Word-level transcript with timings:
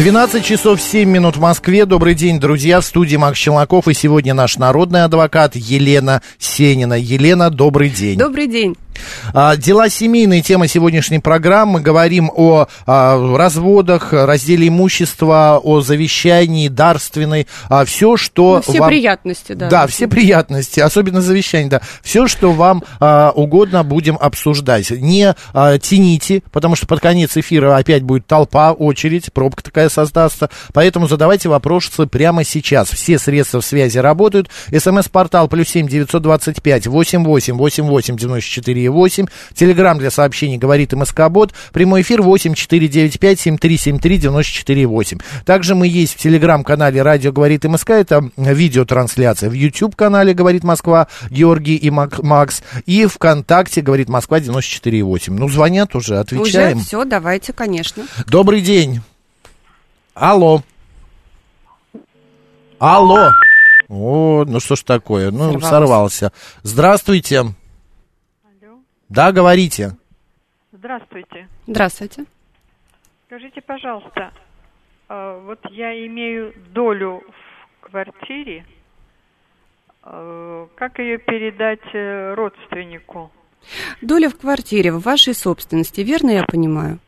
12 0.00 0.42
часов 0.42 0.80
7 0.80 1.06
минут 1.10 1.36
в 1.36 1.40
Москве. 1.40 1.84
Добрый 1.84 2.14
день, 2.14 2.40
друзья. 2.40 2.80
В 2.80 2.86
студии 2.86 3.16
Макс 3.16 3.38
Челноков. 3.38 3.86
И 3.86 3.92
сегодня 3.92 4.32
наш 4.32 4.56
народный 4.56 5.04
адвокат 5.04 5.56
Елена 5.56 6.22
Сенина. 6.38 6.94
Елена, 6.94 7.50
добрый 7.50 7.90
день. 7.90 8.18
Добрый 8.18 8.46
день. 8.46 8.76
А, 9.32 9.56
дела 9.56 9.88
семейные, 9.88 10.42
тема 10.42 10.68
сегодняшней 10.68 11.18
программы. 11.18 11.80
Говорим 11.80 12.30
о 12.34 12.66
а, 12.86 13.36
разводах, 13.36 14.12
разделе 14.12 14.68
имущества, 14.68 15.60
о 15.62 15.80
завещании, 15.80 16.68
дарственной. 16.68 17.46
А, 17.68 17.84
все, 17.84 18.16
что 18.16 18.56
ну, 18.56 18.72
все 18.72 18.80
вам... 18.80 18.88
приятности, 18.88 19.52
да. 19.52 19.68
Да, 19.68 19.86
все 19.86 20.08
приятности, 20.08 20.80
особенно 20.80 21.20
завещание, 21.20 21.70
да. 21.70 21.80
Все, 22.02 22.26
что 22.28 22.52
вам 22.52 22.82
а, 22.98 23.32
угодно, 23.34 23.84
будем 23.84 24.18
обсуждать. 24.20 24.90
Не 24.90 25.34
а, 25.52 25.78
тяните, 25.78 26.42
потому 26.52 26.76
что 26.76 26.86
под 26.86 27.00
конец 27.00 27.36
эфира 27.36 27.76
опять 27.76 28.02
будет 28.02 28.26
толпа, 28.26 28.72
очередь, 28.72 29.32
пробка 29.32 29.62
такая 29.62 29.88
создастся. 29.88 30.50
Поэтому 30.72 31.08
задавайте 31.08 31.48
вопросы 31.48 32.06
прямо 32.06 32.44
сейчас. 32.44 32.88
Все 32.90 33.18
средства 33.18 33.60
связи 33.60 33.98
работают. 33.98 34.48
СМС-портал 34.76 35.48
плюс 35.48 35.68
семь 35.68 35.88
девятьсот 35.88 36.22
пять 36.62 36.86
восемь 36.86 37.24
восемь 37.24 37.54
восемь 37.54 37.84
восемь 37.84 38.16
девяносто 38.16 38.50
четыре 38.50 38.89
8. 38.90 39.26
Телеграмм 39.54 39.98
для 39.98 40.10
сообщений 40.10 40.58
говорит 40.58 40.92
МСК-бот. 40.92 41.52
Прямой 41.72 42.02
эфир 42.02 42.22
8 42.22 42.54
495 42.54 43.40
7373 43.40 44.18
94 44.18 44.86
8. 44.86 45.18
Также 45.44 45.74
мы 45.74 45.86
есть 45.86 46.14
в 46.14 46.18
телеграм-канале 46.18 47.02
«Радио 47.02 47.32
говорит 47.32 47.64
МСК». 47.64 47.90
Это 47.90 48.30
видеотрансляция. 48.36 49.50
В 49.50 49.54
YouTube-канале 49.54 50.34
«Говорит 50.34 50.64
Москва» 50.64 51.08
Георгий 51.30 51.76
и 51.76 51.90
Макс. 51.90 52.62
И 52.86 53.06
ВКонтакте 53.06 53.80
«Говорит 53.80 54.08
Москва» 54.08 54.40
94 54.40 55.02
8. 55.02 55.36
Ну, 55.36 55.48
звонят 55.48 55.94
уже, 55.94 56.18
отвечаем. 56.18 56.78
Уже 56.78 56.86
все, 56.86 57.04
давайте, 57.04 57.52
конечно. 57.52 58.04
Добрый 58.26 58.60
день. 58.60 59.00
Алло. 60.14 60.62
Алло. 62.78 63.30
О, 63.88 64.44
ну 64.46 64.60
что 64.60 64.76
ж 64.76 64.82
такое, 64.82 65.30
ну 65.30 65.60
сорвался. 65.60 65.68
сорвался. 65.68 66.32
Здравствуйте. 66.62 67.54
Да, 69.10 69.32
говорите. 69.32 69.96
Здравствуйте. 70.72 71.48
Здравствуйте. 71.66 72.24
Скажите, 73.26 73.60
пожалуйста, 73.60 74.32
а, 75.08 75.40
вот 75.40 75.58
я 75.70 76.06
имею 76.06 76.54
долю 76.72 77.24
в 77.82 77.90
квартире, 77.90 78.64
а, 80.04 80.68
как 80.76 81.00
ее 81.00 81.18
передать 81.18 81.92
э, 81.92 82.34
родственнику? 82.34 83.32
Доля 84.00 84.30
в 84.30 84.38
квартире 84.38 84.92
в 84.92 85.00
вашей 85.00 85.34
собственности, 85.34 86.02
верно 86.02 86.30
я 86.30 86.44
понимаю? 86.44 87.00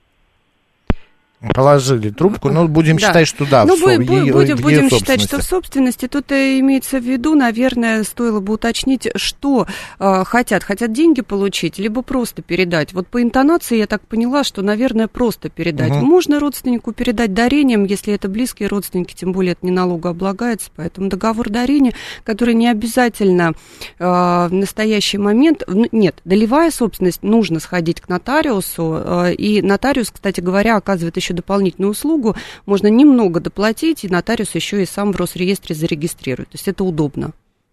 Положили 1.55 2.11
трубку, 2.11 2.51
но 2.51 2.69
будем 2.69 2.99
да. 2.99 3.09
считать, 3.09 3.27
что 3.27 3.45
да. 3.45 3.65
Ну, 3.65 3.77
в, 3.77 3.81
будем, 3.81 4.25
ее, 4.25 4.33
будем, 4.33 4.57
будем 4.59 4.89
считать, 4.89 5.21
что 5.21 5.41
в 5.41 5.43
собственности. 5.43 6.07
Тут 6.07 6.31
имеется 6.31 7.01
в 7.01 7.03
виду, 7.03 7.35
наверное, 7.35 8.05
стоило 8.05 8.39
бы 8.39 8.53
уточнить, 8.55 9.09
что 9.17 9.67
э, 9.99 10.25
хотят. 10.25 10.63
Хотят 10.63 10.93
деньги 10.93 11.21
получить, 11.21 11.79
либо 11.79 12.03
просто 12.03 12.43
передать. 12.43 12.93
Вот 12.93 13.09
по 13.09 13.21
интонации 13.21 13.79
я 13.79 13.89
так 13.89 14.07
поняла, 14.07 14.45
что, 14.45 14.63
наверное, 14.63 15.09
просто 15.09 15.49
передать. 15.49 15.91
Угу. 15.91 16.07
Можно 16.07 16.39
родственнику 16.39 16.93
передать 16.93 17.35
дарением, 17.35 17.85
если 17.87 18.15
это 18.15 18.29
близкие 18.29 18.69
родственники, 18.69 19.13
тем 19.13 19.33
более 19.33 19.53
это 19.53 19.67
не 19.67 19.73
налогооблагается. 19.73 20.71
Поэтому 20.77 21.09
договор 21.09 21.51
дарения, 21.51 21.93
который 22.23 22.55
не 22.55 22.69
обязательно 22.69 23.55
э, 23.99 24.05
в 24.05 24.51
настоящий 24.53 25.19
момент... 25.19 25.65
Нет, 25.91 26.21
долевая 26.25 26.71
собственность, 26.71 27.25
нужно 27.25 27.59
сходить 27.59 28.01
к 28.01 28.09
нотариусу. 28.09 29.03
Э, 29.05 29.35
и 29.35 29.61
нотариус, 29.61 30.13
кстати 30.13 30.41
говоря, 30.41 30.77
оказывает 30.77 31.17
еще 31.17 31.32
еще 31.33 31.37
дополнительную 31.37 31.91
услугу, 31.91 32.37
можно 32.67 32.87
немного 32.89 33.41
доплатить, 33.41 34.05
и 34.05 34.09
нотариус 34.09 34.55
еще 34.55 34.83
и 34.83 34.87
сам 34.87 35.13
в 35.13 35.17
Росреестре 35.17 35.75
зарегистрирует. 35.75 36.51
То 36.51 36.55
есть 36.57 36.69
это 36.69 36.85
удобно. 36.85 37.33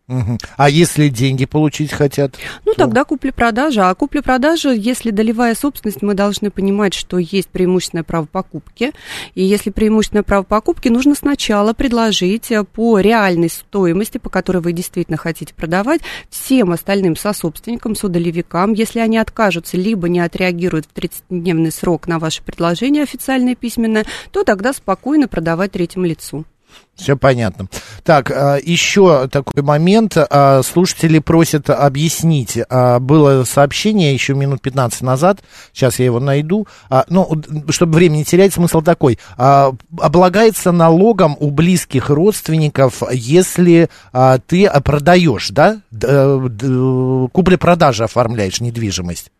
Угу. 0.09 0.39
А 0.57 0.69
если 0.71 1.07
деньги 1.07 1.45
получить 1.45 1.91
хотят? 1.91 2.35
Ну, 2.65 2.73
то... 2.73 2.79
тогда 2.79 3.03
купли-продажа. 3.05 3.89
А 3.89 3.95
купли-продажа, 3.95 4.71
если 4.71 5.11
долевая 5.11 5.53
собственность, 5.53 6.01
мы 6.01 6.15
должны 6.15 6.49
понимать, 6.49 6.95
что 6.95 7.19
есть 7.19 7.47
преимущественное 7.49 8.03
право 8.03 8.25
покупки. 8.25 8.91
И 9.35 9.43
если 9.43 9.69
преимущественное 9.69 10.23
право 10.23 10.41
покупки, 10.41 10.87
нужно 10.89 11.13
сначала 11.13 11.73
предложить 11.73 12.51
э, 12.51 12.63
по 12.63 12.99
реальной 12.99 13.51
стоимости, 13.51 14.17
по 14.17 14.31
которой 14.31 14.63
вы 14.63 14.73
действительно 14.73 15.17
хотите 15.17 15.53
продавать, 15.53 16.01
всем 16.31 16.71
остальным 16.71 17.15
сособственникам, 17.15 17.95
содолевикам. 17.95 18.73
Если 18.73 18.99
они 18.99 19.19
откажутся, 19.19 19.77
либо 19.77 20.09
не 20.09 20.21
отреагируют 20.21 20.87
в 20.87 20.97
30-дневный 20.97 21.71
срок 21.71 22.07
на 22.07 22.17
ваше 22.17 22.41
предложение 22.41 23.03
официальное 23.03 23.53
письменное, 23.53 24.07
то 24.31 24.43
тогда 24.43 24.73
спокойно 24.73 25.27
продавать 25.27 25.73
третьему 25.73 26.07
лицу. 26.07 26.45
Все 26.99 27.15
понятно. 27.15 27.67
Так, 28.03 28.29
а, 28.29 28.57
еще 28.61 29.29
такой 29.29 29.63
момент. 29.63 30.17
А, 30.17 30.61
слушатели 30.63 31.19
просят 31.19 31.69
объяснить. 31.69 32.59
А, 32.69 32.99
было 32.99 33.45
сообщение 33.45 34.13
еще 34.13 34.33
минут 34.33 34.61
15 34.61 35.01
назад. 35.01 35.39
Сейчас 35.71 35.99
я 35.99 36.05
его 36.05 36.19
найду. 36.19 36.67
Ну, 37.07 37.41
чтобы 37.69 37.95
время 37.95 38.17
не 38.17 38.25
терять, 38.25 38.53
смысл 38.53 38.81
такой. 38.81 39.17
Облагается 39.37 40.71
налогом 40.71 41.37
у 41.39 41.51
близких 41.51 42.09
родственников, 42.09 43.01
если 43.11 43.89
ты 44.47 44.69
продаешь, 44.83 45.49
да? 45.49 45.81
Купли-продажи 45.91 48.03
оформляешь 48.03 48.59
недвижимость. 48.59 49.31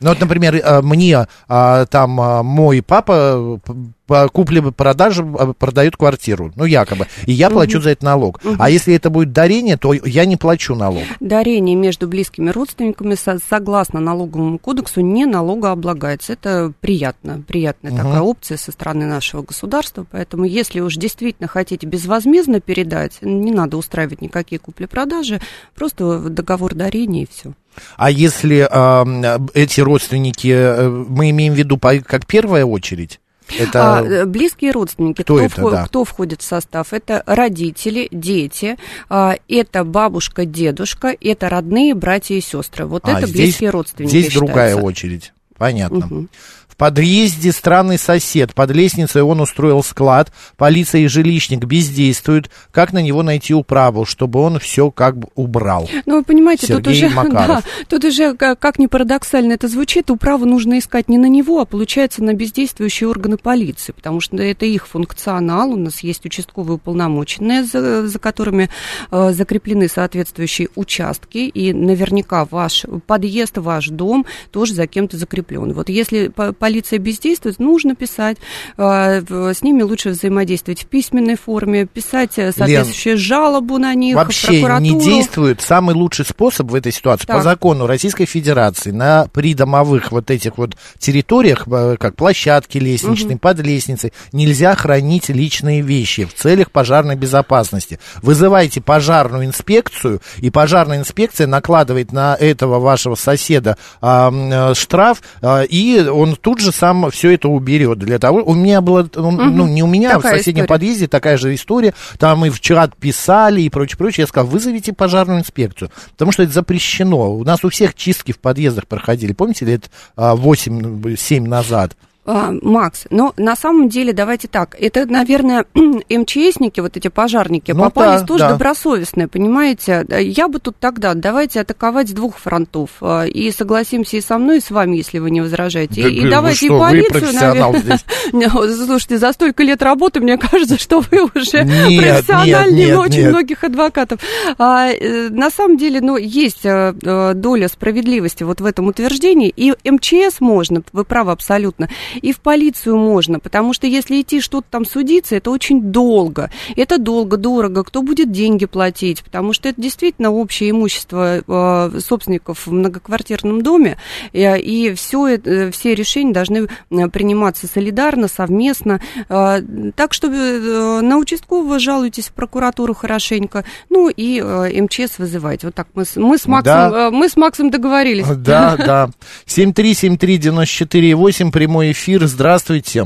Ну 0.00 0.10
вот, 0.10 0.20
например, 0.20 0.82
мне 0.82 1.26
там 1.48 2.10
мой 2.10 2.82
папа 2.82 3.60
по 4.06 4.28
купле-продаже 4.28 5.22
а, 5.38 5.52
продают 5.52 5.96
квартиру, 5.96 6.52
ну, 6.56 6.64
якобы, 6.64 7.06
и 7.26 7.32
я 7.32 7.50
плачу 7.50 7.78
угу. 7.78 7.84
за 7.84 7.90
это 7.90 8.04
налог. 8.04 8.40
Угу. 8.44 8.56
А 8.58 8.70
если 8.70 8.94
это 8.94 9.10
будет 9.10 9.32
дарение, 9.32 9.76
то 9.76 9.92
я 9.92 10.24
не 10.24 10.36
плачу 10.36 10.74
налог. 10.74 11.02
Дарение 11.20 11.74
между 11.74 12.08
близкими 12.08 12.50
родственниками 12.50 13.16
согласно 13.48 14.00
налоговому 14.00 14.58
кодексу 14.58 15.00
не 15.00 15.26
налогооблагается. 15.26 16.32
Это 16.32 16.72
приятно, 16.80 17.42
приятная 17.46 17.92
угу. 17.92 17.98
такая 17.98 18.20
опция 18.20 18.56
со 18.56 18.72
стороны 18.72 19.06
нашего 19.06 19.42
государства, 19.42 20.06
поэтому 20.10 20.44
если 20.44 20.80
уж 20.80 20.96
действительно 20.96 21.48
хотите 21.48 21.86
безвозмездно 21.86 22.60
передать, 22.60 23.18
не 23.22 23.52
надо 23.52 23.76
устраивать 23.76 24.22
никакие 24.22 24.58
купли-продажи, 24.58 25.40
просто 25.74 26.20
договор 26.28 26.74
дарения 26.74 27.24
и 27.24 27.28
все. 27.30 27.52
А 27.96 28.10
если 28.10 28.66
э, 28.70 29.38
эти 29.54 29.80
родственники, 29.80 30.48
э, 30.48 30.88
мы 30.88 31.30
имеем 31.30 31.54
в 31.54 31.56
виду 31.56 31.78
как 31.78 32.26
первая 32.26 32.64
очередь? 32.64 33.20
Это... 33.58 33.98
А, 33.98 34.26
близкие 34.26 34.72
родственники, 34.72 35.22
кто, 35.22 35.36
кто, 35.36 35.44
это, 35.44 35.60
вход, 35.60 35.72
да. 35.72 35.84
кто 35.86 36.04
входит 36.04 36.42
в 36.42 36.44
состав? 36.44 36.92
Это 36.92 37.22
родители, 37.26 38.08
дети, 38.10 38.76
а, 39.08 39.36
это 39.48 39.84
бабушка, 39.84 40.44
дедушка, 40.44 41.14
это 41.20 41.48
родные 41.48 41.94
братья 41.94 42.34
и 42.34 42.40
сестры. 42.40 42.86
Вот 42.86 43.06
а, 43.06 43.18
это 43.18 43.26
здесь, 43.26 43.40
близкие 43.40 43.70
родственники. 43.70 44.10
Здесь 44.10 44.24
считаются. 44.26 44.46
другая 44.46 44.76
очередь. 44.76 45.32
Понятно. 45.56 46.06
Угу. 46.06 46.26
В 46.76 46.78
подъезде 46.78 47.52
странный 47.52 47.96
сосед. 47.96 48.52
Под 48.54 48.70
лестницей 48.70 49.22
он 49.22 49.40
устроил 49.40 49.82
склад. 49.82 50.30
Полиция 50.58 51.00
и 51.00 51.06
жилищник 51.06 51.64
бездействуют. 51.64 52.50
Как 52.70 52.92
на 52.92 53.00
него 53.00 53.22
найти 53.22 53.54
управу, 53.54 54.04
чтобы 54.04 54.40
он 54.40 54.58
все 54.58 54.90
как 54.90 55.16
бы 55.16 55.28
убрал? 55.36 55.88
Ну, 56.04 56.18
вы 56.18 56.22
понимаете, 56.22 56.66
Сергей 56.66 56.82
тут 56.82 56.92
уже, 56.92 57.08
Макаров. 57.14 57.48
да, 57.48 57.62
тут 57.88 58.04
уже, 58.04 58.34
как 58.36 58.78
ни 58.78 58.88
парадоксально 58.88 59.54
это 59.54 59.68
звучит, 59.68 60.10
управу 60.10 60.44
нужно 60.44 60.78
искать 60.78 61.08
не 61.08 61.16
на 61.16 61.30
него, 61.30 61.62
а 61.62 61.64
получается 61.64 62.22
на 62.22 62.34
бездействующие 62.34 63.08
органы 63.08 63.38
полиции, 63.38 63.92
потому 63.92 64.20
что 64.20 64.36
это 64.36 64.66
их 64.66 64.86
функционал. 64.86 65.72
У 65.72 65.76
нас 65.76 66.00
есть 66.00 66.26
участковые 66.26 66.74
уполномоченные, 66.74 67.64
за, 67.64 68.06
за 68.06 68.18
которыми 68.18 68.68
э, 69.10 69.32
закреплены 69.32 69.88
соответствующие 69.88 70.68
участки, 70.74 71.38
и 71.38 71.72
наверняка 71.72 72.44
ваш 72.44 72.84
подъезд, 73.06 73.56
ваш 73.56 73.88
дом 73.88 74.26
тоже 74.50 74.74
за 74.74 74.86
кем-то 74.86 75.16
закреплен. 75.16 75.72
Вот 75.72 75.88
если 75.88 76.30
полиция 76.66 76.98
бездействует, 76.98 77.60
нужно 77.60 77.94
писать, 77.94 78.38
с 78.76 79.62
ними 79.62 79.82
лучше 79.82 80.10
взаимодействовать 80.10 80.82
в 80.82 80.86
письменной 80.86 81.36
форме, 81.36 81.86
писать 81.86 82.32
соответствующую 82.32 83.14
Лен, 83.14 83.22
жалобу 83.22 83.78
на 83.78 83.94
них 83.94 84.16
вообще 84.16 84.62
не 84.80 84.98
действует. 84.98 85.60
Самый 85.60 85.94
лучший 85.94 86.24
способ 86.24 86.68
в 86.68 86.74
этой 86.74 86.90
ситуации 86.90 87.24
так. 87.24 87.36
по 87.36 87.42
закону 87.44 87.86
Российской 87.86 88.24
Федерации 88.24 88.90
на 88.90 89.28
придомовых 89.32 90.10
вот 90.10 90.28
этих 90.32 90.58
вот 90.58 90.76
территориях, 90.98 91.68
как 92.00 92.16
площадки 92.16 92.78
лестничные, 92.78 93.36
угу. 93.36 93.42
под 93.42 93.60
лестницей, 93.60 94.12
нельзя 94.32 94.74
хранить 94.74 95.28
личные 95.28 95.82
вещи 95.82 96.24
в 96.24 96.34
целях 96.34 96.72
пожарной 96.72 97.14
безопасности. 97.14 98.00
Вызывайте 98.22 98.80
пожарную 98.80 99.44
инспекцию, 99.44 100.20
и 100.38 100.50
пожарная 100.50 100.98
инспекция 100.98 101.46
накладывает 101.46 102.10
на 102.10 102.34
этого 102.34 102.80
вашего 102.80 103.14
соседа 103.14 103.78
а, 104.00 104.74
штраф, 104.74 105.22
а, 105.42 105.62
и 105.62 106.00
он 106.08 106.34
тут 106.34 106.55
же 106.60 106.72
сам 106.72 107.10
все 107.10 107.32
это 107.32 107.48
уберет. 107.48 107.98
Для 107.98 108.18
того, 108.18 108.42
у 108.42 108.54
меня 108.54 108.80
было, 108.80 109.02
угу. 109.02 109.30
ну 109.30 109.66
не 109.66 109.82
у 109.82 109.86
меня, 109.86 110.12
такая 110.12 110.32
а 110.32 110.34
в 110.34 110.38
соседнем 110.38 110.64
история. 110.64 110.78
подъезде 110.78 111.08
такая 111.08 111.36
же 111.36 111.54
история. 111.54 111.94
Там 112.18 112.40
мы 112.40 112.50
вчера 112.50 112.88
писали 112.88 113.62
и 113.62 113.68
прочее, 113.68 113.98
прочее. 113.98 114.22
Я 114.22 114.26
сказал, 114.26 114.48
вызовите 114.48 114.92
пожарную 114.92 115.40
инспекцию, 115.40 115.90
потому 116.12 116.32
что 116.32 116.42
это 116.42 116.52
запрещено. 116.52 117.34
У 117.34 117.44
нас 117.44 117.64
у 117.64 117.68
всех 117.68 117.94
чистки 117.94 118.32
в 118.32 118.38
подъездах 118.38 118.86
проходили. 118.86 119.32
Помните, 119.32 119.64
лет 119.64 119.90
8-7 120.16 121.40
назад? 121.46 121.96
А, 122.26 122.52
Макс, 122.60 123.06
но 123.10 123.32
на 123.36 123.54
самом 123.54 123.88
деле, 123.88 124.12
давайте 124.12 124.48
так, 124.48 124.76
это, 124.78 125.06
наверное, 125.06 125.64
МЧСники, 125.74 126.80
вот 126.80 126.96
эти 126.96 127.06
пожарники, 127.06 127.70
ну, 127.70 127.84
попались 127.84 128.22
да, 128.22 128.26
тоже 128.26 128.44
да. 128.44 128.50
добросовестные, 128.50 129.28
понимаете? 129.28 130.04
Я 130.20 130.48
бы 130.48 130.58
тут 130.58 130.76
тогда, 130.80 131.14
давайте 131.14 131.60
атаковать 131.60 132.08
с 132.08 132.12
двух 132.12 132.38
фронтов, 132.38 132.90
а, 133.00 133.24
и 133.24 133.52
согласимся 133.52 134.16
и 134.16 134.20
со 134.20 134.38
мной, 134.38 134.58
и 134.58 134.60
с 134.60 134.72
вами, 134.72 134.96
если 134.96 135.20
вы 135.20 135.30
не 135.30 135.40
возражаете. 135.40 136.02
Да, 136.02 136.08
и, 136.08 136.14
и 136.14 136.28
давайте 136.28 136.66
что, 136.66 136.76
и 136.76 136.80
полицию, 136.80 137.32
наверное. 137.32 137.98
Слушайте, 138.86 139.18
за 139.18 139.32
столько 139.32 139.62
лет 139.62 139.80
работы, 139.82 140.20
мне 140.20 140.36
кажется, 140.36 140.78
что 140.80 141.00
вы 141.00 141.30
уже 141.32 141.62
нет, 141.62 142.02
профессиональнее 142.02 142.88
нет, 142.88 142.98
очень 142.98 143.20
нет. 143.20 143.30
многих 143.30 143.62
адвокатов. 143.62 144.20
А, 144.58 144.88
э, 144.88 145.28
на 145.28 145.50
самом 145.50 145.76
деле, 145.76 146.00
ну, 146.00 146.16
есть 146.16 146.64
э, 146.64 146.92
э, 147.00 147.34
доля 147.34 147.68
справедливости 147.68 148.42
вот 148.42 148.60
в 148.60 148.64
этом 148.64 148.88
утверждении, 148.88 149.52
и 149.54 149.72
МЧС 149.88 150.40
можно, 150.40 150.82
вы 150.92 151.04
правы 151.04 151.30
абсолютно, 151.30 151.88
и 152.22 152.32
в 152.32 152.40
полицию 152.40 152.96
можно, 152.96 153.38
потому 153.38 153.72
что 153.72 153.86
если 153.86 154.20
идти 154.20 154.40
что-то 154.40 154.66
там 154.70 154.84
судиться, 154.84 155.36
это 155.36 155.50
очень 155.50 155.80
долго. 155.80 156.50
Это 156.76 156.98
долго, 156.98 157.36
дорого, 157.36 157.84
кто 157.84 158.02
будет 158.02 158.32
деньги 158.32 158.66
платить, 158.66 159.22
потому 159.22 159.52
что 159.52 159.68
это 159.68 159.80
действительно 159.80 160.30
общее 160.30 160.70
имущество 160.70 161.42
э, 161.46 162.00
собственников 162.00 162.66
в 162.66 162.72
многоквартирном 162.72 163.62
доме, 163.62 163.98
э, 164.32 164.58
и 164.58 164.94
все, 164.94 165.36
э, 165.36 165.70
все 165.70 165.94
решения 165.94 166.32
должны 166.32 166.68
приниматься 167.10 167.66
солидарно, 167.66 168.28
совместно. 168.28 169.00
Э, 169.28 169.60
так 169.94 170.12
что 170.12 170.28
э, 170.28 171.00
на 171.00 171.18
участкового 171.18 171.78
жалуйтесь 171.78 172.28
в 172.28 172.32
прокуратуру 172.32 172.94
хорошенько, 172.94 173.64
ну 173.90 174.08
и 174.08 174.40
э, 174.42 174.82
МЧС 174.82 175.18
вызывайте. 175.18 175.66
Вот 175.66 175.74
так 175.74 175.88
мы, 175.94 176.04
мы, 176.16 176.38
с, 176.38 176.46
Максом, 176.46 176.90
да. 176.90 177.08
э, 177.08 177.10
мы 177.10 177.28
с 177.28 177.36
Максом 177.36 177.70
договорились. 177.70 178.26
Да, 178.26 178.76
да. 178.76 179.10
7373948, 179.46 181.50
прямой 181.50 181.92
эфир 181.92 182.05
эфир. 182.06 182.22
Здравствуйте. 182.22 183.02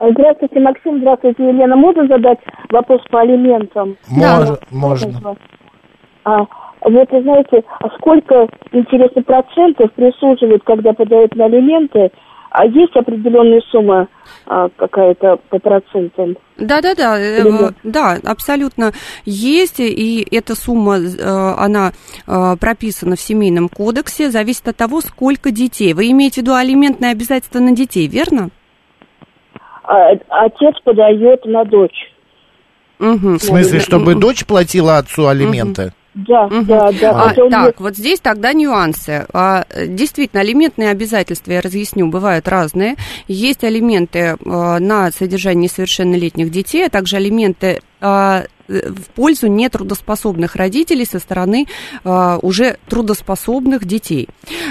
Здравствуйте, 0.00 0.60
Максим. 0.60 0.98
Здравствуйте, 1.00 1.48
Елена. 1.48 1.76
Можно 1.76 2.06
задать 2.08 2.38
вопрос 2.70 3.02
по 3.10 3.20
алиментам? 3.20 3.96
Можно. 4.08 4.56
Да. 4.56 4.58
можно. 4.70 5.36
А, 6.24 6.38
вот, 6.80 7.10
вы 7.10 7.22
знаете, 7.22 7.62
а 7.80 7.88
сколько, 7.98 8.48
интересно, 8.72 9.22
процентов 9.22 9.92
присуживают, 9.92 10.62
когда 10.64 10.92
подают 10.92 11.34
на 11.36 11.44
алименты, 11.44 12.10
а 12.52 12.66
есть 12.66 12.94
определенная 12.94 13.62
сумма 13.70 14.08
а, 14.46 14.68
какая-то 14.76 15.38
по 15.48 15.58
процентам? 15.58 16.36
Да, 16.58 16.82
да, 16.82 16.94
да, 16.94 17.72
да, 17.82 18.18
абсолютно 18.24 18.92
есть, 19.24 19.80
и 19.80 20.26
эта 20.30 20.54
сумма, 20.54 20.98
э, 20.98 21.54
она 21.58 21.92
э, 22.26 22.56
прописана 22.60 23.16
в 23.16 23.20
семейном 23.20 23.68
кодексе, 23.68 24.30
зависит 24.30 24.68
от 24.68 24.76
того, 24.76 25.00
сколько 25.00 25.50
детей. 25.50 25.94
Вы 25.94 26.10
имеете 26.10 26.40
в 26.40 26.44
виду 26.44 26.54
алиментные 26.54 27.12
обязательства 27.12 27.58
на 27.58 27.74
детей, 27.74 28.06
верно? 28.06 28.50
А, 29.84 30.10
отец 30.28 30.74
подает 30.84 31.44
на 31.46 31.64
дочь. 31.64 32.12
Угу. 33.00 33.38
В 33.38 33.42
смысле, 33.42 33.80
чтобы 33.80 34.14
дочь 34.14 34.44
платила 34.44 34.98
отцу 34.98 35.26
алименты? 35.26 35.86
Угу. 35.86 35.92
Да, 36.14 36.44
угу. 36.44 36.62
да, 36.62 36.92
да. 36.92 37.10
А, 37.10 37.34
так, 37.34 37.66
есть... 37.66 37.80
вот 37.80 37.96
здесь 37.96 38.20
тогда 38.20 38.52
нюансы. 38.52 39.26
А, 39.32 39.64
действительно, 39.86 40.42
алиментные 40.42 40.90
обязательства, 40.90 41.52
я 41.52 41.60
разъясню, 41.62 42.08
бывают 42.08 42.48
разные. 42.48 42.96
Есть 43.28 43.64
алименты 43.64 44.36
а, 44.44 44.78
на 44.78 45.10
содержание 45.10 45.64
несовершеннолетних 45.64 46.50
детей, 46.50 46.86
а 46.86 46.90
также 46.90 47.16
алименты 47.16 47.80
в 48.72 49.10
пользу 49.14 49.48
нетрудоспособных 49.48 50.56
родителей 50.56 51.04
со 51.04 51.18
стороны 51.18 51.66
а, 52.04 52.38
уже 52.42 52.78
трудоспособных 52.88 53.84
детей. 53.84 54.28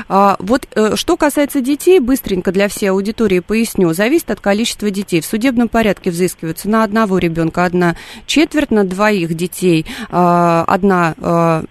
А, 0.07 0.38
вот 0.39 0.68
а, 0.75 0.95
что 0.95 1.18
касается 1.18 1.62
детей, 1.62 2.00
быстренько 2.00 2.51
для 2.51 2.68
всей 2.68 2.88
аудитории 2.88 3.39
поясню, 3.39 3.94
зависит 3.94 4.31
от 4.31 4.39
количества 4.39 4.89
детей. 4.89 5.22
В 5.22 5.25
судебном 5.25 5.69
порядке 5.69 6.12
взыскиваются 6.12 6.69
на 6.69 6.83
одного 6.83 7.18
ребенка 7.18 7.66
одна 7.66 7.95
четверть, 8.25 8.72
на 8.72 8.83
двоих 8.83 9.33
детей 9.33 9.86
а, 10.10 10.63
одна 10.68 11.16
а, 11.19 11.63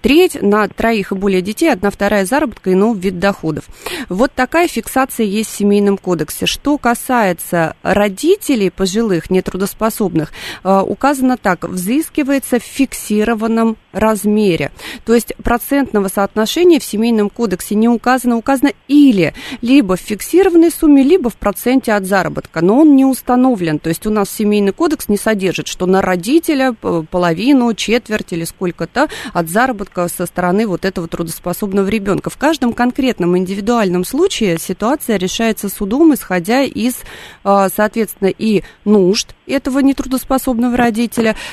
треть, 0.00 0.40
на 0.40 0.68
троих 0.68 1.12
и 1.12 1.14
более 1.14 1.42
детей 1.42 1.70
одна 1.70 1.90
вторая 1.90 2.24
заработка 2.24 2.72
иного 2.72 2.96
вид 2.96 3.18
доходов. 3.18 3.64
Вот 4.08 4.32
такая 4.32 4.68
фиксация 4.68 5.26
есть 5.26 5.50
в 5.50 5.56
Семейном 5.56 5.98
кодексе. 5.98 6.46
Что 6.46 6.78
касается 6.78 7.76
родителей 7.82 8.70
пожилых, 8.70 9.30
нетрудоспособных, 9.30 10.32
а, 10.62 10.82
указано 11.06 11.36
так, 11.36 11.62
взыскивается 11.68 12.58
в 12.58 12.64
фиксированном 12.64 13.76
размере. 13.92 14.72
То 15.04 15.14
есть 15.14 15.34
процентного 15.36 16.08
соотношения 16.08 16.80
в 16.80 16.84
Семейном 16.84 17.30
кодексе 17.30 17.76
не 17.76 17.88
указано, 17.88 18.36
указано 18.36 18.72
или 18.88 19.32
либо 19.62 19.94
в 19.94 20.00
фиксированной 20.00 20.72
сумме, 20.72 21.04
либо 21.04 21.30
в 21.30 21.36
проценте 21.36 21.92
от 21.92 22.04
заработка, 22.04 22.60
но 22.60 22.80
он 22.80 22.96
не 22.96 23.04
установлен. 23.04 23.78
То 23.78 23.88
есть 23.88 24.04
у 24.04 24.10
нас 24.10 24.28
Семейный 24.28 24.72
кодекс 24.72 25.08
не 25.08 25.16
содержит, 25.16 25.68
что 25.68 25.86
на 25.86 26.02
родителя 26.02 26.72
половину, 26.72 27.72
четверть 27.74 28.32
или 28.32 28.42
сколько-то 28.44 29.08
от 29.32 29.48
заработка 29.48 30.08
со 30.08 30.26
стороны 30.26 30.66
вот 30.66 30.84
этого 30.84 31.06
трудоспособного 31.06 31.88
ребенка. 31.88 32.30
В 32.30 32.36
каждом 32.36 32.72
конкретном 32.72 33.38
индивидуальном 33.38 34.04
случае 34.04 34.58
ситуация 34.58 35.18
решается 35.18 35.68
судом, 35.68 36.14
исходя 36.14 36.62
из, 36.62 36.96
а, 37.44 37.68
соответственно, 37.68 38.28
и 38.28 38.64
нужд 38.84 39.36
этого 39.46 39.78
нетрудоспособного 39.78 40.76
родителя, 40.76 40.95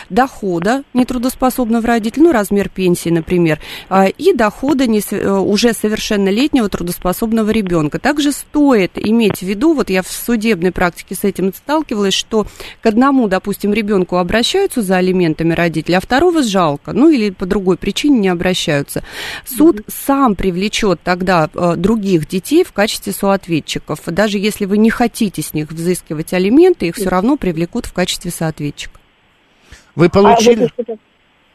дохода 0.10 0.84
нетрудоспособного 0.94 1.86
родителя, 1.88 2.24
ну, 2.24 2.32
размер 2.32 2.70
пенсии, 2.70 3.10
например, 3.10 3.60
а, 3.90 4.08
и 4.08 4.34
дохода 4.34 4.88
не, 4.88 5.02
э, 5.12 5.30
уже 5.30 5.74
совершеннолетнего 5.74 6.70
трудоспособного 6.70 7.50
ребенка. 7.52 8.00
Также 8.00 8.32
стоит 8.32 8.92
иметь 8.96 9.40
в 9.40 9.44
виду, 9.44 9.74
вот 9.74 9.90
я 9.90 10.02
в 10.02 10.08
судебной 10.08 10.72
практике 10.72 11.16
с 11.16 11.24
этим 11.24 11.54
сталкивалась, 11.54 12.14
что 12.14 12.48
к 12.82 12.86
одному, 12.86 13.28
допустим, 13.28 13.74
ребенку 13.74 14.18
обращаются 14.18 14.82
за 14.82 14.98
алиментами 14.98 15.54
родители, 15.54 15.96
а 15.96 16.00
второго 16.00 16.44
жалко, 16.44 16.94
ну, 16.94 17.10
или 17.10 17.30
по 17.30 17.46
другой 17.46 17.78
причине 17.78 18.20
не 18.20 18.28
обращаются. 18.30 19.04
Суд 19.46 19.80
mm-hmm. 19.80 19.94
сам 20.06 20.36
привлечет 20.36 21.02
тогда 21.04 21.50
э, 21.54 21.76
других 21.76 22.28
детей 22.28 22.64
в 22.64 22.72
качестве 22.72 23.14
соответчиков. 23.14 24.00
Даже 24.06 24.38
если 24.38 24.66
вы 24.66 24.78
не 24.78 24.90
хотите 24.90 25.42
с 25.42 25.54
них 25.54 25.72
взыскивать 25.72 26.34
алименты, 26.34 26.88
их 26.88 26.96
все 26.96 27.10
равно 27.10 27.38
привлекут 27.38 27.86
в 27.86 27.94
качестве 27.94 28.32
соответчика. 28.32 29.03
Вы 29.96 30.10
получили... 30.10 30.66
А, 30.66 30.68
вот 30.78 31.00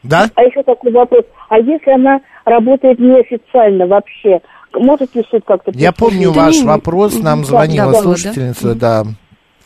да? 0.03 0.29
А 0.35 0.43
еще 0.43 0.63
такой 0.63 0.91
вопрос. 0.91 1.25
А 1.49 1.57
если 1.59 1.91
она 1.91 2.21
работает 2.45 2.99
неофициально 2.99 3.85
вообще, 3.85 4.39
может 4.73 5.13
ли 5.15 5.25
суд 5.29 5.43
как-то... 5.45 5.71
Я 5.73 5.91
помню 5.91 6.31
ваш 6.31 6.61
вопрос, 6.61 7.19
нам 7.19 7.43
звонила 7.43 7.93
слушательница, 7.93 8.75
да. 8.75 9.03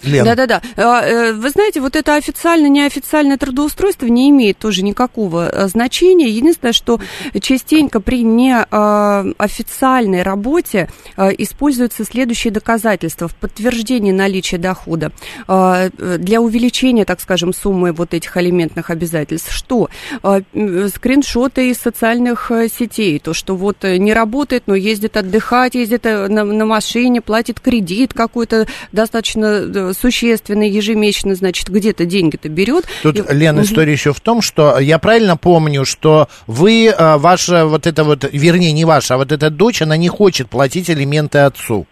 Лен. 0.03 0.25
Да-да-да. 0.25 0.62
А, 0.75 1.01
э, 1.01 1.33
вы 1.33 1.50
знаете, 1.50 1.81
вот 1.81 1.95
это 1.95 2.15
официально-неофициальное 2.15 3.38
трудоустройство 3.38 4.05
не 4.07 4.29
имеет 4.29 4.57
тоже 4.57 4.83
никакого 4.83 5.50
э, 5.50 5.67
значения. 5.67 6.29
Единственное, 6.29 6.74
что 6.74 7.00
частенько 7.41 8.00
при 8.00 8.24
неофициальной 8.24 10.22
а, 10.22 10.24
работе 10.24 10.89
а, 11.15 11.29
используются 11.29 12.03
следующие 12.03 12.51
доказательства 12.51 13.27
в 13.27 13.36
подтверждении 13.36 14.12
наличия 14.12 14.57
дохода 14.57 15.12
для 15.48 16.41
увеличения, 16.41 17.05
так 17.05 17.19
скажем, 17.19 17.53
суммы 17.53 17.91
вот 17.91 18.13
этих 18.13 18.36
алиментных 18.38 18.89
обязательств. 18.89 19.51
Что? 19.51 19.89
Скриншоты 20.22 21.69
из 21.69 21.77
социальных 21.77 22.51
э, 22.51 22.67
сетей. 22.67 23.19
То, 23.19 23.33
что 23.33 23.55
вот 23.55 23.83
не 23.83 24.13
работает, 24.13 24.63
но 24.65 24.75
ездит 24.75 25.17
отдыхать, 25.17 25.75
ездит 25.75 26.03
на, 26.03 26.27
на 26.27 26.65
машине, 26.65 27.22
платит 27.22 27.60
кредит 27.60 28.13
какой-то 28.13 28.67
достаточно 28.91 29.92
существенно 29.93 30.63
ежемесячно, 30.63 31.35
значит, 31.35 31.69
где-то 31.69 32.05
деньги-то 32.05 32.50
берет. 32.50 32.85
Тут, 33.01 33.17
и... 33.17 33.33
Лена, 33.33 33.59
угу. 33.59 33.65
история 33.65 33.91
еще 33.91 34.13
в 34.13 34.19
том, 34.19 34.41
что 34.41 34.79
я 34.79 35.00
правильно 35.00 35.38
помню, 35.38 35.85
что 35.85 36.27
вы, 36.47 36.89
а, 36.89 37.17
ваша 37.17 37.65
вот 37.65 37.88
эта 37.88 38.03
вот, 38.03 38.25
вернее, 38.31 38.71
не 38.71 38.85
ваша, 38.85 39.15
а 39.15 39.17
вот 39.17 39.31
эта 39.31 39.50
дочь, 39.50 39.81
она 39.81 39.97
не 39.97 40.09
хочет 40.09 40.50
платить 40.50 40.89
алименты 40.89 41.39
отцу. 41.39 41.85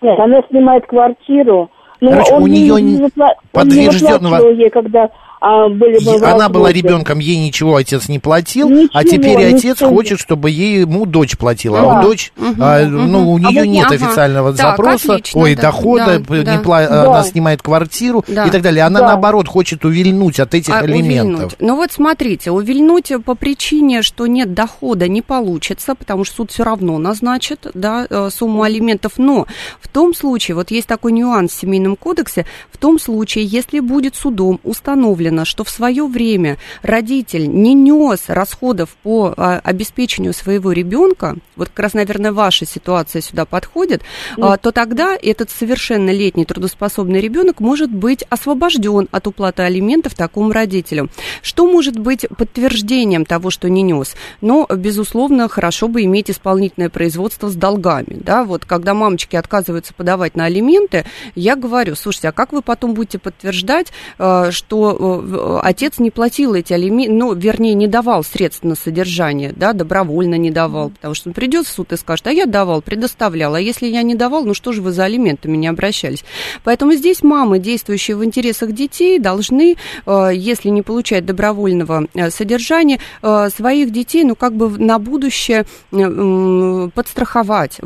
Нет, 0.00 0.18
она 0.18 0.40
снимает 0.50 0.86
квартиру. 0.86 1.70
Но 2.00 2.10
Короче, 2.10 2.32
он 2.34 2.42
у 2.42 2.46
нее 2.48 2.82
не, 2.82 2.96
не, 2.96 3.10
подтвержденного... 3.52 4.50
ей, 4.50 4.70
когда 4.70 5.08
а, 5.44 5.68
были 5.68 5.98
бы 6.04 6.24
Она 6.24 6.48
была 6.48 6.70
ребенком, 6.70 7.18
ей 7.18 7.36
ничего 7.36 7.74
отец 7.74 8.08
не 8.08 8.20
платил, 8.20 8.68
а 8.68 8.70
ничего, 8.70 8.90
а 8.94 9.02
теперь 9.02 9.38
ничего. 9.38 9.56
отец 9.56 9.78
хочет, 9.80 10.20
чтобы 10.20 10.50
ей 10.50 10.82
ему 10.82 11.04
дочь 11.04 11.36
платила. 11.36 11.80
Да. 11.80 11.82
А 11.82 11.98
у 11.98 12.02
дочь, 12.02 12.32
угу, 12.36 12.54
а, 12.60 12.86
ну, 12.86 13.32
у 13.32 13.38
нее 13.38 13.62
а 13.62 13.66
нет 13.66 13.86
ага. 13.86 13.94
официального 13.96 14.52
так, 14.52 14.76
запроса, 14.76 15.14
отлично, 15.14 15.40
ой, 15.40 15.56
да, 15.56 15.62
дохода, 15.62 16.20
да, 16.20 16.36
не 16.36 16.44
да. 16.44 16.58
Пла... 16.58 16.86
да. 16.86 17.02
она 17.10 17.24
снимает 17.24 17.60
квартиру 17.60 18.24
да. 18.28 18.46
и 18.46 18.50
так 18.50 18.62
далее. 18.62 18.84
Она, 18.84 19.00
да. 19.00 19.06
наоборот, 19.08 19.48
хочет 19.48 19.84
увильнуть 19.84 20.38
от 20.38 20.54
этих 20.54 20.72
а, 20.72 20.86
элементов. 20.86 21.34
Увильнуть. 21.34 21.56
Ну 21.58 21.74
вот 21.74 21.90
смотрите, 21.90 22.52
увильнуть 22.52 23.12
по 23.24 23.34
причине, 23.34 24.02
что 24.02 24.28
нет 24.28 24.54
дохода, 24.54 25.08
не 25.08 25.22
получится, 25.22 25.96
потому 25.96 26.22
что 26.22 26.36
суд 26.36 26.52
все 26.52 26.62
равно 26.62 26.98
назначит 26.98 27.66
да, 27.74 28.06
э, 28.08 28.30
сумму 28.30 28.62
алиментов. 28.62 29.14
Но 29.16 29.48
в 29.80 29.88
том 29.88 30.14
случае, 30.14 30.54
вот 30.54 30.70
есть 30.70 30.86
такой 30.86 31.10
нюанс 31.10 31.50
в 31.50 31.58
Семейном 31.58 31.96
кодексе, 31.96 32.46
в 32.70 32.78
том 32.78 33.00
случае, 33.00 33.44
если 33.44 33.80
будет 33.80 34.14
судом 34.14 34.60
установлено, 34.62 35.31
установлено, 35.32 35.44
что 35.44 35.64
в 35.64 35.70
свое 35.70 36.06
время 36.06 36.58
родитель 36.82 37.48
не 37.48 37.74
нес 37.74 38.24
расходов 38.28 38.90
по 39.02 39.34
а, 39.36 39.60
обеспечению 39.64 40.32
своего 40.32 40.72
ребенка, 40.72 41.36
вот 41.56 41.68
как 41.68 41.80
раз, 41.80 41.94
наверное, 41.94 42.32
ваша 42.32 42.66
ситуация 42.66 43.22
сюда 43.22 43.44
подходит, 43.44 44.02
а, 44.38 44.56
то 44.56 44.72
тогда 44.72 45.16
этот 45.20 45.50
совершеннолетний 45.50 46.44
трудоспособный 46.44 47.20
ребенок 47.20 47.60
может 47.60 47.90
быть 47.90 48.24
освобожден 48.30 49.08
от 49.10 49.26
уплаты 49.26 49.62
алиментов 49.62 50.14
такому 50.14 50.52
родителю. 50.52 51.08
Что 51.42 51.66
может 51.66 51.98
быть 51.98 52.26
подтверждением 52.36 53.24
того, 53.24 53.50
что 53.50 53.68
не 53.68 53.82
нес? 53.82 54.14
Но, 54.40 54.66
безусловно, 54.68 55.48
хорошо 55.48 55.88
бы 55.88 56.02
иметь 56.02 56.30
исполнительное 56.30 56.90
производство 56.90 57.48
с 57.48 57.54
долгами. 57.54 58.18
Да? 58.20 58.44
Вот 58.44 58.64
когда 58.64 58.94
мамочки 58.94 59.36
отказываются 59.36 59.94
подавать 59.94 60.36
на 60.36 60.44
алименты, 60.44 61.04
я 61.34 61.56
говорю, 61.56 61.94
слушайте, 61.94 62.28
а 62.28 62.32
как 62.32 62.52
вы 62.52 62.62
потом 62.62 62.94
будете 62.94 63.18
подтверждать, 63.18 63.92
а, 64.18 64.50
что 64.50 65.21
отец 65.62 65.98
не 65.98 66.10
платил 66.10 66.54
эти 66.54 66.72
алименты, 66.72 67.12
ну, 67.12 67.34
вернее, 67.34 67.74
не 67.74 67.86
давал 67.86 68.24
средств 68.24 68.64
на 68.64 68.74
содержание, 68.74 69.52
да, 69.54 69.72
добровольно 69.72 70.36
не 70.36 70.50
давал, 70.50 70.90
потому 70.90 71.14
что 71.14 71.30
он 71.30 71.34
придет 71.34 71.66
в 71.66 71.70
суд 71.70 71.92
и 71.92 71.96
скажет, 71.96 72.26
а 72.26 72.32
я 72.32 72.46
давал, 72.46 72.82
предоставлял, 72.82 73.54
а 73.54 73.60
если 73.60 73.86
я 73.86 74.02
не 74.02 74.14
давал, 74.14 74.44
ну 74.44 74.54
что 74.54 74.72
же 74.72 74.82
вы 74.82 74.92
за 74.92 75.04
алиментами 75.04 75.56
не 75.56 75.66
обращались? 75.66 76.24
Поэтому 76.64 76.92
здесь 76.94 77.22
мамы, 77.22 77.58
действующие 77.58 78.16
в 78.16 78.24
интересах 78.24 78.72
детей, 78.72 79.18
должны, 79.18 79.76
э, 80.06 80.30
если 80.34 80.68
не 80.68 80.82
получать 80.82 81.24
добровольного 81.26 82.06
э, 82.14 82.30
содержания, 82.30 82.98
э, 83.22 83.48
своих 83.54 83.90
детей, 83.90 84.24
ну, 84.24 84.34
как 84.34 84.54
бы 84.54 84.68
на 84.78 84.98
будущее 84.98 85.66
подстраховать, 86.94 87.80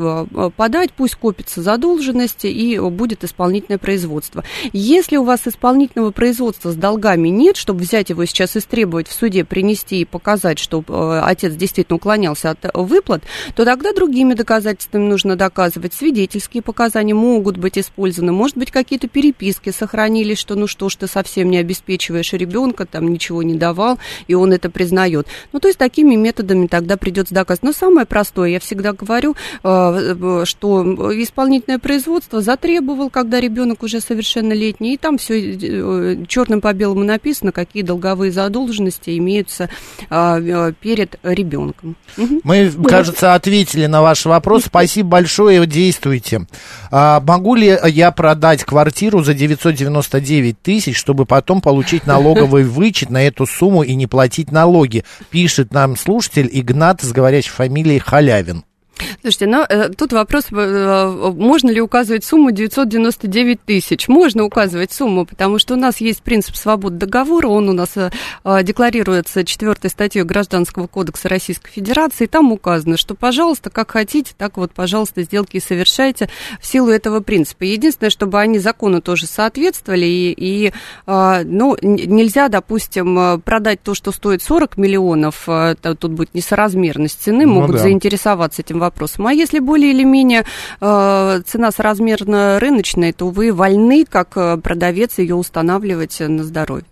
подать, 0.55 0.91
пусть 0.93 1.15
копится 1.15 1.61
задолженности 1.61 2.47
и 2.47 2.79
будет 2.79 3.23
исполнительное 3.23 3.77
производство. 3.77 4.43
Если 4.73 5.17
у 5.17 5.23
вас 5.23 5.41
исполнительного 5.45 6.11
производства 6.11 6.71
с 6.71 6.75
долгами 6.75 7.26
деньгами 7.27 7.47
нет, 7.47 7.57
чтобы 7.57 7.81
взять 7.81 8.09
его 8.09 8.25
сейчас 8.25 8.57
истребовать 8.57 9.07
в 9.07 9.13
суде, 9.13 9.43
принести 9.43 10.01
и 10.01 10.05
показать, 10.05 10.59
что 10.59 10.83
э, 10.87 11.21
отец 11.23 11.53
действительно 11.53 11.97
уклонялся 11.97 12.51
от 12.51 12.59
выплат, 12.73 13.23
то 13.55 13.65
тогда 13.65 13.93
другими 13.93 14.33
доказательствами 14.33 15.07
нужно 15.07 15.35
доказывать. 15.35 15.93
Свидетельские 15.93 16.63
показания 16.63 17.13
могут 17.13 17.57
быть 17.57 17.77
использованы, 17.77 18.31
может 18.31 18.57
быть, 18.57 18.71
какие-то 18.71 19.07
переписки 19.07 19.71
сохранились, 19.71 20.37
что 20.37 20.55
ну 20.55 20.67
что 20.67 20.89
ж 20.89 20.95
ты 20.95 21.07
совсем 21.07 21.49
не 21.49 21.57
обеспечиваешь 21.57 22.33
ребенка, 22.33 22.85
там 22.85 23.07
ничего 23.09 23.43
не 23.43 23.55
давал, 23.55 23.99
и 24.27 24.33
он 24.33 24.53
это 24.53 24.69
признает. 24.69 25.27
Ну, 25.51 25.59
то 25.59 25.67
есть 25.67 25.77
такими 25.77 26.15
методами 26.15 26.67
тогда 26.67 26.97
придется 26.97 27.33
доказывать. 27.33 27.63
Но 27.63 27.71
самое 27.73 28.05
простое, 28.05 28.49
я 28.49 28.59
всегда 28.59 28.93
говорю, 28.93 29.35
э, 29.63 29.67
э, 29.67 30.43
что 30.45 30.83
исполнительное 31.21 31.79
производство 31.79 32.41
затребовал, 32.41 33.09
когда 33.09 33.39
ребенок 33.39 33.83
уже 33.83 33.99
совершеннолетний, 34.01 34.93
и 34.93 34.97
там 34.97 35.17
все 35.17 36.25
черным 36.27 36.61
по 36.61 36.73
белому 36.73 37.03
написано, 37.07 37.51
какие 37.51 37.83
долговые 37.83 38.31
задолженности 38.31 39.17
имеются 39.17 39.69
а, 40.09 40.39
э, 40.39 40.73
перед 40.79 41.19
ребенком. 41.23 41.95
Мы, 42.17 42.71
кажется, 42.87 43.33
ответили 43.33 43.87
на 43.87 44.01
ваш 44.01 44.25
вопрос. 44.25 44.65
Спасибо 44.65 45.09
большое, 45.09 45.65
действуйте. 45.65 46.45
А, 46.91 47.19
могу 47.21 47.55
ли 47.55 47.77
я 47.85 48.11
продать 48.11 48.63
квартиру 48.63 49.23
за 49.23 49.33
999 49.33 50.61
тысяч, 50.61 50.97
чтобы 50.97 51.25
потом 51.25 51.61
получить 51.61 52.05
налоговый 52.05 52.63
вычет 52.63 53.09
на 53.09 53.23
эту 53.23 53.45
сумму 53.45 53.83
и 53.83 53.95
не 53.95 54.07
платить 54.07 54.51
налоги? 54.51 55.03
Пишет 55.31 55.73
нам 55.73 55.95
слушатель 55.97 56.49
Игнат 56.51 57.01
с 57.01 57.11
говорящей 57.11 57.51
фамилией 57.51 57.99
Халявин. 57.99 58.63
Слушайте, 59.21 59.47
ну, 59.47 59.63
э, 59.67 59.89
тут 59.89 60.13
вопрос, 60.13 60.45
э, 60.51 60.55
э, 60.55 61.31
можно 61.31 61.69
ли 61.69 61.81
указывать 61.81 62.23
сумму 62.23 62.51
999 62.51 63.59
тысяч? 63.63 64.07
Можно 64.07 64.43
указывать 64.43 64.91
сумму, 64.91 65.25
потому 65.25 65.59
что 65.59 65.75
у 65.75 65.77
нас 65.77 66.01
есть 66.01 66.21
принцип 66.21 66.55
свободы 66.55 66.97
договора, 66.97 67.47
он 67.47 67.69
у 67.69 67.73
нас 67.73 67.95
декларируется 68.63 69.43
четвертой 69.43 69.89
статьей 69.89 70.23
Гражданского 70.23 70.87
кодекса 70.87 71.29
Российской 71.29 71.71
Федерации, 71.71 72.25
и 72.25 72.27
там 72.27 72.51
указано, 72.51 72.97
что, 72.97 73.15
пожалуйста, 73.15 73.69
как 73.69 73.91
хотите, 73.91 74.33
так 74.37 74.57
вот, 74.57 74.71
пожалуйста, 74.71 75.23
сделки 75.23 75.59
совершайте 75.59 76.29
в 76.59 76.65
силу 76.65 76.89
этого 76.89 77.19
принципа. 77.19 77.63
Единственное, 77.63 78.09
чтобы 78.09 78.39
они 78.39 78.59
закону 78.59 79.01
тоже 79.01 79.25
соответствовали, 79.27 80.05
и, 80.05 80.33
и 80.37 80.73
ну, 81.05 81.77
нельзя, 81.81 82.49
допустим, 82.49 83.41
продать 83.41 83.81
то, 83.81 83.93
что 83.93 84.11
стоит 84.11 84.41
40 84.41 84.77
миллионов, 84.77 85.47
тут 85.81 86.11
будет 86.11 86.33
несоразмерность 86.33 87.21
цены, 87.21 87.45
ну, 87.45 87.55
могут 87.55 87.77
да. 87.77 87.81
заинтересоваться 87.83 88.61
этим 88.61 88.79
вопросом 88.79 88.86
вопросом. 88.87 89.27
А 89.27 89.33
если 89.33 89.59
более 89.59 89.91
или 89.91 90.03
менее 90.03 90.45
э, 90.81 91.41
цена 91.45 91.71
соразмерно 91.71 92.59
рыночная, 92.59 93.13
то 93.13 93.29
вы 93.29 93.53
вольны, 93.53 94.05
как 94.05 94.35
э, 94.35 94.57
продавец, 94.57 95.19
ее 95.19 95.35
устанавливать 95.35 96.19
на 96.19 96.43
здоровье. 96.43 96.85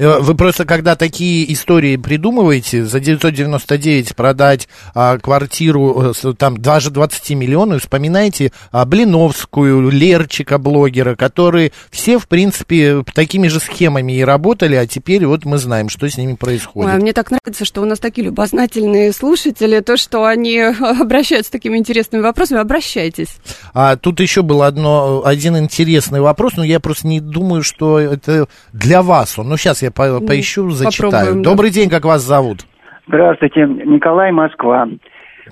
Э, 0.00 0.18
вы 0.20 0.34
просто, 0.34 0.64
когда 0.64 0.96
такие 0.96 1.52
истории 1.52 1.96
придумываете, 1.96 2.86
за 2.86 3.00
999 3.00 4.16
продать 4.16 4.66
а, 4.94 5.18
квартиру, 5.18 6.14
э, 6.14 6.32
там, 6.38 6.56
даже 6.56 6.90
20 6.90 7.30
миллионов, 7.30 7.82
вспоминаете 7.82 8.50
а, 8.72 8.86
Блиновскую, 8.86 9.90
Лерчика, 9.90 10.56
блогера, 10.56 11.16
которые 11.16 11.72
все, 11.90 12.18
в 12.18 12.28
принципе, 12.28 13.04
такими 13.14 13.48
же 13.48 13.60
схемами 13.60 14.14
и 14.14 14.24
работали, 14.24 14.74
а 14.74 14.86
теперь 14.86 15.26
вот 15.26 15.44
мы 15.44 15.58
знаем, 15.58 15.90
что 15.90 16.08
с 16.08 16.16
ними 16.16 16.34
происходит. 16.34 16.94
Ой, 16.94 16.98
мне 16.98 17.12
так 17.12 17.30
нравится, 17.30 17.66
что 17.66 17.82
у 17.82 17.84
нас 17.84 17.98
такие 17.98 18.24
любознательные 18.24 19.12
слушатели, 19.12 19.80
то, 19.80 19.98
что 19.98 20.24
они 20.24 20.58
обращаются 20.60 21.48
с 21.48 21.52
такими 21.52 21.76
интересными 21.76 22.22
вопросами, 22.22 22.60
обращайтесь. 22.60 23.36
А 23.74 23.96
тут 23.96 24.20
еще 24.20 24.40
был 24.40 24.62
одно, 24.62 25.22
один 25.26 25.58
интересный 25.58 26.22
вопрос, 26.22 26.54
но 26.56 26.64
я 26.64 26.80
просто 26.80 27.06
не 27.06 27.20
думаю, 27.20 27.62
что 27.62 27.98
это 27.98 28.46
для 28.72 29.02
вас 29.02 29.38
он. 29.38 29.50
Ну, 29.50 29.58
сейчас 29.58 29.82
я 29.82 29.89
по 29.94 30.06
ну, 30.06 30.26
поищу, 30.26 30.70
зачитаю. 30.70 31.42
Добрый 31.42 31.70
день, 31.70 31.88
как 31.88 32.04
вас 32.04 32.22
зовут? 32.22 32.66
Здравствуйте, 33.06 33.66
Николай, 33.66 34.32
Москва. 34.32 34.88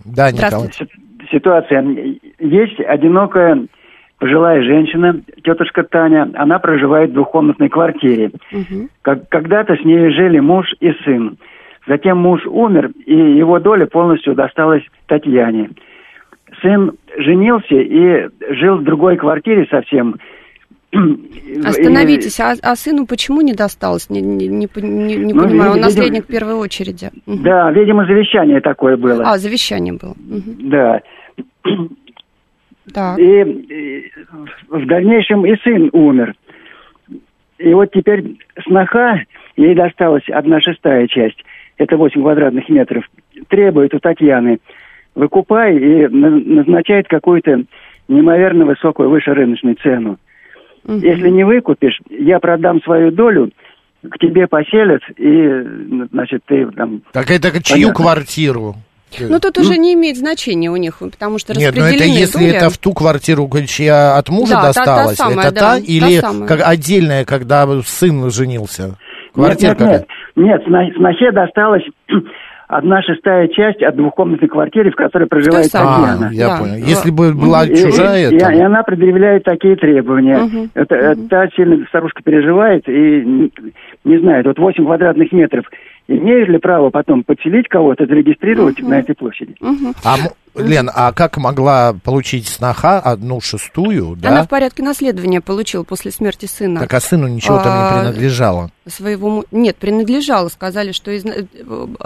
Да, 0.05 0.31
Николай. 0.31 0.71
Ситуация. 1.31 1.85
Есть 2.39 2.81
одинокая 2.81 3.67
пожилая 4.19 4.63
женщина, 4.63 5.21
тетушка 5.45 5.85
Таня, 5.85 6.31
она 6.35 6.59
проживает 6.59 7.11
в 7.11 7.15
двухкомнатной 7.15 7.69
квартире. 7.69 8.33
Угу. 8.53 8.89
Как, 9.03 9.29
когда-то 9.29 9.77
с 9.77 9.85
ней 9.85 10.11
жили 10.11 10.41
муж 10.41 10.67
и 10.81 10.93
сын. 11.05 11.39
Затем 11.87 12.19
муж 12.19 12.45
умер, 12.47 12.91
и 13.07 13.15
его 13.15 13.59
доля 13.61 13.87
полностью 13.87 14.35
досталась 14.35 14.83
Татьяне. 15.07 15.71
Сын 16.61 16.93
женился 17.17 17.75
и 17.75 18.29
жил 18.55 18.77
в 18.77 18.85
другой 18.85 19.17
квартире 19.17 19.67
совсем, 19.71 20.17
Остановитесь, 21.65 22.41
а, 22.41 22.55
а 22.63 22.77
сыну 22.77 23.07
почему 23.07 23.43
не 23.43 23.53
досталось? 23.53 24.09
Не, 24.09 24.23
не, 24.23 24.49
не, 24.49 24.67
не 24.67 25.35
ну, 25.35 25.43
понимаю, 25.43 25.73
он 25.73 25.81
наследник 25.81 26.25
в 26.25 26.29
первой 26.29 26.55
очереди. 26.55 27.11
Да, 27.27 27.71
видимо, 27.73 28.07
завещание 28.07 28.61
такое 28.61 28.97
было. 28.97 29.23
А, 29.25 29.39
завещание 29.39 29.93
было. 29.93 30.13
Угу. 30.13 30.71
Да. 30.71 31.01
Так. 32.95 33.19
И, 33.19 33.43
и 33.43 34.13
в 34.69 34.87
дальнейшем 34.87 35.45
и 35.45 35.57
сын 35.63 35.91
умер. 35.93 36.35
И 37.59 37.75
вот 37.75 37.91
теперь 37.93 38.39
сноха, 38.67 39.23
ей 39.57 39.75
досталась 39.75 40.27
одна 40.31 40.61
шестая 40.61 41.07
часть, 41.07 41.43
это 41.77 41.97
8 41.97 42.21
квадратных 42.21 42.69
метров, 42.69 43.05
требует 43.49 43.93
у 43.95 43.99
Татьяны, 43.99 44.59
выкупай 45.15 45.77
и 45.77 46.09
назначает 46.09 47.09
какую-то 47.09 47.65
неимоверно 48.07 48.65
высокую, 48.65 49.11
выше 49.11 49.35
рыночную 49.35 49.77
цену. 49.83 50.19
Угу. 50.89 50.99
Если 50.99 51.29
не 51.29 51.45
выкупишь, 51.45 52.01
я 52.09 52.39
продам 52.41 52.83
свою 52.83 53.11
долю, 53.13 53.51
к 54.03 54.19
тебе 54.19 54.47
поселят, 54.47 55.03
и, 55.17 56.07
значит, 56.11 56.43
ты 56.47 56.67
там... 56.71 57.03
Так 57.13 57.31
это 57.31 57.51
чью 57.63 57.75
Понятно. 57.75 57.95
квартиру? 57.95 58.75
Ну, 59.21 59.41
тут 59.41 59.57
ну, 59.57 59.63
уже 59.63 59.79
не 59.79 59.95
имеет 59.95 60.17
значения 60.17 60.71
у 60.71 60.77
них, 60.77 60.99
потому 60.99 61.39
что 61.39 61.55
Нет, 61.59 61.75
но 61.75 61.83
ну, 61.83 61.89
это 61.89 62.05
если 62.05 62.39
доля... 62.39 62.57
это 62.57 62.71
в 62.71 62.79
ту 62.79 62.93
квартиру, 62.93 63.49
чья 63.67 64.17
от 64.17 64.29
мужа 64.29 64.55
да, 64.55 64.63
досталась, 64.63 65.17
та, 65.17 65.25
та 65.25 65.31
самая, 65.31 65.47
это 65.47 65.55
да, 65.55 65.61
та, 65.61 65.79
или 65.79 66.21
та 66.21 66.47
как 66.47 66.61
отдельная, 66.67 67.25
когда 67.25 67.67
сын 67.83 68.31
женился? 68.31 68.97
Квартира 69.33 69.71
нет, 69.71 69.81
нет, 69.81 70.07
нет, 70.37 70.69
нет, 70.69 70.95
снохе 70.97 71.33
досталось 71.33 71.85
одна 72.69 73.03
шестая 73.03 73.49
часть 73.49 73.83
от 73.83 73.97
двухкомнатной 73.97 74.49
квартиры, 74.49 74.91
в 74.91 74.95
которой 74.95 75.27
проживает 75.27 75.73
Татьяна. 75.73 76.29
А, 76.29 76.33
я 76.33 76.49
да. 76.49 76.59
понял. 76.59 76.77
Если 76.77 77.11
бы 77.11 77.33
была 77.33 77.65
и, 77.65 77.75
чужая, 77.75 78.31
и, 78.31 78.39
то... 78.39 78.51
и 78.51 78.61
она 78.61 78.83
предъявляет 78.83 79.45
такие 79.45 79.75
требования. 79.77 80.39
Угу. 80.39 80.69
Это, 80.75 81.13
угу. 81.13 81.29
Та 81.29 81.49
сильно 81.57 81.85
старушка 81.89 82.23
переживает 82.23 82.87
и 82.89 83.25
не, 83.25 83.53
не 84.05 84.19
знает. 84.21 84.47
Вот 84.47 84.59
8 84.59 84.85
квадратных 84.85 85.33
метров. 85.33 85.65
Имеет 86.07 86.49
ли 86.49 86.59
право 86.59 86.91
потом 86.91 87.23
подселить 87.23 87.69
кого-то, 87.69 88.07
зарегистрировать 88.07 88.81
угу. 88.81 88.91
на 88.91 89.01
этой 89.01 89.15
площади? 89.15 89.57
Угу. 89.61 89.95
А 90.05 90.17
Лен, 90.59 90.91
а 90.95 91.13
как 91.13 91.37
могла 91.37 91.95
получить 92.05 92.49
сноха 92.49 92.99
одну 92.99 93.41
шестую, 93.41 94.17
да? 94.17 94.31
Она 94.31 94.43
в 94.45 94.49
порядке 94.49 94.83
наследования 94.83 95.41
получила 95.41 95.83
после 95.83 96.11
смерти 96.11 96.47
сына. 96.47 96.81
Так 96.81 96.95
а 96.95 97.01
сыну 97.01 97.29
ничего 97.29 97.59
там 97.59 97.67
не 97.67 97.85
а, 97.85 98.01
принадлежало? 98.01 98.71
Своего... 98.87 99.45
Нет, 99.51 99.77
принадлежало. 99.77 100.49
Сказали, 100.49 100.93
что 100.93 101.11
из... 101.11 101.25
Э, 101.25 101.45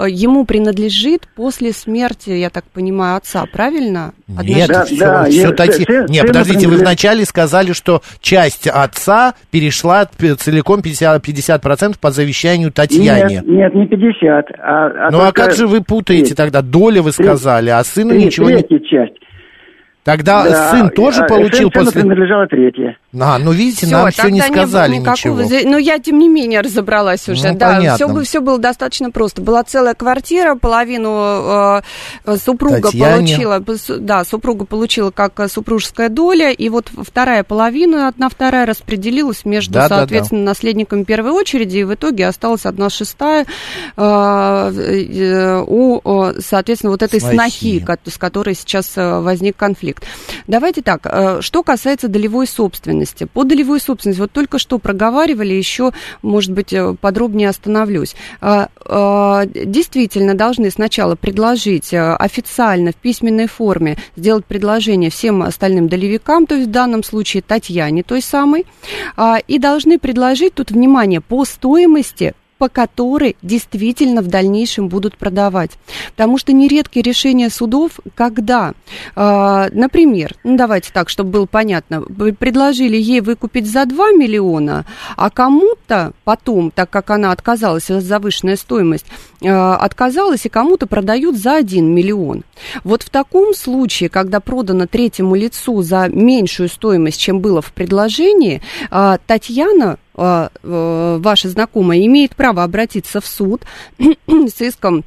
ему 0.08 0.44
принадлежит 0.44 1.28
после 1.34 1.72
смерти, 1.72 2.30
я 2.30 2.50
так 2.50 2.64
понимаю, 2.64 3.16
отца, 3.16 3.44
правильно? 3.52 4.12
Нет, 4.28 4.68
да, 4.68 4.84
все, 4.84 4.96
да, 4.98 5.24
все 5.24 5.48
я, 5.48 5.52
таки... 5.52 5.84
Сын, 5.84 6.06
Нет, 6.06 6.26
подождите, 6.26 6.68
вы 6.68 6.76
вначале 6.76 7.24
сказали, 7.24 7.72
что 7.72 8.02
часть 8.20 8.66
отца 8.66 9.34
перешла 9.50 10.06
целиком 10.06 10.80
50%, 10.80 11.22
50% 11.22 11.96
по 12.00 12.10
завещанию 12.10 12.72
Татьяне. 12.72 13.42
Нет, 13.46 13.46
нет, 13.46 13.74
не 13.74 13.86
50. 13.86 14.50
А, 14.58 15.08
а 15.08 15.10
ну 15.10 15.20
а 15.20 15.32
как 15.32 15.54
же 15.54 15.66
вы 15.66 15.82
путаете 15.82 16.34
тогда? 16.34 16.62
Доля 16.62 17.02
вы 17.02 17.12
сказали, 17.12 17.70
а 17.70 17.82
сыну 17.84 18.14
ничего 18.14 18.41
не... 18.50 18.80
часть. 18.88 19.16
Тогда 20.04 20.42
да, 20.42 20.70
сын 20.72 20.90
тоже 20.90 21.22
а, 21.22 21.28
получил 21.28 21.70
сын 21.70 21.84
после... 21.84 22.00
принадлежала 22.00 22.48
третья. 22.48 22.96
А, 23.20 23.38
ну 23.38 23.52
видите, 23.52 23.86
все, 23.86 23.96
нам 23.96 24.10
все 24.10 24.30
не 24.30 24.40
сказали 24.40 24.92
не 24.92 24.98
никакого... 24.98 25.42
ничего. 25.42 25.70
Но 25.70 25.78
я, 25.78 26.00
тем 26.00 26.18
не 26.18 26.28
менее, 26.28 26.60
разобралась 26.60 27.28
уже. 27.28 27.52
Ну, 27.52 27.58
да, 27.58 27.76
понятно. 27.76 28.08
все, 28.08 28.24
все 28.24 28.40
было 28.40 28.58
достаточно 28.58 29.12
просто. 29.12 29.42
Была 29.42 29.62
целая 29.62 29.94
квартира, 29.94 30.56
половину 30.56 31.82
э, 32.26 32.36
супруга 32.36 32.82
Татьяне. 32.82 33.36
получила, 33.36 33.62
да, 34.00 34.24
супруга 34.24 34.64
получила 34.64 35.12
как 35.12 35.40
супружеская 35.48 36.08
доля, 36.08 36.50
и 36.50 36.68
вот 36.68 36.90
вторая 36.96 37.44
половина, 37.44 38.08
одна 38.08 38.28
вторая 38.28 38.66
распределилась 38.66 39.44
между, 39.44 39.74
да, 39.74 39.88
соответственно, 39.88 40.40
да, 40.40 40.46
да. 40.46 40.50
наследниками 40.50 41.04
первой 41.04 41.30
очереди, 41.30 41.78
и 41.78 41.84
в 41.84 41.94
итоге 41.94 42.26
осталась 42.26 42.66
одна 42.66 42.90
шестая 42.90 43.46
э, 43.96 44.02
э, 44.02 45.64
у, 45.64 46.32
соответственно, 46.40 46.90
вот 46.90 47.02
этой 47.02 47.20
снохи, 47.20 47.78
снохи 47.78 48.00
с 48.06 48.18
которой 48.18 48.54
сейчас 48.56 48.90
э, 48.96 49.20
возник 49.20 49.56
конфликт 49.56 49.91
конфликт. 49.92 50.04
Давайте 50.46 50.82
так, 50.82 51.00
э, 51.04 51.40
что 51.40 51.62
касается 51.62 52.08
долевой 52.08 52.46
собственности. 52.46 53.24
По 53.24 53.44
долевой 53.44 53.80
собственности, 53.80 54.20
вот 54.20 54.32
только 54.32 54.58
что 54.58 54.78
проговаривали, 54.78 55.54
еще, 55.54 55.92
может 56.22 56.52
быть, 56.52 56.72
э, 56.72 56.94
подробнее 57.00 57.48
остановлюсь. 57.48 58.14
Э, 58.40 58.66
действительно, 59.46 60.34
должны 60.34 60.70
сначала 60.70 61.14
предложить 61.14 61.92
официально 61.92 62.92
в 62.92 62.96
письменной 62.96 63.46
форме, 63.46 63.96
сделать 64.16 64.44
предложение 64.44 65.10
всем 65.10 65.42
остальным 65.42 65.88
долевикам, 65.88 66.46
то 66.46 66.54
есть 66.54 66.68
в 66.68 66.70
данном 66.70 67.02
случае 67.02 67.42
Татьяне 67.42 68.02
той 68.02 68.22
самой, 68.22 68.66
и 69.48 69.58
должны 69.58 69.98
предложить, 69.98 70.54
тут 70.54 70.70
внимание, 70.70 71.20
по 71.20 71.44
стоимости 71.44 72.34
по 72.62 72.68
которой 72.68 73.34
действительно 73.42 74.22
в 74.22 74.28
дальнейшем 74.28 74.86
будут 74.86 75.16
продавать. 75.16 75.72
Потому 76.12 76.38
что 76.38 76.52
нередки 76.52 77.00
решения 77.00 77.50
судов, 77.50 77.98
когда, 78.14 78.74
э, 79.16 79.68
например, 79.72 80.36
ну 80.44 80.56
давайте 80.56 80.92
так, 80.92 81.08
чтобы 81.08 81.30
было 81.30 81.46
понятно, 81.46 82.02
предложили 82.02 82.96
ей 82.96 83.20
выкупить 83.20 83.66
за 83.66 83.84
2 83.84 84.12
миллиона, 84.12 84.86
а 85.16 85.28
кому-то 85.30 86.12
потом, 86.22 86.70
так 86.70 86.88
как 86.88 87.10
она 87.10 87.32
отказалась, 87.32 87.88
завышенная 87.88 88.54
стоимость, 88.54 89.06
э, 89.40 89.48
отказалась, 89.48 90.46
и 90.46 90.48
кому-то 90.48 90.86
продают 90.86 91.36
за 91.36 91.56
1 91.56 91.92
миллион. 91.92 92.44
Вот 92.84 93.02
в 93.02 93.10
таком 93.10 93.54
случае, 93.54 94.08
когда 94.08 94.38
продано 94.38 94.86
третьему 94.86 95.34
лицу 95.34 95.82
за 95.82 96.06
меньшую 96.08 96.68
стоимость, 96.68 97.20
чем 97.20 97.40
было 97.40 97.60
в 97.60 97.72
предложении, 97.72 98.62
э, 98.92 99.18
Татьяна 99.26 99.98
ваша 100.14 101.48
знакомая 101.48 102.04
имеет 102.06 102.36
право 102.36 102.62
обратиться 102.62 103.20
в 103.20 103.26
суд 103.26 103.62
с 104.26 104.60
иском 104.60 105.04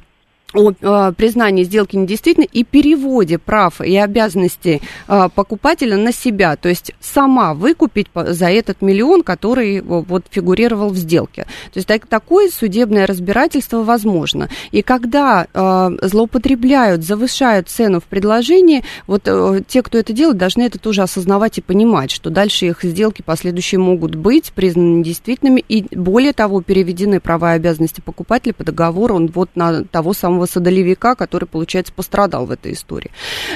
о 0.56 0.72
э, 0.72 1.12
признании 1.12 1.64
сделки 1.64 1.96
недействительной 1.96 2.48
и 2.50 2.64
переводе 2.64 3.38
прав 3.38 3.80
и 3.80 3.96
обязанностей 3.96 4.82
э, 5.08 5.28
покупателя 5.34 5.96
на 5.96 6.12
себя, 6.12 6.56
то 6.56 6.68
есть 6.68 6.92
сама 7.00 7.54
выкупить 7.54 8.08
за 8.14 8.46
этот 8.46 8.82
миллион, 8.82 9.22
который 9.22 9.80
вот 9.80 10.26
фигурировал 10.30 10.90
в 10.90 10.96
сделке. 10.96 11.44
То 11.72 11.78
есть 11.78 11.86
так, 11.86 12.06
такое 12.06 12.50
судебное 12.50 13.06
разбирательство 13.06 13.82
возможно. 13.82 14.48
И 14.70 14.82
когда 14.82 15.46
э, 15.52 15.90
злоупотребляют, 16.02 17.04
завышают 17.04 17.68
цену 17.68 18.00
в 18.00 18.04
предложении, 18.04 18.84
вот 19.06 19.28
те, 19.68 19.82
кто 19.82 19.98
это 19.98 20.12
делает, 20.12 20.38
должны 20.38 20.62
это 20.62 20.78
тоже 20.78 21.02
осознавать 21.02 21.58
и 21.58 21.60
понимать, 21.60 22.10
что 22.10 22.30
дальше 22.30 22.66
их 22.66 22.82
сделки 22.82 23.22
последующие 23.22 23.78
могут 23.78 24.14
быть 24.14 24.52
признаны 24.52 24.98
недействительными 24.98 25.64
и 25.68 25.86
более 25.94 26.32
того 26.32 26.62
переведены 26.62 27.20
права 27.20 27.54
и 27.54 27.56
обязанности 27.56 28.00
покупателя 28.00 28.52
по 28.52 28.64
договору 28.64 29.16
он 29.16 29.30
вот 29.34 29.50
на 29.54 29.84
того 29.84 30.12
самого 30.12 30.45
садолевика, 30.46 31.14
который, 31.14 31.46
получается, 31.46 31.92
пострадал 31.92 32.46
в 32.46 32.50
этой 32.50 32.72
истории. 32.72 33.10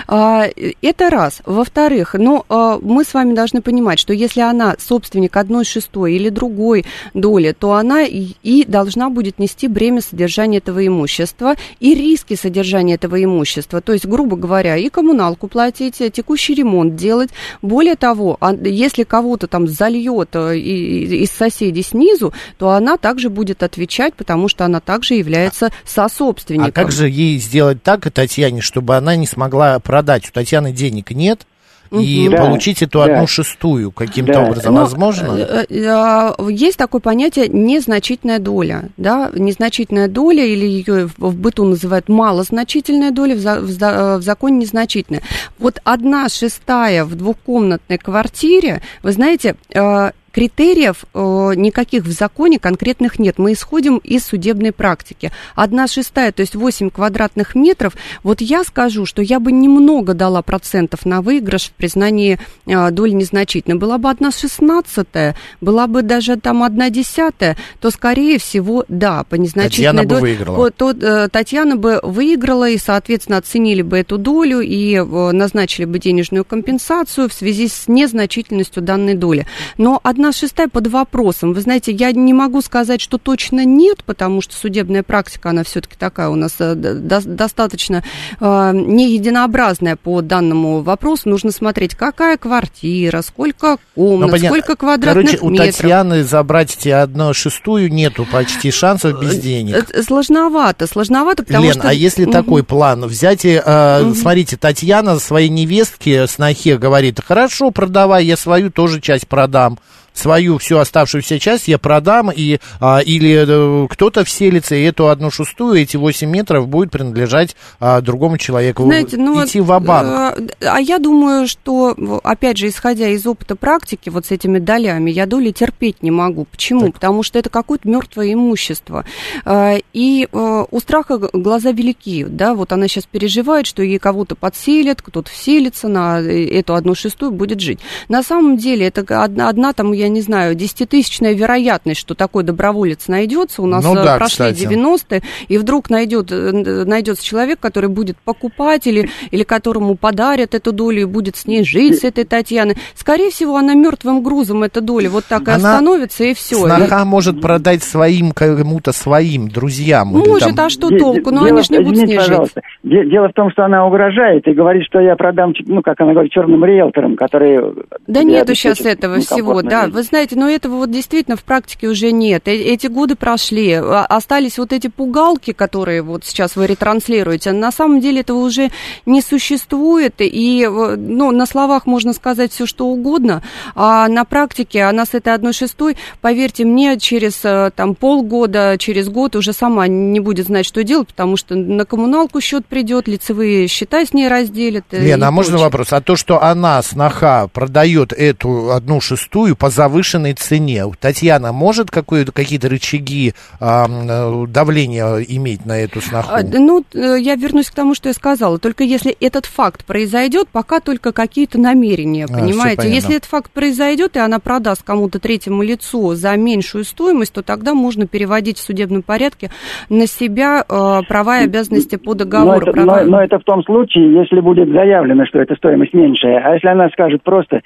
А, 0.07 0.47
это 0.83 1.11
раз. 1.11 1.43
Во-вторых, 1.45 2.15
ну, 2.15 2.45
а, 2.49 2.79
мы 2.81 3.05
с 3.05 3.15
вами 3.15 3.35
должны 3.35 3.63
понимать, 3.63 3.99
что 3.99 4.13
если 4.13 4.41
она 4.41 4.77
собственник 4.79 5.37
одной 5.37 5.65
шестой 5.65 6.15
или 6.15 6.29
другой 6.29 6.85
доли, 7.15 7.53
то 7.59 7.75
она 7.75 8.03
и 8.03 8.65
должна 8.65 9.11
будет 9.11 9.39
нести 9.39 9.69
бремя 9.69 10.01
содержания 10.01 10.59
этого 10.59 10.87
имущества 10.87 11.55
и 11.79 11.95
риски 11.95 12.35
содержания 12.35 12.95
этого 12.95 13.23
имущества. 13.23 13.81
То 13.81 13.93
есть, 13.93 14.07
грубо 14.07 14.37
говоря, 14.37 14.77
и 14.77 14.89
коммуналку 14.89 15.49
платить, 15.49 15.97
текущий 16.13 16.55
ремонт 16.55 16.97
делать. 16.97 17.31
Более 17.63 17.97
того, 17.97 18.37
а, 18.41 18.55
если 18.55 19.05
кого-то 19.05 19.47
там 19.47 19.67
зальет 19.67 20.31
э, 20.35 20.59
из 20.59 21.31
соседей 21.31 21.83
снизу, 21.83 22.33
то 22.59 22.71
она 22.71 22.97
также 22.97 23.31
будет 23.31 23.63
отвечать, 23.63 24.15
потому 24.15 24.49
что 24.49 24.65
она 24.65 24.81
также 24.81 25.15
является 25.15 25.71
сособственником. 25.85 26.70
А 26.71 26.73
как 26.73 26.93
же 26.93 27.09
ей 27.09 27.39
сделать 27.39 27.83
так, 27.83 28.11
Татьяне, 28.11 28.61
чтобы 28.61 28.97
она 28.97 29.17
не 29.17 29.27
смогла 29.27 29.79
продать? 29.79 30.29
У 30.29 30.33
Татьяны 30.33 30.73
денег 30.73 31.11
нет, 31.11 31.47
и 31.91 32.29
да, 32.29 32.37
получить 32.37 32.83
эту 32.83 33.03
одну 33.03 33.23
да. 33.23 33.27
шестую 33.27 33.91
каким-то 33.91 34.35
да. 34.35 34.43
образом 34.45 34.75
Но, 34.75 34.83
возможно? 34.83 35.37
Э, 35.37 35.67
э, 35.69 35.87
а, 35.89 36.35
есть 36.49 36.77
такое 36.77 37.01
понятие 37.01 37.49
незначительная 37.49 38.39
доля, 38.39 38.91
да, 38.97 39.31
незначительная 39.35 40.09
доля 40.09 40.45
или 40.45 40.67
ее 40.67 41.11
в 41.17 41.37
быту 41.37 41.65
называют 41.65 42.09
малозначительная 42.09 43.11
доля, 43.11 43.35
в, 43.35 43.41
за, 43.41 43.61
в, 43.61 44.19
в 44.19 44.23
законе 44.23 44.59
незначительная. 44.59 45.23
Вот 45.59 45.81
одна 45.83 46.29
шестая 46.29 47.05
в 47.05 47.15
двухкомнатной 47.17 47.99
квартире, 47.99 48.83
вы 49.03 49.13
знаете, 49.13 49.57
э, 49.75 50.13
Критериев 50.33 51.05
э, 51.13 51.53
никаких 51.57 52.05
в 52.05 52.11
законе 52.11 52.59
конкретных 52.59 53.19
нет. 53.19 53.39
Мы 53.39 53.53
исходим 53.55 53.99
из 53.99 54.25
судебной 54.25 54.73
практики. 54.73 55.33
Одна 55.55 55.87
шестая, 55.87 56.33
то 56.33 56.41
есть 56.41 56.55
8 56.55 56.91
квадратных 56.91 57.55
метров. 57.55 57.95
Вот 58.23 58.41
я 58.41 58.65
скажу, 58.65 59.07
что 59.07 59.23
я 59.23 59.41
бы 59.41 59.53
немного 59.53 60.15
дала 60.15 60.43
процентов 60.43 61.05
на 61.05 61.23
выигрыш 61.23 61.69
в 61.69 61.73
признании 61.73 62.39
э, 62.67 62.91
доли 62.91 63.11
незначительной. 63.11 63.79
Была 63.79 63.99
бы 63.99 64.11
одна 64.11 64.31
шестнадцатая, 64.31 65.37
была 65.61 65.87
бы 65.87 66.03
даже 66.03 66.37
там 66.37 66.63
одна 66.63 66.91
десятая, 66.91 67.57
то, 67.81 67.91
скорее 67.91 68.39
всего, 68.39 68.85
да, 68.89 69.25
по 69.25 69.35
незначительной 69.35 70.05
Татьяна 70.05 70.05
доле. 70.05 70.21
Бы 70.21 70.27
выиграла. 70.27 70.71
То, 70.71 70.91
э, 70.91 71.29
Татьяна 71.31 71.77
бы 71.77 72.01
выиграла, 72.03 72.69
и, 72.69 72.79
соответственно, 72.79 73.39
оценили 73.39 73.83
бы 73.83 73.99
эту 73.99 74.19
долю 74.19 74.61
и 74.61 74.95
э, 74.95 75.03
назначили 75.05 75.87
бы 75.87 75.99
денежную 75.99 76.45
компенсацию 76.45 77.29
в 77.29 77.33
связи 77.33 77.69
с 77.69 77.89
незначительностью 77.89 78.83
данной 78.83 79.15
доли. 79.15 79.47
Но 79.77 80.01
одна 80.03 80.20
одна 80.21 80.33
шестая 80.33 80.69
под 80.69 80.87
вопросом. 80.89 81.55
Вы 81.55 81.63
знаете, 81.63 81.93
я 81.93 82.13
не 82.13 82.35
могу 82.35 82.61
сказать, 82.61 83.01
что 83.01 83.17
точно 83.17 83.65
нет, 83.65 84.05
потому 84.05 84.43
что 84.43 84.55
судебная 84.55 85.03
практика, 85.03 85.49
она 85.49 85.65
все-таки 85.65 85.97
такая 85.99 86.29
у 86.29 86.35
нас 86.35 86.57
э, 86.59 86.75
до, 86.75 87.23
достаточно 87.27 88.05
э, 88.39 88.71
не 88.75 89.15
единообразная 89.15 89.97
по 89.97 90.21
данному 90.21 90.83
вопросу. 90.83 91.31
Нужно 91.31 91.53
смотреть, 91.53 91.95
какая 91.95 92.37
квартира, 92.37 93.23
сколько 93.23 93.79
комнат, 93.95 94.31
ну, 94.31 94.37
сколько 94.37 94.77
квадратных 94.77 95.25
Короче, 95.25 95.47
метров. 95.47 95.71
у 95.71 95.73
Татьяны 95.73 96.25
забрать 96.25 96.77
эти 96.77 96.91
одну 96.91 97.33
шестую 97.33 97.91
нету 97.91 98.27
почти 98.31 98.71
шансов 98.71 99.19
без 99.23 99.39
э, 99.39 99.41
денег. 99.41 99.89
Сложновато, 100.05 100.87
сложновато, 100.87 101.45
потому 101.45 101.65
Лен, 101.65 101.75
что... 101.75 101.89
а 101.89 101.95
если 101.95 102.25
угу. 102.25 102.33
такой 102.33 102.63
план? 102.63 103.07
Взять, 103.07 103.47
и, 103.47 103.61
э, 103.65 104.03
угу. 104.03 104.15
смотрите, 104.15 104.59
Татьяна 104.59 105.19
своей 105.19 105.49
невестке, 105.49 106.27
снохе 106.27 106.77
говорит, 106.77 107.21
хорошо, 107.27 107.71
продавай, 107.71 108.27
я 108.27 108.37
свою 108.37 108.71
тоже 108.71 109.01
часть 109.01 109.27
продам 109.27 109.79
свою 110.21 110.59
всю 110.59 110.79
оставшуюся 110.79 111.39
часть 111.39 111.69
я 111.69 111.79
продам, 111.79 112.31
и, 112.31 112.59
а, 112.81 113.01
или 113.01 113.87
кто-то 113.89 114.25
вселится, 114.25 114.75
и 114.75 114.83
эту 114.83 115.09
одну 115.09 115.31
шестую, 115.31 115.81
эти 115.81 115.97
8 115.97 116.29
метров 116.31 116.69
будет 116.69 116.91
принадлежать 116.91 117.57
а, 117.81 118.01
другому 118.01 118.39
человеку. 118.39 118.85
Знаете, 118.85 119.17
ну, 119.17 119.45
Идти 119.45 119.61
в 119.61 119.67
банк 119.67 119.89
А, 119.91 120.37
а 120.61 120.81
я 120.81 120.99
думаю, 120.99 121.49
что, 121.49 121.97
опять 122.23 122.59
же, 122.59 122.69
исходя 122.69 123.09
из 123.09 123.27
опыта 123.27 123.57
практики, 123.57 124.11
вот 124.11 124.27
с 124.27 124.31
этими 124.31 124.59
долями, 124.59 125.11
я 125.11 125.27
доли 125.27 125.51
терпеть 125.51 126.03
не 126.03 126.11
могу. 126.11 126.45
Почему? 126.45 126.87
Так. 126.87 126.95
Потому 126.95 127.23
что 127.23 127.39
это 127.39 127.49
какое-то 127.49 127.89
мертвое 127.89 128.35
имущество. 128.35 129.05
А, 129.45 129.77
и 129.93 130.29
у 130.33 130.81
страха 130.81 131.19
глаза 131.33 131.73
велики, 131.73 132.25
да, 132.25 132.55
вот 132.55 132.73
она 132.73 132.89
сейчас 132.89 133.07
переживает, 133.07 133.67
что 133.67 133.83
ей 133.83 133.99
кого-то 133.99 134.35
подселят, 134.35 135.01
кто-то 135.03 135.31
вселится 135.31 135.89
на 135.89 136.21
эту 136.21 136.75
одну 136.75 136.95
шестую, 136.95 137.33
будет 137.33 137.61
жить. 137.61 137.81
На 138.09 138.23
самом 138.23 138.57
деле, 138.57 138.87
это 138.87 139.03
одна, 139.23 139.49
одна 139.49 139.73
там, 139.73 139.93
я 139.93 140.10
не 140.11 140.21
знаю, 140.21 140.55
десятитысячная 140.55 141.33
вероятность, 141.33 142.01
что 142.01 142.15
такой 142.15 142.45
доброволец 142.45 143.09
найдется. 143.09 143.63
У 143.63 143.67
нас 143.67 143.85
ну, 143.85 143.95
да, 143.95 144.17
прошли 144.17 144.53
кстати. 144.53 144.69
90-е, 144.69 145.23
и 145.49 145.59
вдруг 145.59 145.91
найдет, 145.91 146.31
э, 146.31 146.85
найдется 146.85 147.25
человек, 147.25 147.61
который 147.61 147.89
будет 147.89 148.17
покупать 148.19 148.87
или, 148.87 149.09
или 149.31 149.43
которому 149.43 149.97
подарят 149.97 150.55
эту 150.55 150.73
долю 150.73 151.03
и 151.03 151.05
будет 151.05 151.37
с 151.37 151.47
ней 151.47 151.65
жить, 151.65 152.01
с 152.01 152.05
этой 152.05 152.25
Татьяной. 152.25 152.77
Скорее 152.95 153.31
всего, 153.31 153.57
она 153.57 153.75
мертвым 153.75 154.23
грузом, 154.23 154.63
эта 154.63 154.81
доля, 154.81 155.11
вот 155.11 155.25
так 155.27 155.49
и 155.49 155.51
она 155.51 155.75
остановится, 155.75 156.25
и 156.25 156.35
все. 156.35 156.57
Сноха 156.57 157.03
и... 157.03 157.05
может 157.05 157.41
продать 157.41 157.83
своим 157.83 158.33
кому-то 158.33 158.93
своим 158.93 159.49
друзьям. 159.49 160.09
Может, 160.09 160.57
там... 160.57 160.67
а 160.67 160.71
что 160.71 160.89
толку? 160.89 161.31
Ну, 161.31 161.45
они 161.45 161.63
же 161.63 161.73
не 161.73 161.81
будут 161.81 161.99
с 161.99 162.03
ней 162.03 162.19
пожалуйста. 162.19 162.63
жить. 162.83 163.11
Дело 163.11 163.29
в 163.29 163.33
том, 163.33 163.51
что 163.51 163.65
она 163.65 163.87
угрожает 163.87 164.47
и 164.47 164.53
говорит, 164.53 164.85
что 164.85 165.01
я 165.01 165.17
продам, 165.17 165.53
ну, 165.67 165.83
как 165.83 166.01
она 166.01 166.13
говорит, 166.13 166.33
черным 166.33 166.65
риэлторам, 166.65 167.17
которые... 167.17 167.73
Да 168.07 168.23
нету 168.23 168.55
сейчас 168.55 168.81
этого 168.81 169.21
всего, 169.21 169.63
да. 169.63 169.87
Вы 169.91 170.03
знаете, 170.05 170.37
но 170.37 170.49
этого 170.49 170.77
вот 170.77 170.91
действительно 170.91 171.37
в 171.37 171.43
практике 171.43 171.89
уже 171.89 172.13
нет. 172.13 172.47
Э, 172.47 172.53
эти 172.53 172.87
годы 172.87 173.17
прошли, 173.17 173.73
а, 173.73 174.07
остались 174.07 174.59
вот 174.59 174.73
эти 174.73 174.87
пугалки, 174.87 175.53
которые 175.53 176.03
вот 176.03 176.25
сейчас 176.25 176.55
вы 176.57 176.67
ретранслируете. 176.67 177.53
На 177.53 177.73
самом 177.73 178.01
деле 178.01 178.21
этого 178.21 178.39
уже 178.39 178.71
не 179.07 179.21
существует, 179.21 180.15
и, 180.19 180.67
ну, 180.67 181.31
на 181.33 181.47
словах 181.47 181.87
можно 181.87 182.13
сказать 182.13 182.53
все, 182.53 182.67
что 182.67 182.87
угодно, 182.87 183.43
а 183.75 184.09
на 184.09 184.25
практике 184.25 184.85
она 184.85 185.05
с 185.05 185.15
этой 185.15 185.35
одной 185.35 185.53
шестой, 185.53 185.97
поверьте 186.21 186.65
мне, 186.65 186.99
через 186.99 187.41
э, 187.45 187.71
там 187.75 187.95
полгода, 187.95 188.77
через 188.79 189.09
год 189.09 189.35
уже 189.37 189.53
сама 189.53 189.89
не 189.89 190.21
будет 190.21 190.47
знать, 190.47 190.67
что 190.67 190.85
делать, 190.85 191.09
потому 191.09 191.37
что 191.37 191.57
на 191.57 191.85
коммуналку 191.85 192.41
счет 192.41 192.65
придет, 192.67 193.09
лицевые 193.09 193.67
счета 193.67 194.05
с 194.05 194.13
ней 194.13 194.29
разделят. 194.29 194.85
Э, 194.93 195.01
Лена, 195.01 195.29
а 195.29 195.31
можно 195.31 195.59
вопрос? 195.59 195.93
А 195.93 196.01
то, 196.01 196.15
что 196.17 196.43
она, 196.43 196.81
сноха, 196.83 197.49
продает 197.49 198.13
эту 198.13 198.73
одну 198.73 199.01
шестую 199.01 199.57
по 199.57 199.71
завышенной 199.81 200.35
цене, 200.35 200.85
Татьяна 201.01 201.53
может 201.53 201.91
какие-то 201.91 202.69
рычаги 202.69 203.33
э, 203.61 204.45
давления 204.47 205.25
иметь 205.27 205.65
на 205.65 205.81
эту 205.81 206.03
сноху? 206.03 206.29
А, 206.31 206.43
ну, 206.43 206.85
я 206.93 207.35
вернусь 207.35 207.71
к 207.71 207.75
тому, 207.75 207.95
что 207.95 208.11
я 208.11 208.13
сказала. 208.13 208.59
Только 208.59 208.85
если 208.85 209.17
этот 209.21 209.47
факт 209.47 209.87
произойдет, 209.87 210.49
пока 210.53 210.81
только 210.81 211.13
какие-то 211.13 211.59
намерения, 211.59 212.27
а, 212.27 212.41
понимаете? 212.41 212.91
Если 212.91 213.17
этот 213.17 213.31
факт 213.31 213.51
произойдет, 213.53 214.17
и 214.17 214.19
она 214.19 214.39
продаст 214.39 214.83
кому-то 214.83 215.19
третьему 215.19 215.63
лицу 215.63 216.13
за 216.13 216.37
меньшую 216.37 216.85
стоимость, 216.85 217.33
то 217.33 217.43
тогда 217.43 217.73
можно 217.73 218.07
переводить 218.07 218.59
в 218.59 218.63
судебном 218.63 219.01
порядке 219.01 219.49
на 219.89 220.07
себя 220.07 220.63
э, 220.69 221.01
права 221.09 221.41
и 221.41 221.45
обязанности 221.45 221.97
по 221.97 222.13
договору. 222.13 222.67
Но 222.67 222.71
это, 222.71 222.73
права... 222.73 223.01
но, 223.05 223.11
но 223.13 223.23
это 223.23 223.39
в 223.39 223.45
том 223.45 223.65
случае, 223.65 224.13
если 224.13 224.41
будет 224.41 224.69
заявлено, 224.69 225.25
что 225.25 225.39
эта 225.39 225.55
стоимость 225.55 225.95
меньшая. 225.95 226.43
А 226.45 226.53
если 226.53 226.69
она 226.69 226.91
скажет 226.91 227.23
просто, 227.23 227.63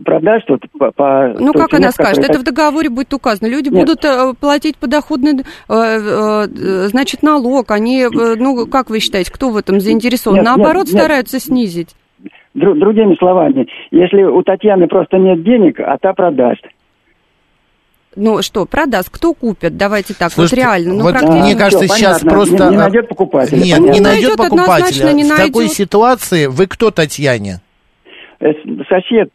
продаст 0.00 0.48
вот 0.48 0.60
по, 0.78 0.90
по 0.92 1.34
Ну, 1.38 1.52
как 1.52 1.74
она 1.74 1.90
скажет? 1.90 2.24
Это 2.24 2.38
в 2.38 2.42
договоре 2.42 2.88
будет 2.88 3.12
указано. 3.12 3.48
Люди 3.48 3.68
Нет. 3.68 3.80
будут 3.80 4.04
э, 4.04 4.32
платить 4.38 4.76
подоходный, 4.76 5.40
э, 5.40 5.42
э, 5.68 6.46
значит, 6.88 7.22
налог. 7.22 7.70
Они, 7.70 8.06
ну, 8.10 8.66
как 8.66 8.90
вы 8.90 9.00
считаете, 9.00 9.32
кто 9.32 9.50
в 9.50 9.56
этом 9.56 9.80
заинтересован? 9.80 10.38
Нет, 10.38 10.44
Наоборот, 10.44 10.86
нет, 10.86 10.96
стараются 10.96 11.36
нет. 11.36 11.42
снизить. 11.42 11.96
Дру, 12.54 12.74
другими 12.74 13.14
словами, 13.18 13.66
если 13.90 14.22
у 14.22 14.42
Татьяны 14.42 14.86
просто 14.86 15.16
нет 15.16 15.42
денег, 15.42 15.80
а 15.80 15.96
та 15.98 16.12
продаст. 16.12 16.62
Ну 18.14 18.42
что, 18.42 18.66
продаст, 18.66 19.08
кто 19.10 19.32
купит? 19.32 19.78
Давайте 19.78 20.12
так, 20.12 20.32
Слушайте, 20.32 20.56
вот 20.56 20.62
реально. 20.62 20.94
Ну, 20.94 21.02
вот 21.04 21.12
практически... 21.12 21.42
Мне 21.42 21.56
кажется, 21.56 21.86
все, 21.86 21.94
сейчас 21.94 22.20
понятно. 22.20 22.30
просто... 22.30 22.64
Не, 22.64 22.70
не 22.70 22.76
найдет 22.76 23.08
покупателя. 23.08 23.58
Нет, 23.58 23.78
понятно. 23.78 23.98
не 23.98 24.00
найдет 24.00 24.36
покупателя. 24.36 25.12
Не 25.12 25.24
в 25.24 25.28
найдет. 25.28 25.46
такой 25.46 25.68
ситуации 25.68 26.46
вы 26.46 26.66
кто 26.66 26.90
Татьяне? 26.90 27.60
Сосед 28.88 29.30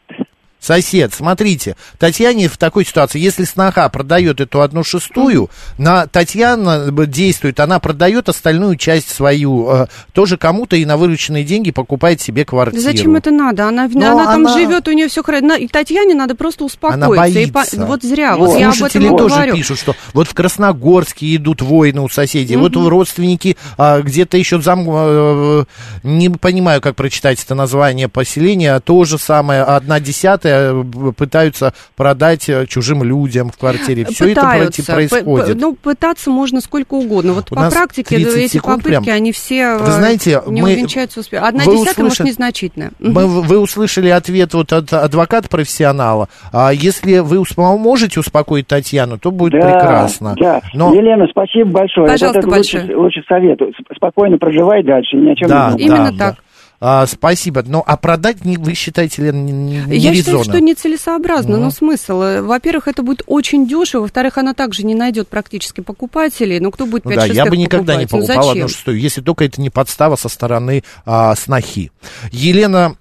Сосед, 0.67 1.13
смотрите, 1.13 1.77
Татьяне 1.97 2.49
в 2.49 2.58
такой 2.58 2.84
ситуации, 2.86 3.19
если 3.19 3.45
сноха 3.45 3.88
продает 3.88 4.41
эту 4.41 4.62
одну 4.62 4.84
шестую, 4.84 5.49
на 5.77 6.08
Татьяна 6.08 6.91
действует, 7.08 7.62
она 7.62 7.80
продает 7.80 8.27
остальную 8.27 8.75
часть 8.75 9.10
свою, 9.10 9.69
э, 9.69 9.88
тоже 10.12 10.36
кому-то 10.36 10.75
и 10.75 10.84
на 10.84 10.97
вырученные 10.97 11.45
деньги 11.45 11.71
покупает 11.71 12.19
себе 12.19 12.43
квартиру. 12.43 12.84
Зачем 12.84 13.15
это 13.15 13.32
надо? 13.32 13.65
Она, 13.65 13.86
она, 13.86 14.12
она 14.12 14.25
там 14.25 14.49
живет, 14.49 14.86
у 14.89 14.91
нее 14.91 15.08
все 15.08 15.23
хорошо. 15.23 15.56
И 15.56 15.69
Татьяне 15.69 16.13
надо 16.13 16.36
просто 16.36 16.65
успокоиться. 16.65 17.06
Она 17.06 17.15
боится. 17.15 17.77
И, 17.77 17.80
вот 17.80 18.03
зря, 18.03 18.36
вот, 18.36 18.49
вот 18.49 18.60
я 18.60 18.69
об 18.71 18.84
этом 18.84 19.17
тоже 19.17 19.36
говорю. 19.36 19.56
пишут, 19.56 19.80
что 19.80 19.95
вот 20.12 20.27
в 20.27 20.34
Красногорске 20.34 21.34
идут 21.38 21.62
войны 21.62 22.01
у 22.01 22.10
соседей, 22.10 22.56
mm-hmm. 22.56 22.75
вот 22.75 22.89
родственники 22.89 23.56
а, 23.77 24.01
где-то 24.01 24.36
еще 24.36 24.60
зам... 24.60 24.86
А, 24.89 25.63
не 26.03 26.27
понимаю, 26.30 26.82
как 26.82 26.97
прочитать 26.97 27.41
это 27.41 27.56
название 27.56 28.10
поселения, 28.10 28.77
то 28.82 29.06
же 29.06 29.17
самое, 29.17 29.62
одна 29.62 30.01
десятая 30.01 30.56
Э, 30.57 30.83
пытаются 31.15 31.73
продать 31.95 32.49
э, 32.49 32.65
чужим 32.67 33.03
людям 33.03 33.49
в 33.49 33.57
квартире. 33.57 34.05
Все 34.05 34.29
пытаются. 34.29 34.81
это 34.81 34.91
происходит. 34.91 35.57
Ну, 35.59 35.75
пытаться 35.75 36.29
можно 36.29 36.61
сколько 36.61 36.95
угодно. 36.95 37.33
Вот 37.33 37.51
У 37.51 37.55
по 37.55 37.69
практике 37.69 38.17
эти 38.17 38.59
попытки, 38.59 39.05
прям. 39.05 39.15
они 39.15 39.31
все 39.31 39.77
Вы 39.77 39.91
знаете, 39.91 40.41
не 40.47 40.61
мы... 40.61 40.73
увенчаются 40.73 41.19
успехом. 41.19 41.47
Одна 41.47 41.63
вы 41.63 41.73
десятая, 41.73 41.91
услышали... 41.91 42.03
может, 42.03 42.19
незначительная. 42.25 42.91
Мы, 42.99 43.27
вы 43.27 43.59
услышали 43.59 44.09
ответ 44.09 44.53
вот 44.53 44.73
от 44.73 44.91
адвоката-профессионала. 44.91 46.29
А 46.51 46.71
если 46.71 47.19
вы 47.19 47.43
можете 47.57 48.19
успокоить 48.19 48.67
Татьяну, 48.67 49.17
то 49.17 49.31
будет 49.31 49.53
да, 49.53 49.71
прекрасно. 49.71 50.35
Да. 50.37 50.61
Но... 50.73 50.93
Елена, 50.93 51.25
спасибо 51.29 51.71
большое. 51.71 52.07
Пожалуйста, 52.07 52.39
это 52.39 52.47
большое. 52.47 52.83
Лучше, 52.83 52.97
лучше 52.97 53.21
совет. 53.27 53.59
Спокойно 53.95 54.37
проживай 54.37 54.83
дальше, 54.83 55.17
ни 55.17 55.31
о 55.31 55.35
чем 55.35 55.49
да, 55.49 55.71
не 55.71 55.85
думай. 55.85 55.85
Именно 55.85 56.11
да, 56.11 56.17
так. 56.17 56.35
Да. 56.35 56.41
А, 56.79 57.07
спасибо. 57.07 57.63
Но 57.65 57.83
а 57.85 57.97
продать 57.97 58.45
не, 58.45 58.57
вы 58.57 58.73
считаете 58.75 59.23
ли 59.23 59.31
не, 59.31 59.51
не 59.51 59.97
Я 59.97 60.11
резонно? 60.11 60.15
считаю, 60.15 60.43
что 60.43 60.61
нецелесообразно. 60.61 61.57
Ну. 61.57 61.63
Но 61.65 61.71
смысл? 61.71 62.19
Во-первых, 62.43 62.87
это 62.87 63.01
будет 63.01 63.23
очень 63.25 63.67
дешево. 63.67 64.03
Во-вторых, 64.03 64.37
она 64.37 64.53
также 64.53 64.83
не 64.83 64.93
найдет 64.93 65.27
практически 65.27 65.81
покупателей. 65.81 66.59
Ну, 66.59 66.71
кто 66.71 66.85
будет 66.85 67.03
5 67.03 67.15
ну, 67.15 67.21
Да, 67.21 67.25
я 67.25 67.45
бы 67.45 67.57
никогда 67.57 67.93
покупать? 67.93 68.11
не 68.11 68.17
ну, 68.17 68.25
покупал 68.25 68.45
ну, 68.45 68.51
одну 68.51 68.67
шестую, 68.67 68.99
если 68.99 69.21
только 69.21 69.45
это 69.45 69.59
не 69.59 69.69
подстава 69.69 70.15
со 70.15 70.29
стороны 70.29 70.83
а, 71.05 71.35
снохи. 71.35 71.91
Елена 72.31 72.95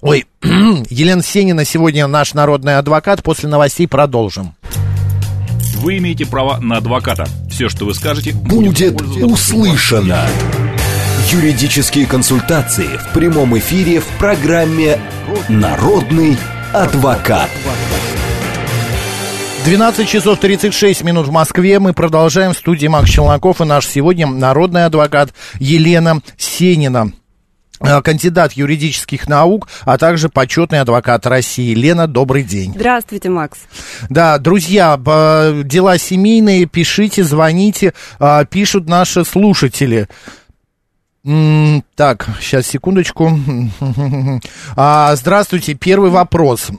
Ой, 0.00 0.26
Елена 0.42 1.22
Сенина 1.22 1.64
сегодня 1.64 2.08
наш 2.08 2.34
народный 2.34 2.76
адвокат. 2.76 3.22
После 3.22 3.48
новостей 3.48 3.86
продолжим. 3.86 4.54
Вы 5.76 5.98
имеете 5.98 6.26
право 6.26 6.58
на 6.60 6.78
адвоката. 6.78 7.26
Все, 7.50 7.68
что 7.68 7.84
вы 7.84 7.94
скажете, 7.94 8.32
будет, 8.32 8.94
будет 8.94 9.24
услышано. 9.24 10.26
Юридические 11.30 12.06
консультации 12.06 12.96
в 12.96 13.12
прямом 13.14 13.56
эфире 13.56 14.00
в 14.00 14.06
программе 14.18 14.98
«Народный 15.48 16.36
адвокат». 16.72 17.48
12 19.64 20.08
часов 20.08 20.40
36 20.40 21.04
минут 21.04 21.28
в 21.28 21.30
Москве. 21.30 21.78
Мы 21.78 21.92
продолжаем 21.92 22.52
в 22.52 22.58
студии 22.58 22.88
Макс 22.88 23.08
Челноков 23.08 23.60
и 23.60 23.64
наш 23.64 23.86
сегодня 23.86 24.26
народный 24.26 24.84
адвокат 24.84 25.32
Елена 25.60 26.20
Сенина 26.36 27.12
э, 27.80 28.02
кандидат 28.02 28.52
юридических 28.54 29.28
наук, 29.28 29.68
а 29.82 29.98
также 29.98 30.28
почетный 30.28 30.80
адвокат 30.80 31.24
России. 31.26 31.72
Лена, 31.72 32.08
добрый 32.08 32.42
день. 32.42 32.72
Здравствуйте, 32.74 33.30
Макс. 33.30 33.60
Да, 34.10 34.38
друзья, 34.38 34.96
дела 34.96 35.98
семейные, 35.98 36.66
пишите, 36.66 37.22
звоните, 37.22 37.94
э, 38.18 38.44
пишут 38.50 38.88
наши 38.88 39.24
слушатели. 39.24 40.08
Так, 41.24 42.28
сейчас, 42.40 42.66
секундочку. 42.66 43.30
А, 44.76 45.14
здравствуйте, 45.14 45.74
первый 45.74 46.10
вопрос. 46.10 46.70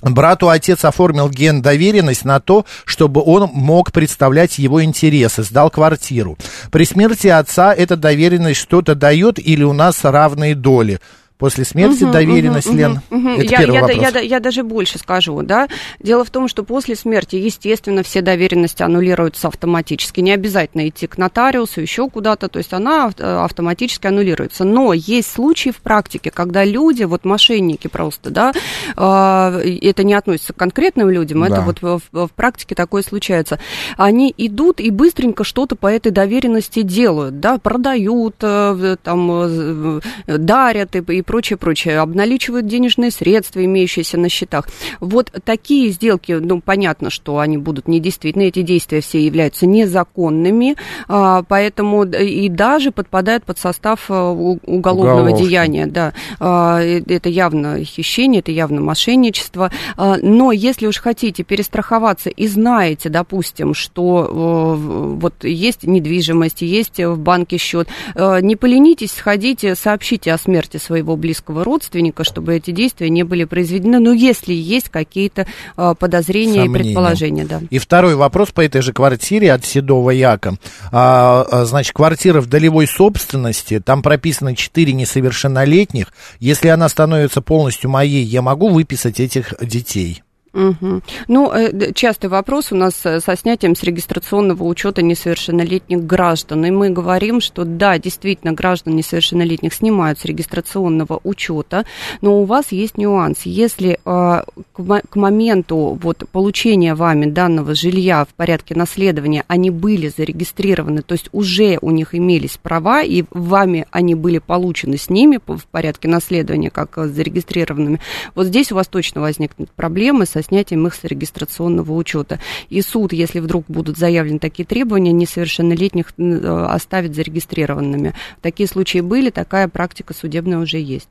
Брату 0.00 0.48
отец 0.48 0.84
оформил 0.84 1.28
ген 1.28 1.60
доверенность 1.60 2.24
на 2.24 2.40
то, 2.40 2.64
чтобы 2.86 3.22
он 3.22 3.50
мог 3.52 3.92
представлять 3.92 4.58
его 4.58 4.82
интересы, 4.82 5.42
сдал 5.42 5.70
квартиру. 5.70 6.38
При 6.70 6.84
смерти 6.84 7.28
отца 7.28 7.74
эта 7.74 7.96
доверенность 7.96 8.60
что-то 8.60 8.94
дает 8.94 9.38
или 9.38 9.62
у 9.62 9.72
нас 9.72 10.04
равные 10.04 10.54
доли? 10.54 11.00
После 11.38 11.66
смерти 11.66 12.04
угу, 12.04 12.12
доверенность, 12.12 12.68
угу, 12.68 12.76
Лен? 12.76 13.00
Угу, 13.10 13.28
Это 13.28 13.42
я, 13.42 13.58
первый 13.58 13.74
я, 13.74 13.80
вопрос. 13.82 14.00
Я, 14.00 14.08
я, 14.08 14.20
я 14.20 14.40
даже 14.40 14.62
больше 14.62 14.98
скажу, 14.98 15.42
да. 15.42 15.68
Дело 16.00 16.24
в 16.24 16.30
том, 16.30 16.48
что 16.48 16.64
после 16.64 16.96
смерти, 16.96 17.36
естественно, 17.36 18.02
все 18.02 18.22
доверенности 18.22 18.82
аннулируются 18.82 19.48
автоматически. 19.48 20.20
Не 20.20 20.32
обязательно 20.32 20.88
идти 20.88 21.06
к 21.06 21.18
нотариусу, 21.18 21.82
еще 21.82 22.08
куда-то, 22.08 22.48
то 22.48 22.58
есть 22.58 22.72
она 22.72 23.10
э, 23.18 23.44
автоматически 23.44 24.06
аннулируется. 24.06 24.64
Но 24.64 24.94
есть 24.94 25.30
случаи 25.30 25.70
в 25.70 25.76
практике, 25.76 26.30
когда 26.30 26.64
люди, 26.64 27.04
вот 27.04 27.26
мошенники 27.26 27.88
просто, 27.88 28.30
да, 28.30 28.52
э, 28.96 29.78
это 29.82 30.04
не 30.04 30.14
относится 30.14 30.54
к 30.54 30.56
конкретным 30.56 31.10
людям, 31.10 31.40
да. 31.40 31.48
это 31.48 31.60
вот 31.60 31.82
в, 31.82 32.00
в, 32.12 32.28
в 32.28 32.32
практике 32.32 32.74
такое 32.74 33.02
случается. 33.02 33.58
Они 33.98 34.32
идут 34.38 34.80
и 34.80 34.90
быстренько 34.90 35.44
что-то 35.44 35.76
по 35.76 35.88
этой 35.88 36.12
доверенности 36.12 36.80
делают, 36.80 37.40
да, 37.40 37.58
продают, 37.58 38.36
э, 38.40 38.96
там, 39.02 40.00
дарят 40.26 40.96
и, 40.96 41.00
и 41.00 41.25
прочее, 41.26 41.56
прочее, 41.58 41.98
обналичивают 41.98 42.66
денежные 42.66 43.10
средства, 43.10 43.62
имеющиеся 43.64 44.16
на 44.16 44.28
счетах. 44.28 44.68
Вот 45.00 45.30
такие 45.44 45.90
сделки, 45.90 46.32
ну, 46.32 46.60
понятно, 46.60 47.10
что 47.10 47.38
они 47.38 47.58
будут 47.58 47.88
недействительны, 47.88 48.44
эти 48.44 48.62
действия 48.62 49.00
все 49.00 49.24
являются 49.24 49.66
незаконными, 49.66 50.76
а, 51.08 51.42
поэтому 51.42 52.04
и 52.04 52.48
даже 52.48 52.92
подпадают 52.92 53.44
под 53.44 53.58
состав 53.58 54.06
а, 54.08 54.30
уголовного 54.30 55.26
Уголовки. 55.26 55.42
деяния, 55.42 55.86
да. 55.86 56.14
А, 56.38 56.80
это 56.80 57.28
явно 57.28 57.82
хищение, 57.84 58.40
это 58.40 58.52
явно 58.52 58.80
мошенничество, 58.80 59.72
но 59.96 60.52
если 60.52 60.86
уж 60.86 60.98
хотите 60.98 61.42
перестраховаться 61.42 62.30
и 62.30 62.46
знаете, 62.46 63.08
допустим, 63.08 63.74
что 63.74 64.76
вот 65.18 65.42
есть 65.42 65.82
недвижимость, 65.82 66.62
есть 66.62 67.00
в 67.00 67.18
банке 67.18 67.58
счет, 67.58 67.88
не 68.14 68.54
поленитесь, 68.54 69.12
сходите, 69.12 69.74
сообщите 69.74 70.32
о 70.32 70.38
смерти 70.38 70.76
своего 70.76 71.15
близкого 71.16 71.64
родственника, 71.64 72.24
чтобы 72.24 72.56
эти 72.56 72.70
действия 72.70 73.10
не 73.10 73.22
были 73.22 73.44
произведены, 73.44 73.98
но 73.98 74.12
если 74.12 74.52
есть 74.52 74.88
какие-то 74.88 75.46
э, 75.76 75.94
подозрения 75.98 76.62
Сомнения. 76.62 76.80
и 76.80 76.82
предположения. 76.82 77.44
Да. 77.44 77.60
И 77.70 77.78
второй 77.78 78.14
вопрос 78.14 78.50
по 78.50 78.60
этой 78.60 78.82
же 78.82 78.92
квартире 78.92 79.52
от 79.52 79.64
Седова 79.64 80.10
Яка. 80.10 80.56
А, 80.92 81.46
а, 81.50 81.64
значит, 81.64 81.92
квартира 81.92 82.40
в 82.40 82.46
долевой 82.46 82.86
собственности, 82.86 83.80
там 83.80 84.02
прописано 84.02 84.54
4 84.54 84.92
несовершеннолетних. 84.92 86.12
Если 86.40 86.68
она 86.68 86.88
становится 86.88 87.40
полностью 87.40 87.90
моей, 87.90 88.24
я 88.24 88.42
могу 88.42 88.68
выписать 88.68 89.20
этих 89.20 89.54
детей? 89.60 90.22
Угу. 90.56 91.02
Ну, 91.28 91.52
э, 91.52 91.92
частый 91.92 92.30
вопрос 92.30 92.72
у 92.72 92.76
нас 92.76 93.04
э, 93.04 93.20
со 93.20 93.36
снятием 93.36 93.76
с 93.76 93.82
регистрационного 93.82 94.64
учета 94.64 95.02
несовершеннолетних 95.02 96.06
граждан. 96.06 96.64
И 96.64 96.70
мы 96.70 96.88
говорим, 96.88 97.42
что 97.42 97.64
да, 97.64 97.98
действительно, 97.98 98.54
граждан 98.54 98.96
несовершеннолетних 98.96 99.74
снимают 99.74 100.18
с 100.18 100.24
регистрационного 100.24 101.20
учета, 101.24 101.84
но 102.22 102.40
у 102.40 102.44
вас 102.44 102.72
есть 102.72 102.96
нюанс. 102.96 103.42
Если 103.44 103.98
э, 104.02 104.42
к 104.72 105.16
моменту 105.16 105.98
вот, 106.02 106.24
получения 106.32 106.94
вами 106.94 107.26
данного 107.26 107.74
жилья 107.74 108.24
в 108.24 108.28
порядке 108.28 108.74
наследования 108.74 109.44
они 109.48 109.68
были 109.68 110.08
зарегистрированы, 110.08 111.02
то 111.02 111.12
есть 111.12 111.28
уже 111.32 111.78
у 111.82 111.90
них 111.90 112.14
имелись 112.14 112.56
права, 112.56 113.02
и 113.02 113.24
вами 113.30 113.86
они 113.90 114.14
были 114.14 114.38
получены 114.38 114.96
с 114.96 115.10
ними 115.10 115.38
в 115.46 115.66
порядке 115.70 116.08
наследования, 116.08 116.70
как 116.70 116.96
зарегистрированными, 116.96 118.00
вот 118.34 118.46
здесь 118.46 118.72
у 118.72 118.74
вас 118.74 118.86
точно 118.88 119.20
возникнут 119.20 119.70
проблемы 119.72 120.24
со 120.24 120.45
снятием 120.46 120.86
их 120.86 120.94
с 120.94 121.04
регистрационного 121.04 121.92
учета. 121.92 122.40
И 122.68 122.80
суд, 122.82 123.12
если 123.12 123.40
вдруг 123.40 123.64
будут 123.68 123.96
заявлены 123.96 124.38
такие 124.38 124.64
требования, 124.64 125.12
несовершеннолетних 125.12 126.12
э, 126.16 126.66
оставит 126.68 127.14
зарегистрированными. 127.14 128.14
Такие 128.42 128.68
случаи 128.68 129.00
были, 129.00 129.30
такая 129.30 129.68
практика 129.68 130.14
судебная 130.14 130.58
уже 130.58 130.78
есть. 130.78 131.08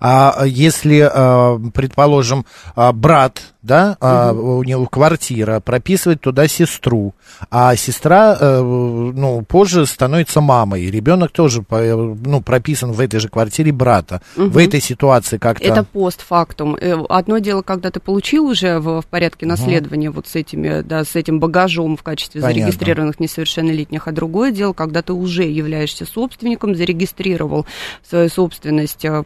А 0.00 0.44
если, 0.44 1.08
а, 1.12 1.58
предположим, 1.74 2.46
а, 2.74 2.92
брат, 2.92 3.42
да, 3.68 3.96
угу. 4.32 4.58
у 4.58 4.64
него 4.64 4.86
квартира, 4.86 5.60
прописывает 5.60 6.20
туда 6.20 6.48
сестру, 6.48 7.14
а 7.50 7.74
сестра, 7.76 8.36
э, 8.38 8.60
ну, 8.62 9.42
позже 9.42 9.84
становится 9.84 10.40
мамой, 10.40 10.90
ребенок 10.90 11.32
тоже, 11.32 11.64
ну, 11.68 12.40
прописан 12.40 12.92
в 12.92 13.00
этой 13.00 13.20
же 13.20 13.28
квартире 13.28 13.72
брата. 13.72 14.22
Угу. 14.36 14.46
В 14.46 14.58
этой 14.58 14.80
ситуации 14.80 15.38
как-то... 15.38 15.64
Это 15.64 15.84
постфактум. 15.84 16.76
Э, 16.76 16.96
одно 17.08 17.38
дело, 17.38 17.62
когда 17.62 17.90
ты 17.90 18.00
получил 18.00 18.46
уже 18.46 18.78
в, 18.78 19.02
в 19.02 19.06
порядке 19.06 19.44
наследования 19.44 20.08
угу. 20.10 20.16
вот 20.16 20.28
с 20.28 20.36
этими, 20.36 20.82
да, 20.82 21.04
с 21.04 21.14
этим 21.16 21.40
багажом 21.40 21.96
в 21.96 22.02
качестве 22.02 22.40
Понятно. 22.40 22.62
зарегистрированных 22.62 23.20
несовершеннолетних, 23.20 24.08
а 24.08 24.12
другое 24.12 24.50
дело, 24.50 24.72
когда 24.72 25.02
ты 25.02 25.12
уже 25.12 25.44
являешься 25.44 26.06
собственником, 26.06 26.74
зарегистрировал 26.74 27.66
свою 28.08 28.30
собственность 28.30 29.04
э, 29.04 29.22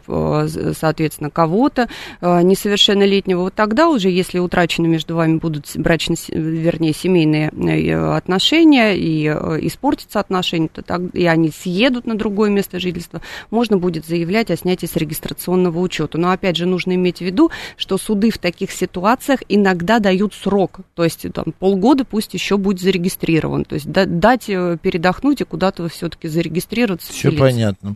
соответственно, 0.47 1.29
кого-то 1.29 1.89
э, 2.21 2.41
несовершеннолетнего, 2.41 3.41
вот 3.41 3.53
тогда 3.53 3.89
уже, 3.89 4.09
если 4.09 4.39
утрачены 4.39 4.87
между 4.87 5.15
вами 5.15 5.37
будут 5.37 5.71
брачные, 5.75 6.17
вернее, 6.29 6.93
семейные 6.93 7.51
э, 7.51 8.15
отношения 8.15 8.95
и 8.95 9.27
э, 9.27 9.59
испортятся 9.61 10.19
отношения, 10.19 10.67
то 10.67 10.81
так, 10.81 11.01
и 11.13 11.25
они 11.25 11.51
съедут 11.51 12.05
на 12.05 12.15
другое 12.15 12.49
место 12.49 12.79
жительства, 12.79 13.21
можно 13.51 13.77
будет 13.77 14.05
заявлять 14.05 14.51
о 14.51 14.57
снятии 14.57 14.85
с 14.85 14.95
регистрационного 14.95 15.79
учета. 15.79 16.17
Но, 16.17 16.31
опять 16.31 16.55
же, 16.55 16.65
нужно 16.65 16.93
иметь 16.95 17.19
в 17.19 17.21
виду, 17.21 17.51
что 17.77 17.97
суды 17.97 18.31
в 18.31 18.37
таких 18.37 18.71
ситуациях 18.71 19.41
иногда 19.49 19.99
дают 19.99 20.33
срок, 20.33 20.79
то 20.95 21.03
есть 21.03 21.25
там, 21.33 21.45
полгода 21.59 22.05
пусть 22.05 22.33
еще 22.33 22.57
будет 22.57 22.79
зарегистрирован, 22.79 23.65
то 23.65 23.75
есть 23.75 23.89
дать 23.89 24.45
передохнуть 24.45 25.41
и 25.41 25.43
куда-то 25.43 25.87
все-таки 25.89 26.27
зарегистрироваться. 26.27 27.11
Все 27.11 27.31
понятно. 27.31 27.95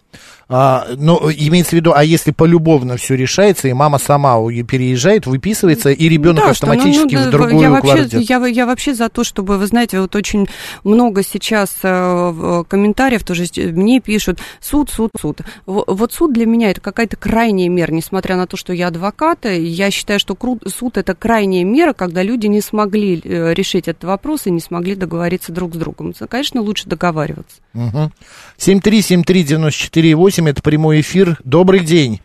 А, 0.50 0.88
но 0.96 1.30
имеется 1.32 1.72
в 1.72 1.74
виду, 1.74 1.92
а 1.94 2.04
если 2.04 2.27
полюбовно 2.32 2.98
все 2.98 3.16
решается, 3.16 3.68
и 3.68 3.74
мама 3.74 3.98
сама 3.98 4.38
переезжает, 4.64 5.26
выписывается, 5.26 5.90
и 5.90 6.10
ребенок 6.10 6.44
да, 6.46 6.52
автоматически 6.52 7.16
ну, 7.16 7.22
ну, 7.22 7.28
в 7.28 7.32
другую 7.32 7.62
я 7.62 7.70
вообще, 7.70 8.08
я, 8.12 8.46
я 8.48 8.66
вообще 8.66 8.94
за 8.94 9.10
то, 9.10 9.24
чтобы, 9.24 9.58
вы 9.58 9.68
знаете, 9.68 10.00
вот 10.00 10.16
очень 10.16 10.48
много 10.84 11.24
сейчас 11.24 11.78
э, 11.84 12.64
комментариев 12.68 13.24
тоже 13.24 13.46
мне 13.72 14.00
пишут, 14.00 14.40
суд, 14.60 14.90
суд, 14.90 15.12
суд. 15.20 15.42
Вот 15.66 16.14
суд 16.14 16.34
для 16.34 16.46
меня 16.46 16.72
это 16.72 16.82
какая-то 16.82 17.18
крайняя 17.18 17.70
мера, 17.70 17.92
несмотря 17.92 18.36
на 18.36 18.48
то, 18.48 18.58
что 18.58 18.74
я 18.74 18.88
адвокат, 18.88 19.46
я 19.46 19.92
считаю, 19.92 20.20
что 20.20 20.38
суд 20.66 20.98
это 20.98 21.16
крайняя 21.16 21.64
мера, 21.64 21.94
когда 21.94 22.24
люди 22.24 22.48
не 22.48 22.62
смогли 22.62 23.22
э, 23.24 23.54
решить 23.54 23.88
этот 23.88 24.04
вопрос 24.04 24.48
и 24.48 24.52
не 24.52 24.60
смогли 24.60 24.96
договориться 24.96 25.52
друг 25.52 25.76
с 25.76 25.78
другом. 25.78 26.14
Конечно, 26.30 26.62
лучше 26.62 26.88
договариваться. 26.88 27.58
Угу. 27.74 28.12
7373948, 28.58 30.50
это 30.50 30.62
прямой 30.62 31.02
эфир. 31.02 31.38
Добрый 31.44 31.82
день. 31.82 32.17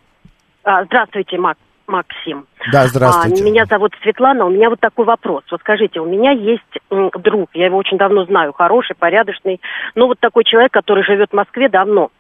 А, 0.65 0.85
здравствуйте, 0.85 1.39
Мак. 1.39 1.59
Максим. 1.89 2.47
Да, 2.73 2.87
здравствуйте. 2.87 3.43
А, 3.43 3.47
меня 3.47 3.67
зовут 3.67 3.93
Светлана, 4.03 4.47
у 4.47 4.51
меня 4.51 4.71
вот 4.71 4.81
такой 4.81 5.05
вопрос. 5.05 5.43
Вот 5.51 5.61
скажите, 5.61 6.01
у 6.01 6.07
меня 6.07 6.31
есть 6.31 6.63
друг, 6.91 7.51
я 7.55 7.67
его 7.67 7.77
очень 7.77 7.99
давно 7.99 8.25
знаю, 8.25 8.53
хороший, 8.53 8.95
порядочный, 8.97 9.61
но 9.95 10.07
вот 10.07 10.19
такой 10.21 10.45
человек, 10.45 10.73
который 10.73 11.05
живет 11.05 11.31
в 11.31 11.35
Москве 11.35 11.69
давно, 11.69 12.11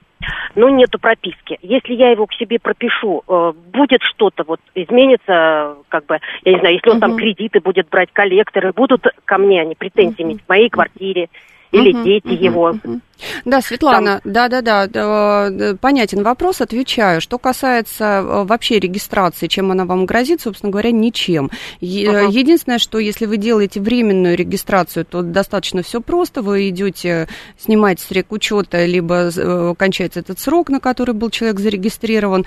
но 0.57 0.68
нету 0.68 0.98
прописки. 0.98 1.59
Если 1.62 1.94
я 1.94 2.11
его 2.11 2.26
к 2.26 2.35
себе 2.35 2.59
пропишу, 2.59 3.22
э, 3.26 3.52
будет 3.72 4.02
что-то 4.02 4.44
вот 4.44 4.61
изменится, 4.74 5.76
как 5.88 6.07
бы, 6.07 6.18
я 6.44 6.52
не 6.52 6.59
знаю, 6.59 6.74
если 6.74 6.90
он 6.90 6.96
uh-huh. 6.98 7.00
там 7.00 7.16
кредиты 7.16 7.61
будет 7.61 7.88
брать, 7.88 8.12
коллекторы, 8.12 8.72
будут 8.72 9.07
ко 9.24 9.38
мне 9.38 9.62
они 9.62 9.74
претензии 9.74 10.22
иметь 10.22 10.38
uh-huh. 10.38 10.46
в 10.46 10.48
моей 10.48 10.68
квартире 10.68 11.28
или 11.72 11.94
uh-huh. 11.94 12.04
дети 12.04 12.26
uh-huh. 12.26 12.44
его. 12.44 12.70
Uh-huh. 12.70 13.00
Да, 13.44 13.61
Светлана, 13.61 14.20
да-да-да, 14.24 15.76
понятен 15.80 16.22
вопрос, 16.22 16.61
отвечаю. 16.61 17.20
Что 17.20 17.38
касается 17.38 18.04
э, 18.04 18.44
вообще 18.44 18.78
регистрации, 18.78 19.46
чем 19.46 19.70
она 19.70 19.85
вам 19.85 20.06
грозит, 20.06 20.40
собственно 20.40 20.72
говоря, 20.72 20.90
ничем. 20.90 21.46
Ага. 21.46 22.28
Единственное, 22.30 22.78
что 22.78 22.98
если 22.98 23.26
вы 23.26 23.37
делаете 23.37 23.80
временную 23.80 24.37
регистрацию, 24.37 25.04
то 25.04 25.22
достаточно 25.22 25.82
все 25.82 26.00
просто. 26.00 26.42
Вы 26.42 26.68
идете, 26.68 27.28
снимаете 27.58 28.04
с 28.04 28.11
рекучета, 28.11 28.85
либо 28.87 29.30
э, 29.35 29.74
кончается 29.78 30.20
этот 30.20 30.40
срок, 30.40 30.68
на 30.68 30.80
который 30.80 31.14
был 31.14 31.30
человек 31.30 31.61
зарегистрирован. 31.61 32.44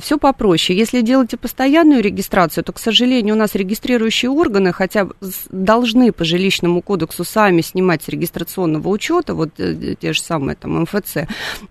Все 0.00 0.18
попроще. 0.18 0.76
Если 0.76 1.00
делаете 1.02 1.36
постоянную 1.36 2.02
регистрацию, 2.02 2.64
то, 2.64 2.72
к 2.72 2.78
сожалению, 2.78 3.34
у 3.34 3.38
нас 3.38 3.54
регистрирующие 3.54 4.30
органы 4.30 4.72
хотя 4.72 5.06
должны 5.50 6.12
по 6.12 6.24
жилищному 6.24 6.82
кодексу 6.82 7.24
сами 7.24 7.60
снимать 7.60 8.02
с 8.02 8.08
регистрационного 8.08 8.65
учета, 8.74 9.34
вот 9.34 9.50
э, 9.58 9.94
те 9.98 10.12
же 10.12 10.20
самые 10.20 10.56
там 10.56 10.82
МФЦ, 10.82 11.16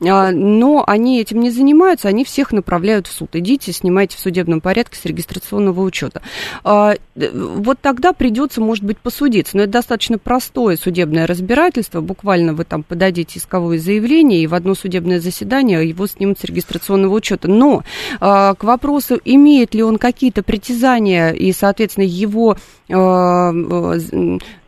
а, 0.01 0.31
но 0.31 0.83
они 0.85 1.19
этим 1.19 1.39
не 1.39 1.51
занимаются, 1.51 2.07
они 2.07 2.23
всех 2.23 2.51
направляют 2.51 3.07
в 3.07 3.11
суд. 3.11 3.35
Идите, 3.35 3.71
снимайте 3.71 4.17
в 4.17 4.19
судебном 4.19 4.61
порядке 4.61 4.97
с 4.97 5.05
регистрационного 5.05 5.81
учета. 5.81 6.21
А, 6.63 6.95
вот 7.15 7.79
тогда 7.81 8.13
придется, 8.13 8.61
может 8.61 8.83
быть, 8.83 8.97
посудиться, 8.97 9.57
но 9.57 9.63
это 9.63 9.73
достаточно 9.73 10.17
простое 10.17 10.77
судебное 10.77 11.27
разбирательство, 11.27 12.01
буквально 12.01 12.53
вы 12.53 12.63
там 12.65 12.83
подадите 12.83 13.39
исковое 13.39 13.79
заявление, 13.79 14.41
и 14.41 14.47
в 14.47 14.53
одно 14.53 14.75
судебное 14.75 15.19
заседание 15.19 15.87
его 15.87 16.07
снимут 16.07 16.39
с 16.39 16.43
регистрационного 16.43 17.13
учета. 17.13 17.47
Но 17.47 17.83
а, 18.19 18.53
к 18.55 18.63
вопросу, 18.63 19.19
имеет 19.23 19.73
ли 19.73 19.83
он 19.83 19.97
какие-то 19.97 20.43
притязания, 20.43 21.31
и, 21.31 21.51
соответственно, 21.51 22.05
его 22.05 22.57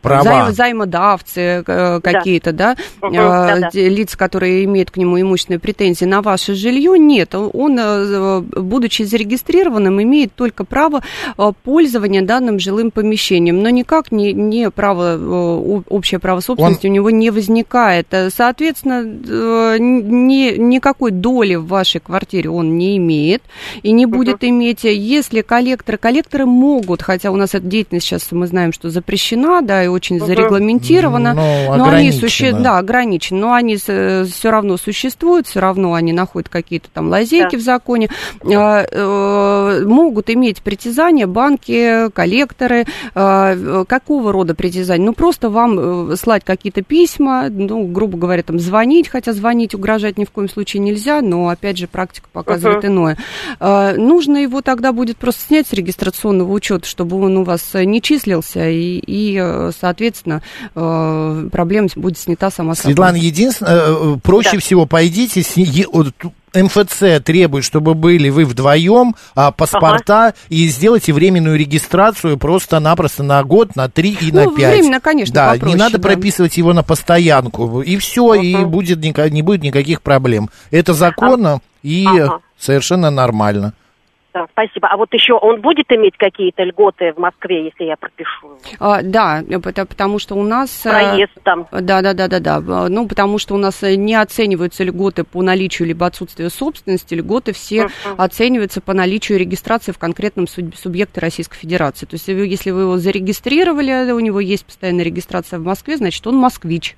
Права. 0.02 0.22
Займ, 0.22 0.52
займодавцы 0.52 1.62
какие-то, 1.64 2.00
да, 2.24 2.52
да? 2.52 2.76
Угу, 3.02 3.14
да, 3.14 3.58
да. 3.60 3.70
лица, 3.72 4.16
которые 4.16 4.64
имеют 4.64 4.90
к 4.90 4.96
нему 4.96 5.20
имущественные 5.20 5.60
претензии 5.60 6.04
на 6.04 6.22
ваше 6.22 6.54
жилье, 6.54 6.98
нет, 6.98 7.34
он, 7.34 8.44
будучи 8.56 9.02
зарегистрированным, 9.02 10.02
имеет 10.02 10.34
только 10.34 10.64
право 10.64 11.02
пользования 11.64 12.22
данным 12.22 12.58
жилым 12.58 12.90
помещением, 12.90 13.62
но 13.62 13.70
никак 13.70 14.12
не, 14.12 14.32
не 14.32 14.70
право, 14.70 15.82
общее 15.88 16.18
право 16.18 16.40
собственности 16.40 16.86
он... 16.86 16.92
у 16.92 16.94
него 16.94 17.10
не 17.10 17.30
возникает. 17.30 18.08
Соответственно, 18.34 19.02
ни, 19.04 20.56
никакой 20.56 21.10
доли 21.10 21.54
в 21.54 21.66
вашей 21.66 22.00
квартире 22.00 22.50
он 22.50 22.78
не 22.78 22.96
имеет 22.96 23.42
и 23.82 23.92
не 23.92 24.06
будет 24.06 24.42
uh-huh. 24.42 24.48
иметь. 24.48 24.84
Если 24.84 25.42
коллекторы, 25.42 25.98
коллекторы 25.98 26.46
могут, 26.46 27.02
хотя 27.02 27.30
у 27.30 27.36
нас 27.36 27.54
эта 27.54 27.66
деятельность 27.66 28.06
сейчас 28.06 28.30
мы 28.32 28.46
знаем, 28.46 28.72
что 28.72 28.90
запрещена, 28.90 29.62
да, 29.62 29.84
и 29.84 29.86
очень 29.88 30.20
зарегламентирована, 30.20 31.34
но, 31.34 31.76
но 31.76 31.88
они 31.88 32.07
суще... 32.12 32.52
да, 32.52 32.78
ограничены, 32.78 33.40
но 33.40 33.52
они 33.52 33.76
все 33.76 34.26
равно 34.44 34.76
существуют, 34.76 35.46
все 35.46 35.60
равно 35.60 35.94
они 35.94 36.12
находят 36.12 36.48
какие-то 36.48 36.88
там 36.92 37.08
лазейки 37.08 37.52
да. 37.52 37.58
в 37.58 37.60
законе, 37.60 38.08
а, 38.44 38.84
э, 38.90 39.84
могут 39.84 40.30
иметь 40.30 40.62
притязания 40.62 41.26
банки, 41.26 42.10
коллекторы, 42.10 42.86
э, 43.14 43.84
какого 43.88 44.32
рода 44.32 44.54
притязания? 44.54 45.06
Ну, 45.06 45.12
просто 45.12 45.50
вам 45.50 46.12
э, 46.12 46.16
слать 46.16 46.44
какие-то 46.44 46.82
письма, 46.82 47.48
ну, 47.48 47.86
грубо 47.86 48.18
говоря, 48.18 48.42
там, 48.42 48.58
звонить, 48.58 49.08
хотя 49.08 49.32
звонить, 49.32 49.74
угрожать 49.74 50.18
ни 50.18 50.24
в 50.24 50.30
коем 50.30 50.48
случае 50.48 50.82
нельзя, 50.82 51.20
но, 51.20 51.48
опять 51.48 51.78
же, 51.78 51.86
практика 51.86 52.28
показывает 52.32 52.84
uh-huh. 52.84 52.88
иное. 52.88 53.18
Э, 53.60 53.94
нужно 53.96 54.38
его 54.38 54.62
тогда 54.62 54.92
будет 54.92 55.16
просто 55.16 55.42
снять 55.46 55.66
с 55.66 55.72
регистрационного 55.72 56.52
учета, 56.52 56.86
чтобы 56.86 57.20
он 57.20 57.36
у 57.38 57.44
вас 57.44 57.70
не 57.74 58.00
числился, 58.02 58.68
и, 58.68 59.02
и 59.06 59.70
соответственно, 59.78 60.42
э, 60.74 61.48
проблема 61.50 61.88
будет 61.98 62.18
снята 62.18 62.50
сама 62.50 62.74
собой. 62.74 62.92
Светлана, 62.92 63.16
единственное, 63.16 64.16
проще 64.18 64.52
да. 64.54 64.58
всего 64.60 64.86
пойдите, 64.86 65.42
МФЦ 66.54 67.22
требует, 67.22 67.64
чтобы 67.64 67.94
были 67.94 68.28
вы 68.30 68.44
вдвоем, 68.44 69.14
а, 69.34 69.50
паспорта, 69.50 70.28
ага. 70.28 70.34
и 70.48 70.68
сделайте 70.68 71.12
временную 71.12 71.58
регистрацию 71.58 72.38
просто-напросто 72.38 73.22
на 73.22 73.42
год, 73.44 73.76
на 73.76 73.88
три 73.88 74.16
и 74.20 74.32
ну, 74.32 74.50
на 74.50 74.56
пять. 74.56 74.78
Временно, 74.78 75.00
конечно, 75.00 75.34
Да, 75.34 75.52
попроще, 75.52 75.74
не 75.74 75.78
надо 75.78 75.98
да. 75.98 76.08
прописывать 76.08 76.56
его 76.56 76.72
на 76.72 76.82
постоянку, 76.82 77.82
и 77.82 77.96
все, 77.98 78.32
ага. 78.32 78.40
и 78.40 78.64
будет, 78.64 78.98
не 79.00 79.42
будет 79.42 79.62
никаких 79.62 80.02
проблем. 80.02 80.50
Это 80.70 80.94
законно 80.94 81.54
а... 81.54 81.60
и 81.82 82.06
ага. 82.06 82.40
совершенно 82.58 83.10
нормально. 83.10 83.74
Да, 84.34 84.46
спасибо. 84.52 84.88
А 84.88 84.96
вот 84.96 85.12
еще 85.14 85.32
он 85.34 85.60
будет 85.60 85.90
иметь 85.90 86.16
какие-то 86.18 86.62
льготы 86.62 87.12
в 87.14 87.18
Москве, 87.18 87.64
если 87.64 87.84
я 87.84 87.96
пропишу? 87.96 88.58
А, 88.78 89.00
да, 89.02 89.42
потому 89.62 90.18
что 90.18 90.34
у 90.34 90.42
нас... 90.42 90.84
Э, 90.84 90.90
Проезд 90.90 91.32
там. 91.44 91.66
Да, 91.72 92.02
да, 92.02 92.12
да, 92.12 92.28
да, 92.28 92.38
да. 92.38 92.88
Ну, 92.88 93.08
потому 93.08 93.38
что 93.38 93.54
у 93.54 93.58
нас 93.58 93.80
не 93.82 94.14
оцениваются 94.14 94.84
льготы 94.84 95.24
по 95.24 95.42
наличию 95.42 95.88
либо 95.88 96.06
отсутствию 96.06 96.50
собственности, 96.50 97.14
льготы 97.14 97.52
все 97.52 97.84
uh-huh. 97.84 98.16
оцениваются 98.18 98.82
по 98.82 98.92
наличию 98.92 99.38
регистрации 99.38 99.92
в 99.92 99.98
конкретном 99.98 100.46
субъекте 100.46 101.20
Российской 101.20 101.56
Федерации. 101.56 102.04
То 102.04 102.14
есть, 102.14 102.28
если 102.28 102.70
вы 102.70 102.82
его 102.82 102.98
зарегистрировали, 102.98 104.12
у 104.12 104.20
него 104.20 104.40
есть 104.40 104.66
постоянная 104.66 105.04
регистрация 105.04 105.58
в 105.58 105.64
Москве, 105.64 105.96
значит, 105.96 106.26
он 106.26 106.36
москвич. 106.36 106.96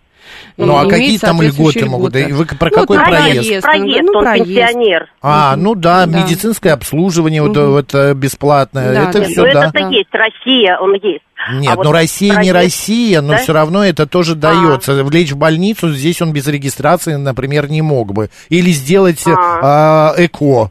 Ну, 0.57 0.77
а 0.77 0.89
какие 0.89 1.19
там 1.19 1.41
льготы 1.41 1.87
могут? 1.87 2.15
Вы 2.15 2.47
про 2.47 2.71
ну, 2.71 2.77
какой 2.77 2.99
проезд? 2.99 3.49
Проезд, 3.49 3.63
проезд 3.63 4.03
ну, 4.03 4.19
он 4.19 4.25
проезд. 4.25 4.47
пенсионер. 4.47 5.09
А, 5.23 5.57
ну 5.57 5.75
да, 5.75 6.07
да. 6.07 6.23
медицинское 6.23 6.71
обслуживание 6.71 7.43
угу. 7.43 7.53
вот, 7.53 7.93
вот 7.93 8.17
бесплатное. 8.17 8.95
Да, 8.95 9.09
это 9.09 9.21
да. 9.21 9.25
все, 9.27 9.45
ну, 9.45 9.53
да. 9.53 9.71
это 9.73 9.89
есть, 9.89 10.09
Россия, 10.13 10.79
он 10.79 10.95
есть. 10.95 11.23
Нет, 11.55 11.73
а 11.73 11.77
но 11.77 11.85
вот 11.85 11.93
Россия 11.93 12.35
проезд, 12.35 12.45
не 12.45 12.53
Россия, 12.53 13.21
но 13.23 13.33
да? 13.33 13.39
все 13.39 13.53
равно 13.53 13.85
это 13.85 14.07
тоже 14.07 14.35
дается. 14.35 15.01
А. 15.01 15.05
Влечь 15.05 15.33
в 15.33 15.37
больницу 15.37 15.91
здесь 15.91 16.21
он 16.21 16.33
без 16.33 16.47
регистрации, 16.47 17.15
например, 17.15 17.71
не 17.71 17.83
мог 17.83 18.13
бы. 18.13 18.31
Или 18.51 18.71
сделать 18.73 19.23
а. 19.27 20.15
э, 20.17 20.27
ЭКО. 20.27 20.71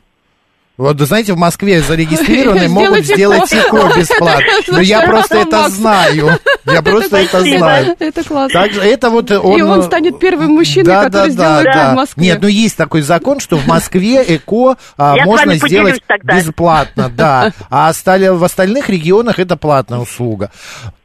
Вот, 0.80 0.98
знаете, 0.98 1.34
в 1.34 1.38
Москве 1.38 1.82
зарегистрированные 1.82 2.70
могут 2.70 3.04
сделать 3.04 3.52
ИКО 3.52 3.98
бесплатно. 3.98 4.46
Но 4.70 4.80
я 4.80 5.02
просто 5.02 5.40
это 5.40 5.68
знаю. 5.68 6.40
Я 6.66 6.82
просто 6.82 7.18
это 7.18 7.42
знаю. 7.42 7.96
Это 8.00 8.24
классно. 8.24 8.62
Также 8.62 8.80
это 8.80 9.10
вот 9.10 9.30
он... 9.30 9.58
И 9.58 9.62
он 9.62 9.84
станет 9.84 10.20
первым 10.20 10.54
мужчиной, 10.54 11.04
который 11.04 11.32
сделает 11.32 11.68
это 11.68 11.92
в 11.92 11.96
Москве. 11.96 12.24
Нет, 12.24 12.42
ну 12.42 12.48
есть 12.48 12.78
такой 12.78 13.02
закон, 13.02 13.42
что 13.42 13.58
в 13.58 13.68
Москве 13.68 14.24
ЭКО 14.24 14.78
а, 14.96 15.18
можно 15.26 15.56
сделать 15.56 16.02
бесплатно, 16.24 17.12
да. 17.14 17.52
А 17.70 17.92
в 17.92 18.44
остальных 18.46 18.88
регионах 18.88 19.38
это 19.38 19.58
платная 19.58 20.00
услуга. 20.00 20.50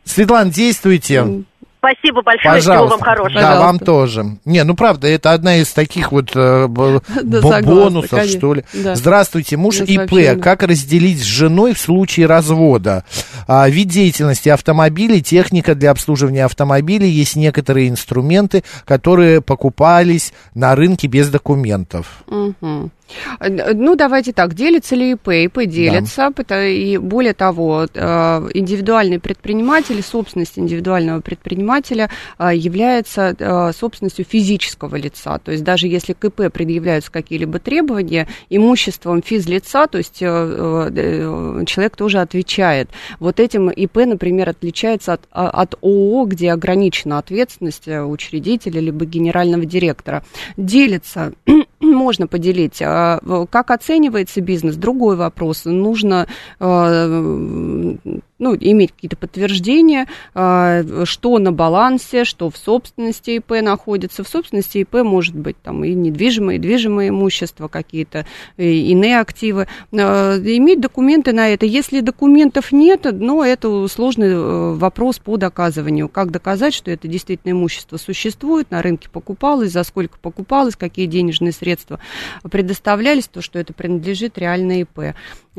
Светлана, 0.05 0.53
действуйте. 0.53 1.43
Спасибо 1.85 2.23
большое, 2.23 2.55
Пожалуйста. 2.55 2.73
всего 2.73 2.87
вам 2.87 3.01
хорошего. 3.01 3.41
Да, 3.41 3.61
вам 3.61 3.79
тоже. 3.79 4.25
Не, 4.47 4.65
ну 4.65 4.75
правда, 4.75 5.07
это 5.07 5.33
одна 5.33 5.57
из 5.57 5.71
таких 5.73 6.13
вот 6.13 6.31
э, 6.35 6.67
да, 7.23 7.61
бонусов, 7.63 8.25
что 8.25 8.55
ли. 8.55 8.65
Да. 8.73 8.95
Здравствуйте, 8.95 9.59
муж 9.59 9.79
да, 9.79 9.85
ИП. 9.85 10.41
Как 10.41 10.63
разделить 10.63 11.21
с 11.21 11.25
женой 11.25 11.75
в 11.75 11.79
случае 11.79 12.27
развода? 12.27 13.05
А, 13.47 13.69
вид 13.69 13.89
деятельности 13.89 14.49
автомобилей, 14.49 15.21
техника 15.21 15.75
для 15.75 15.91
обслуживания 15.91 16.47
автомобилей. 16.47 17.11
Есть 17.11 17.37
некоторые 17.37 17.91
инструменты, 17.91 18.65
которые 18.87 19.43
покупались 19.43 20.33
на 20.55 20.75
рынке 20.75 21.07
без 21.07 21.29
документов. 21.29 22.07
Угу. 22.29 22.91
Ну, 23.41 23.97
давайте 23.97 24.33
так, 24.33 24.55
делится 24.55 24.97
ли 24.97 25.13
ИП? 25.13 25.29
ИП 25.29 25.67
делится, 25.67 26.31
да. 26.49 26.67
и 26.67 26.97
более 26.97 27.35
того, 27.35 27.87
э, 27.93 28.49
индивидуальный 28.55 29.21
предприниматель, 29.21 30.03
собственность 30.03 30.59
индивидуального 30.59 31.21
предпринимателя 31.21 32.11
э, 32.39 32.51
является 32.55 33.35
э, 33.39 33.73
собственностью 33.73 34.25
физического 34.25 34.97
лица. 34.97 35.39
То 35.39 35.53
есть 35.53 35.65
даже 35.65 35.87
если 35.87 36.15
к 36.15 36.25
ИП 36.25 36.53
предъявляются 36.53 37.13
какие-либо 37.13 37.59
требования, 37.59 38.27
имуществом 38.49 39.23
физлица, 39.23 39.87
то 39.87 39.99
есть 39.99 40.19
человек 40.19 41.97
тоже 41.97 42.21
отвечает. 42.21 42.89
Вот 43.19 43.41
этим 43.41 43.71
ИП, 43.71 43.97
например, 43.97 44.49
отличается 44.49 45.15
от, 45.15 45.27
от 45.31 45.75
ООО, 45.83 46.27
где 46.27 46.53
ограничена 46.53 47.19
ответственность 47.19 47.87
учредителя 47.87 48.81
либо 48.81 49.05
генерального 49.05 49.65
директора. 49.65 50.25
Делится 50.57 51.33
можно 51.81 52.27
поделить. 52.27 52.81
А, 52.97 53.47
как 53.51 53.73
оценивается 53.73 54.41
бизнес? 54.41 54.77
Другой 54.77 55.17
вопрос. 55.17 55.65
Нужно 55.65 56.29
а, 56.61 57.97
ну, 58.39 58.57
иметь 58.59 58.93
какие-то 58.93 59.17
подтверждения, 59.17 60.09
а, 60.35 60.83
что 61.05 61.39
на 61.39 61.53
балансе, 61.53 62.25
что 62.25 62.51
в 62.51 62.57
собственности 62.57 63.31
ИП 63.33 63.63
находится. 63.63 64.25
В 64.25 64.29
собственности 64.29 64.79
ИП 64.79 65.03
может 65.05 65.35
быть 65.35 65.57
там 65.63 65.85
и 65.85 65.95
недвижимое, 65.95 66.57
и 66.57 66.59
движимое 66.59 67.11
имущество, 67.11 67.69
какие-то 67.69 68.27
иные 68.57 69.21
активы. 69.21 69.69
А, 69.93 70.37
иметь 70.39 70.81
документы 70.81 71.33
на 71.33 71.49
это. 71.49 71.67
Если 71.67 72.01
документов 72.01 72.73
нет, 72.73 73.07
но 73.13 73.45
это 73.45 73.87
сложный 73.89 74.31
э, 74.31 74.73
вопрос 74.75 75.19
по 75.19 75.37
доказыванию. 75.37 76.09
Как 76.09 76.31
доказать, 76.31 76.75
что 76.75 76.91
это 76.91 77.07
действительно 77.07 77.53
имущество 77.53 77.97
существует, 77.97 78.71
на 78.71 78.83
рынке 78.83 79.09
покупалось, 79.09 79.73
за 79.73 79.85
сколько 79.85 80.19
покупалось, 80.19 80.77
какие 80.77 81.07
денежные 81.07 81.53
средства 81.53 82.01
предоставлялись, 82.51 83.29
то, 83.29 83.41
что 83.41 83.59
это 83.59 83.73
принадлежит 83.73 84.39
реально 84.39 84.81
ИП. 84.81 85.15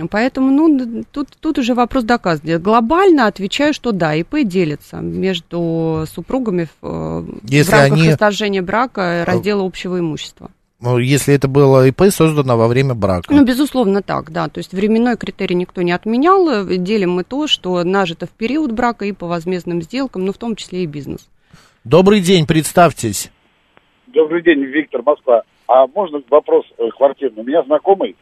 Поэтому, 0.10 0.52
ну, 0.52 1.04
тут, 1.12 1.30
тут 1.40 1.58
уже 1.58 1.74
вопрос 1.74 2.04
доказан. 2.04 2.46
Глобально 2.66 3.28
отвечаю, 3.28 3.76
что 3.76 3.92
да, 3.92 4.16
ИП 4.16 4.38
делится 4.44 4.98
между 4.98 6.06
супругами 6.08 6.68
в, 6.82 7.22
э, 7.22 7.24
Если 7.44 7.70
в 7.70 7.74
рамках 7.74 8.00
они... 8.00 8.10
расторжения 8.10 8.64
брака 8.64 9.24
раздела 9.24 9.64
общего 9.64 10.00
имущества. 10.00 10.50
Ну, 10.82 10.98
если 10.98 11.36
это 11.36 11.48
было 11.48 11.88
ИП, 11.88 12.06
создано 12.10 12.58
во 12.58 12.68
время 12.68 12.96
брака. 12.96 13.32
Ну, 13.32 13.46
безусловно, 13.46 14.02
так, 14.02 14.32
да. 14.32 14.50
То 14.50 14.58
есть 14.58 14.74
временной 14.74 15.16
критерий 15.16 15.54
никто 15.54 15.84
не 15.84 15.92
отменял. 15.92 16.66
Делим 16.66 17.12
мы 17.12 17.24
то, 17.24 17.46
что 17.46 17.84
нажито 17.84 18.26
в 18.26 18.32
период 18.32 18.72
брака 18.72 19.06
и 19.06 19.12
по 19.12 19.28
возмездным 19.28 19.84
сделкам, 19.84 20.26
ну, 20.26 20.34
в 20.34 20.40
том 20.40 20.56
числе 20.56 20.86
и 20.86 20.88
бизнес. 20.88 21.30
Добрый 21.84 22.20
день, 22.20 22.48
представьтесь. 22.48 23.32
Добрый 24.08 24.42
день, 24.42 24.64
Виктор, 24.64 25.04
Москва. 25.06 25.44
А 25.68 25.86
можно 25.86 26.20
вопрос 26.32 26.66
э, 26.80 26.90
квартирный? 26.98 27.44
У 27.44 27.46
меня 27.46 27.62
знакомый 27.62 28.16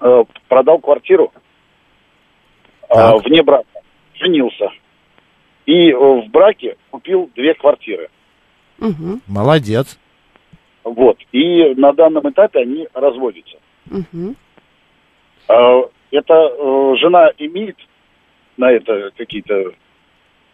Э, 0.00 0.22
продал 0.48 0.78
квартиру 0.78 1.32
э, 2.88 3.16
вне 3.24 3.42
брака, 3.42 3.66
женился. 4.14 4.70
И 5.66 5.90
э, 5.90 5.96
в 5.96 6.28
браке 6.30 6.76
купил 6.90 7.30
две 7.34 7.54
квартиры. 7.54 8.10
Угу. 8.80 9.20
Молодец. 9.26 9.98
Вот. 10.84 11.18
И 11.32 11.74
на 11.74 11.92
данном 11.92 12.28
этапе 12.30 12.60
они 12.60 12.88
разводятся. 12.94 13.56
Угу. 13.90 14.34
Это 16.10 16.96
жена 16.96 17.30
имеет 17.38 17.76
на 18.56 18.70
это 18.70 19.10
какие-то 19.16 19.72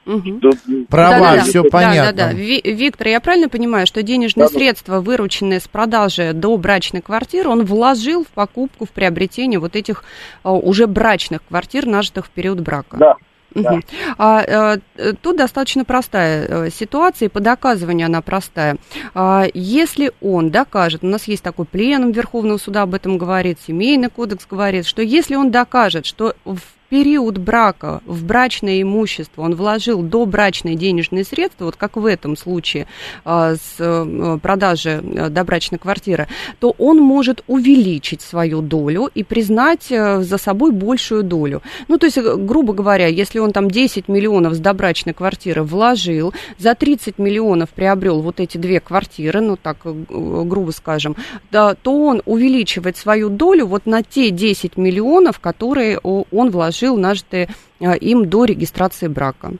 Угу. 0.06 0.86
Права, 0.88 1.18
да, 1.18 1.36
да, 1.36 1.42
все 1.44 1.62
да. 1.62 1.68
понятно. 1.70 2.12
Да, 2.12 2.28
да, 2.28 2.32
да. 2.32 2.34
Виктор, 2.34 3.08
я 3.08 3.20
правильно 3.20 3.48
понимаю, 3.48 3.86
что 3.86 4.02
денежные 4.02 4.48
да, 4.48 4.52
средства, 4.52 5.00
вырученные 5.00 5.60
с 5.60 5.68
продажи 5.68 6.32
до 6.34 6.56
брачной 6.56 7.00
квартиры, 7.00 7.48
он 7.48 7.64
вложил 7.64 8.24
в 8.24 8.28
покупку, 8.28 8.84
в 8.84 8.90
приобретение 8.90 9.58
вот 9.58 9.76
этих 9.76 10.04
а, 10.42 10.52
уже 10.52 10.86
брачных 10.86 11.40
квартир, 11.48 11.86
нажитых 11.86 12.26
в 12.26 12.30
период 12.30 12.60
брака? 12.60 12.96
Да. 12.96 13.16
Да. 13.54 13.78
А, 14.18 14.44
а, 14.46 14.76
тут 15.22 15.36
достаточно 15.36 15.84
простая 15.84 16.46
э, 16.48 16.70
ситуация, 16.70 17.26
и 17.26 17.28
по 17.30 17.40
доказыванию 17.40 18.06
она 18.06 18.20
простая. 18.20 18.76
А, 19.14 19.46
если 19.54 20.12
он 20.20 20.50
докажет, 20.50 21.04
у 21.04 21.06
нас 21.06 21.28
есть 21.28 21.42
такой 21.42 21.64
пленум 21.64 22.10
Верховного 22.10 22.58
суда 22.58 22.82
об 22.82 22.94
этом 22.94 23.16
говорит, 23.16 23.58
семейный 23.64 24.10
кодекс 24.10 24.46
говорит, 24.50 24.86
что 24.86 25.02
если 25.02 25.36
он 25.36 25.50
докажет, 25.52 26.04
что 26.04 26.34
в 26.44 26.58
период 26.94 27.38
брака 27.38 28.02
в 28.06 28.24
брачное 28.24 28.80
имущество 28.80 29.42
он 29.42 29.56
вложил 29.56 30.00
до 30.00 30.26
брачные 30.26 30.76
денежные 30.76 31.24
средства, 31.24 31.64
вот 31.64 31.74
как 31.74 31.96
в 31.96 32.06
этом 32.06 32.36
случае 32.36 32.86
а, 33.24 33.56
с 33.56 33.80
а, 33.80 34.38
продажи 34.38 35.02
а, 35.02 35.28
добрачной 35.28 35.80
квартиры, 35.80 36.28
то 36.60 36.72
он 36.78 36.98
может 36.98 37.42
увеличить 37.48 38.22
свою 38.22 38.62
долю 38.62 39.10
и 39.12 39.24
признать 39.24 39.90
а, 39.90 40.22
за 40.22 40.38
собой 40.38 40.70
большую 40.70 41.24
долю. 41.24 41.62
Ну, 41.88 41.98
то 41.98 42.06
есть, 42.06 42.16
грубо 42.16 42.72
говоря, 42.72 43.08
если 43.08 43.40
он 43.40 43.50
там 43.50 43.68
10 43.68 44.06
миллионов 44.06 44.54
с 44.54 44.60
добрачной 44.60 45.14
квартиры 45.14 45.64
вложил, 45.64 46.32
за 46.58 46.76
30 46.76 47.18
миллионов 47.18 47.70
приобрел 47.70 48.20
вот 48.20 48.38
эти 48.38 48.56
две 48.56 48.78
квартиры, 48.78 49.40
ну, 49.40 49.56
так 49.56 49.78
грубо 49.82 50.70
скажем, 50.70 51.16
да, 51.50 51.74
то 51.74 52.06
он 52.06 52.22
увеличивает 52.24 52.96
свою 52.96 53.30
долю 53.30 53.66
вот 53.66 53.84
на 53.84 54.04
те 54.04 54.30
10 54.30 54.76
миллионов, 54.76 55.40
которые 55.40 55.98
он 55.98 56.50
вложил 56.50 56.83
совершил 56.84 56.96
нажитые 56.96 57.48
э, 57.80 57.96
им 57.98 58.28
до 58.28 58.44
регистрации 58.44 59.08
брака. 59.08 59.52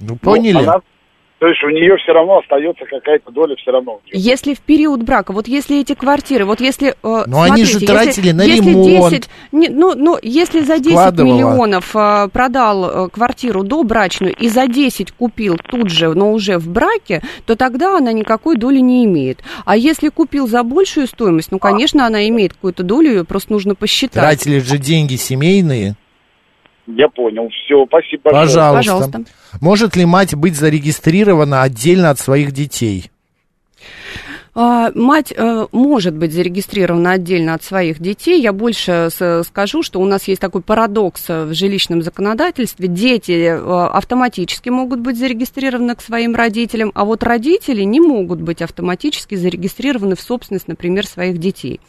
Ну, 0.00 0.16
поняли. 0.16 0.54
Ну, 0.54 0.60
она, 0.60 0.80
то 1.38 1.48
есть 1.48 1.62
у 1.64 1.70
нее 1.70 1.96
все 1.96 2.12
равно 2.12 2.38
остается 2.38 2.84
какая-то 2.84 3.30
доля 3.30 3.56
все 3.56 3.70
равно. 3.70 4.00
Если 4.12 4.54
в 4.54 4.60
период 4.60 5.02
брака, 5.02 5.32
вот 5.32 5.48
если 5.48 5.80
эти 5.80 5.94
квартиры, 5.94 6.44
вот 6.44 6.60
если... 6.60 6.90
Э, 6.90 6.94
Но 7.02 7.24
ну, 7.26 7.42
они 7.42 7.64
же 7.64 7.80
тратили 7.80 8.26
если, 8.26 8.32
на 8.32 8.42
если 8.42 8.70
ремонт. 8.70 9.12
10, 9.12 9.28
не, 9.52 9.68
ну, 9.68 9.94
ну, 9.94 10.18
если 10.22 10.60
за 10.60 10.78
10 10.78 11.18
миллионов 11.18 11.96
э, 11.96 12.28
продал 12.32 13.06
э, 13.06 13.08
квартиру 13.10 13.62
добрачную 13.62 14.34
и 14.34 14.48
за 14.48 14.66
10 14.66 15.12
купил 15.12 15.56
тут 15.56 15.90
же, 15.90 16.12
но 16.14 16.32
уже 16.32 16.58
в 16.58 16.68
браке, 16.68 17.22
то 17.46 17.56
тогда 17.56 17.96
она 17.96 18.12
никакой 18.12 18.56
доли 18.56 18.78
не 18.78 19.04
имеет. 19.04 19.42
А 19.64 19.76
если 19.76 20.08
купил 20.08 20.48
за 20.48 20.62
большую 20.64 21.06
стоимость, 21.06 21.52
ну, 21.52 21.58
конечно, 21.58 22.06
она 22.06 22.28
имеет 22.28 22.54
какую-то 22.54 22.82
долю, 22.82 23.10
ее 23.10 23.24
просто 23.24 23.52
нужно 23.52 23.74
посчитать. 23.74 24.22
Тратили 24.22 24.58
же 24.58 24.78
деньги 24.78 25.16
семейные. 25.16 25.96
Я 26.86 27.08
понял. 27.08 27.48
Все, 27.48 27.86
спасибо 27.86 28.22
большое. 28.24 28.46
Пожалуйста. 28.46 28.92
Пожалуйста. 28.92 29.24
Может 29.60 29.96
ли 29.96 30.04
мать 30.04 30.34
быть 30.34 30.56
зарегистрирована 30.56 31.62
отдельно 31.62 32.10
от 32.10 32.18
своих 32.18 32.52
детей? 32.52 33.10
А, 34.54 34.90
мать 34.94 35.32
э, 35.34 35.66
может 35.72 36.14
быть 36.14 36.32
зарегистрирована 36.32 37.12
отдельно 37.12 37.54
от 37.54 37.62
своих 37.62 38.00
детей. 38.00 38.40
Я 38.40 38.52
больше 38.52 39.08
скажу, 39.46 39.82
что 39.82 39.98
у 39.98 40.04
нас 40.04 40.28
есть 40.28 40.42
такой 40.42 40.60
парадокс 40.60 41.26
в 41.28 41.54
жилищном 41.54 42.02
законодательстве. 42.02 42.86
Дети 42.86 43.32
э, 43.32 43.56
автоматически 43.58 44.68
могут 44.68 45.00
быть 45.00 45.18
зарегистрированы 45.18 45.94
к 45.94 46.02
своим 46.02 46.34
родителям, 46.34 46.92
а 46.94 47.06
вот 47.06 47.22
родители 47.22 47.82
не 47.82 48.00
могут 48.00 48.42
быть 48.42 48.60
автоматически 48.60 49.36
зарегистрированы 49.36 50.16
в 50.16 50.20
собственность, 50.20 50.68
например, 50.68 51.06
своих 51.06 51.38
детей. 51.38 51.80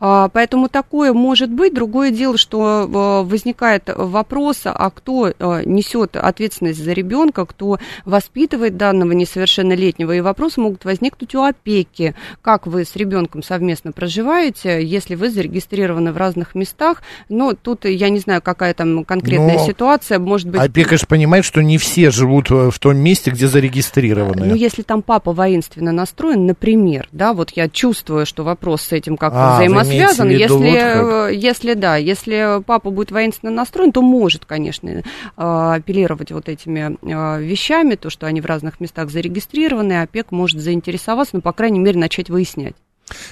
А, 0.00 0.28
поэтому 0.28 0.68
такое 0.68 1.12
может 1.12 1.50
быть. 1.50 1.72
Другое 1.72 2.10
дело, 2.10 2.36
что 2.36 3.22
э, 3.24 3.28
возникает 3.28 3.90
вопрос, 3.94 4.62
а 4.64 4.90
кто 4.90 5.32
несет 5.64 6.16
ответственность 6.16 6.82
за 6.82 6.92
ребенка, 6.92 7.46
кто 7.46 7.78
воспитывает 8.04 8.76
данного 8.76 9.12
несовершеннолетнего, 9.12 10.16
и 10.16 10.20
вопросы 10.20 10.60
могут 10.60 10.84
возникнуть 10.84 11.34
у 11.36 11.42
опеки 11.42 12.07
как 12.42 12.66
вы 12.66 12.84
с 12.84 12.96
ребенком 12.96 13.42
совместно 13.42 13.92
проживаете, 13.92 14.84
если 14.84 15.14
вы 15.14 15.30
зарегистрированы 15.30 16.12
в 16.12 16.16
разных 16.16 16.54
местах. 16.54 17.02
Но 17.28 17.54
тут 17.54 17.84
я 17.84 18.08
не 18.08 18.18
знаю, 18.18 18.42
какая 18.42 18.74
там 18.74 19.04
конкретная 19.04 19.58
Но 19.58 19.66
ситуация, 19.66 20.18
может 20.18 20.48
быть... 20.48 20.60
Опека 20.60 20.96
же 20.96 21.06
понимает, 21.06 21.44
что 21.44 21.62
не 21.62 21.78
все 21.78 22.10
живут 22.10 22.50
в 22.50 22.78
том 22.78 22.96
месте, 22.96 23.30
где 23.30 23.46
зарегистрированы. 23.46 24.46
Ну, 24.46 24.54
если 24.54 24.82
там 24.82 25.02
папа 25.02 25.32
воинственно 25.32 25.92
настроен, 25.92 26.46
например, 26.46 27.08
да, 27.12 27.32
вот 27.32 27.50
я 27.50 27.68
чувствую, 27.68 28.26
что 28.26 28.44
вопрос 28.44 28.82
с 28.82 28.92
этим 28.92 29.16
как 29.16 29.32
а, 29.34 29.56
взаимосвязан. 29.56 30.28
Если, 30.30 30.52
вот 30.52 31.28
как? 31.28 31.32
если, 31.32 31.74
да, 31.74 31.96
если 31.96 32.62
папа 32.64 32.90
будет 32.90 33.10
воинственно 33.10 33.52
настроен, 33.52 33.92
то 33.92 34.02
может, 34.02 34.44
конечно, 34.44 35.02
а, 35.36 35.74
апеллировать 35.74 36.32
вот 36.32 36.48
этими 36.48 36.96
а, 37.02 37.38
вещами, 37.38 37.94
то, 37.94 38.10
что 38.10 38.26
они 38.26 38.40
в 38.40 38.46
разных 38.46 38.80
местах 38.80 39.10
зарегистрированы, 39.10 40.02
опек 40.02 40.30
может 40.30 40.60
заинтересоваться, 40.60 41.36
ну, 41.36 41.42
по 41.42 41.52
крайней 41.52 41.78
мере, 41.78 41.97
начать 41.98 42.30
выяснять. 42.30 42.74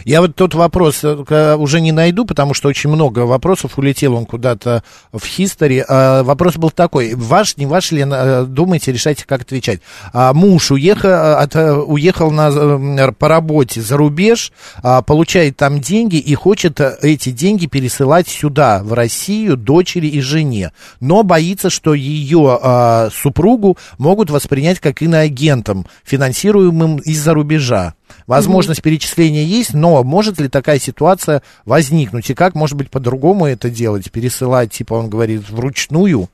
Я 0.05 0.21
вот 0.21 0.35
тот 0.37 0.55
вопрос 0.55 1.01
э, 1.03 1.57
уже 1.57 1.81
не 1.81 1.93
найду, 1.93 2.25
потому 2.25 2.55
что 2.55 2.69
очень 2.69 2.91
много 2.91 3.21
вопросов 3.21 3.79
улетел 3.79 4.15
он 4.15 4.27
куда-то 4.27 4.83
в 5.13 5.25
хистори. 5.25 5.85
А, 5.87 6.23
вопрос 6.23 6.57
был 6.57 6.71
такой, 6.71 7.15
ваш, 7.15 7.57
не 7.57 7.67
ваш 7.67 7.93
ли, 7.93 8.05
э, 8.09 8.45
думаете, 8.45 8.93
решайте, 8.93 9.25
как 9.27 9.43
отвечать. 9.43 9.81
А, 10.13 10.33
муж 10.33 10.71
уехал, 10.71 11.09
э, 11.09 11.35
от, 11.35 11.55
уехал 11.57 12.31
на, 12.31 13.13
по 13.13 13.29
работе 13.29 13.81
за 13.81 13.97
рубеж, 13.97 14.53
а, 14.83 15.03
получает 15.03 15.57
там 15.57 15.81
деньги 15.81 16.17
и 16.17 16.35
хочет 16.35 16.81
эти 16.81 17.31
деньги 17.31 17.67
пересылать 17.67 18.29
сюда, 18.29 18.83
в 18.83 18.93
Россию, 18.93 19.57
дочери 19.57 20.07
и 20.07 20.21
жене. 20.21 20.73
Но 21.01 21.23
боится, 21.23 21.71
что 21.71 21.95
ее 21.95 23.11
супругу 23.13 23.77
могут 23.99 24.31
воспринять 24.31 24.81
как 24.81 25.03
иноагентом, 25.03 25.87
финансируемым 26.05 26.99
из-за 26.99 27.35
рубежа. 27.35 27.95
Возможность 28.27 28.81
mm-hmm. 28.81 28.85
перечисления 28.85 29.45
есть, 29.45 29.73
но 29.73 30.03
может 30.03 30.41
ли 30.41 30.49
такая 30.49 30.79
ситуация 30.79 31.43
возникнуть? 31.65 32.29
И 32.31 32.35
как, 32.35 32.55
может 32.55 32.77
быть, 32.77 32.91
по-другому 32.91 33.47
это 33.47 33.71
делать? 33.71 34.11
Пересылать, 34.11 34.73
типа 34.73 34.95
он 34.95 35.09
говорит, 35.09 35.49
вручную? 35.49 36.29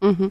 Угу. 0.00 0.30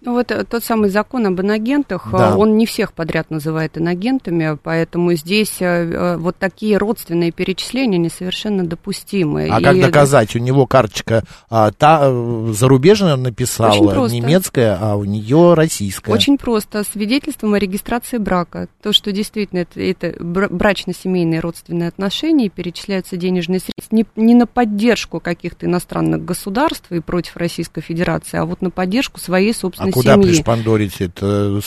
Ну 0.00 0.12
вот 0.12 0.30
э, 0.30 0.44
тот 0.44 0.64
самый 0.64 0.90
закон 0.90 1.26
об 1.26 1.40
инагентах, 1.40 2.08
э, 2.12 2.16
да. 2.16 2.36
он 2.36 2.56
не 2.56 2.66
всех 2.66 2.92
подряд 2.92 3.30
называет 3.30 3.78
инагентами, 3.78 4.58
поэтому 4.62 5.14
здесь 5.14 5.56
э, 5.60 6.16
вот 6.16 6.36
такие 6.36 6.76
родственные 6.76 7.32
перечисления 7.32 7.98
не 7.98 8.08
совершенно 8.08 8.66
допустимы. 8.66 9.48
А 9.50 9.60
И... 9.60 9.64
как 9.64 9.80
доказать? 9.80 10.34
У 10.36 10.38
него 10.38 10.66
карточка 10.66 11.24
а, 11.48 11.70
та, 11.72 12.10
зарубежная 12.52 13.14
он 13.14 13.22
написал, 13.22 14.08
немецкая, 14.08 14.78
а 14.80 14.96
у 14.96 15.04
нее 15.04 15.54
российская. 15.54 16.12
Очень 16.12 16.38
просто. 16.38 16.84
Свидетельством 16.84 17.54
о 17.54 17.58
регистрации 17.58 18.18
брака. 18.18 18.68
То, 18.82 18.92
что 18.92 19.12
действительно 19.12 19.60
это, 19.60 19.80
это 19.80 20.14
брачно-семейные 20.22 21.40
родственные 21.40 21.88
отношения, 21.88 22.48
перечисляются 22.48 23.16
денежные 23.16 23.60
средства 23.60 23.94
не, 23.94 24.06
не 24.16 24.34
на 24.34 24.46
поддержку 24.46 25.20
каких-то 25.20 25.66
иностранных 25.66 26.24
государств 26.24 26.90
и 26.90 27.00
против 27.00 27.36
Российской 27.36 27.82
Федерации, 27.82 28.38
а 28.38 28.44
вот 28.44 28.62
на 28.62 28.70
поддержку 28.70 29.20
своей 29.20 29.52
собственной 29.62 29.90
а 29.90 29.92
куда 29.92 30.14
семьи. 30.14 30.26
пришпандорить 30.26 31.00
это 31.00 31.60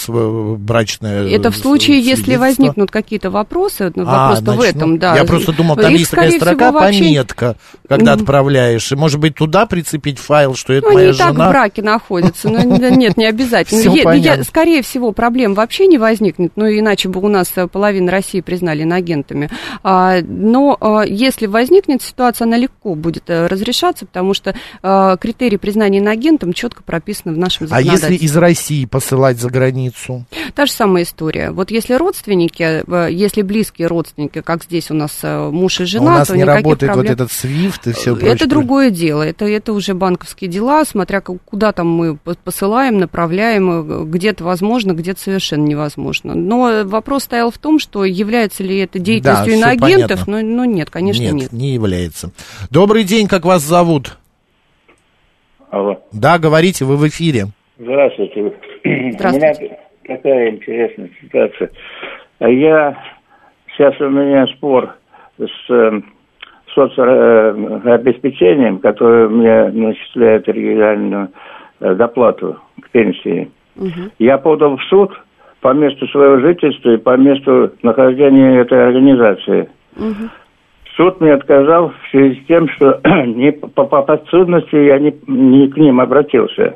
брачное 0.57 1.27
Это 1.29 1.51
в 1.51 1.55
случае, 1.55 1.99
если 2.01 2.35
возникнут 2.35 2.91
какие-то 2.91 3.31
вопросы, 3.31 3.91
ну, 3.95 4.03
а, 4.05 4.35
вопрос 4.35 4.57
в 4.57 4.61
этом, 4.61 4.99
да. 4.99 5.15
Я 5.15 5.23
просто 5.23 5.53
думал, 5.53 5.75
там 5.77 5.93
Их, 5.93 5.99
есть 5.99 6.11
такая 6.11 6.31
строка, 6.31 6.71
вообще... 6.71 6.99
пометка, 6.99 7.55
когда 7.87 8.13
отправляешь, 8.13 8.91
и, 8.91 8.95
может 8.95 9.19
быть, 9.19 9.35
туда 9.35 9.65
прицепить 9.65 10.19
файл, 10.19 10.55
что 10.55 10.73
это 10.73 10.87
ну, 10.87 10.93
моя 10.93 11.13
жена. 11.13 11.29
они 11.29 11.37
так 11.37 11.47
в 11.47 11.49
браке 11.49 11.81
находятся, 11.81 12.49
но 12.49 12.61
нет, 12.61 13.17
не 13.17 13.25
обязательно. 13.25 14.43
Скорее 14.43 14.81
всего, 14.81 15.11
проблем 15.11 15.53
вообще 15.53 15.87
не 15.87 15.97
возникнет, 15.97 16.51
ну, 16.55 16.67
иначе 16.67 17.09
бы 17.09 17.21
у 17.21 17.27
нас 17.29 17.53
половина 17.71 18.11
России 18.11 18.41
признали 18.41 18.81
иноагентами. 18.81 19.49
А, 19.83 20.17
но 20.21 21.03
если 21.07 21.45
возникнет 21.47 22.01
ситуация, 22.01 22.45
она 22.45 22.57
легко 22.57 22.95
будет 22.95 23.29
э, 23.29 23.47
разрешаться, 23.47 24.05
потому 24.05 24.33
что 24.33 24.55
критерии 24.81 25.57
признания 25.57 25.99
иноагентом 25.99 26.53
четко 26.53 26.83
прописаны 26.83 27.33
в 27.33 27.37
нашем 27.37 27.67
законодательстве. 27.67 27.84
Если 27.91 28.15
из 28.15 28.35
России 28.35 28.85
посылать 28.85 29.39
за 29.39 29.49
границу? 29.49 30.25
Та 30.53 30.65
же 30.65 30.71
самая 30.71 31.03
история. 31.03 31.51
Вот 31.51 31.71
если 31.71 31.93
родственники, 31.93 32.83
э, 32.85 33.07
если 33.11 33.41
близкие 33.41 33.87
родственники, 33.87 34.41
как 34.41 34.63
здесь 34.63 34.91
у 34.91 34.93
нас 34.93 35.19
э, 35.23 35.49
муж 35.49 35.79
и 35.81 35.85
жена, 35.85 36.11
а 36.11 36.15
у 36.15 36.17
нас 36.19 36.27
то 36.27 36.37
не 36.37 36.43
работает 36.43 36.91
проблем... 36.91 37.15
вот 37.15 37.21
этот 37.21 37.31
SWIFT 37.31 37.89
и 37.89 37.93
все 37.93 38.15
Это 38.15 38.25
прочее. 38.25 38.47
другое 38.47 38.89
дело. 38.89 39.23
Это, 39.23 39.45
это 39.45 39.73
уже 39.73 39.93
банковские 39.93 40.49
дела, 40.49 40.85
смотря 40.85 41.21
куда 41.21 41.71
там 41.71 41.87
мы 41.87 42.15
посылаем, 42.15 42.97
направляем, 42.99 43.69
э, 43.69 44.05
где-то 44.05 44.43
возможно, 44.43 44.93
где-то 44.93 45.21
совершенно 45.21 45.65
невозможно. 45.65 46.35
Но 46.35 46.83
вопрос 46.85 47.23
стоял 47.23 47.51
в 47.51 47.57
том, 47.57 47.79
что 47.79 48.05
является 48.05 48.63
ли 48.63 48.77
это 48.77 48.99
деятельностью 48.99 49.53
да, 49.53 49.73
иноагентов, 49.73 50.27
но, 50.27 50.41
но 50.41 50.65
нет, 50.65 50.89
конечно, 50.89 51.21
нет. 51.21 51.33
Нет, 51.33 51.51
не 51.51 51.73
является. 51.73 52.31
Добрый 52.69 53.03
день, 53.03 53.27
как 53.27 53.45
вас 53.45 53.63
зовут? 53.63 54.17
Алло. 55.69 55.99
Да, 56.11 56.37
говорите, 56.37 56.85
вы 56.85 56.95
в 56.95 57.07
эфире. 57.07 57.47
Здравствуйте. 57.77 58.53
Здравствуйте. 58.83 59.79
У 60.03 60.07
меня 60.07 60.17
такая 60.17 60.49
интересная 60.51 61.09
ситуация. 61.21 61.71
Я 62.39 62.97
сейчас 63.75 63.99
у 63.99 64.09
меня 64.09 64.47
спор 64.47 64.95
с 65.37 65.69
э, 65.69 66.01
соцобеспечением, 66.73 68.79
которое 68.79 69.27
мне 69.27 69.67
начисляет 69.69 70.47
регулярную 70.47 71.29
э, 71.81 71.95
доплату 71.95 72.57
к 72.81 72.89
пенсии. 72.91 73.51
Угу. 73.75 74.11
Я 74.19 74.37
подал 74.37 74.77
в 74.77 74.83
суд 74.83 75.11
по 75.59 75.73
месту 75.73 76.07
своего 76.07 76.39
жительства 76.39 76.91
и 76.91 76.97
по 76.97 77.17
месту 77.17 77.73
нахождения 77.83 78.59
этой 78.59 78.87
организации. 78.87 79.69
Угу. 79.97 80.29
Суд 80.95 81.19
мне 81.19 81.33
отказал 81.33 81.89
в 81.89 82.11
связи 82.11 82.41
с 82.41 82.47
тем, 82.47 82.69
что 82.69 83.01
не, 83.25 83.51
по, 83.51 83.83
по 83.83 84.01
подсудности 84.01 84.75
я 84.75 84.97
не, 84.99 85.13
не 85.27 85.67
к 85.67 85.75
ним 85.75 85.99
обратился. 85.99 86.75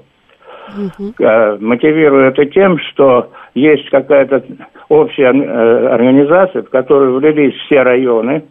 Угу. 0.78 1.14
мотивирую 1.60 2.28
это 2.28 2.46
тем, 2.46 2.78
что 2.80 3.32
есть 3.54 3.90
какая-то 3.90 4.44
общая 4.90 5.34
э, 5.34 5.88
организация, 5.88 6.64
в 6.64 6.70
которую 6.70 7.20
влились 7.20 7.56
все 7.66 7.82
районы, 7.84 8.44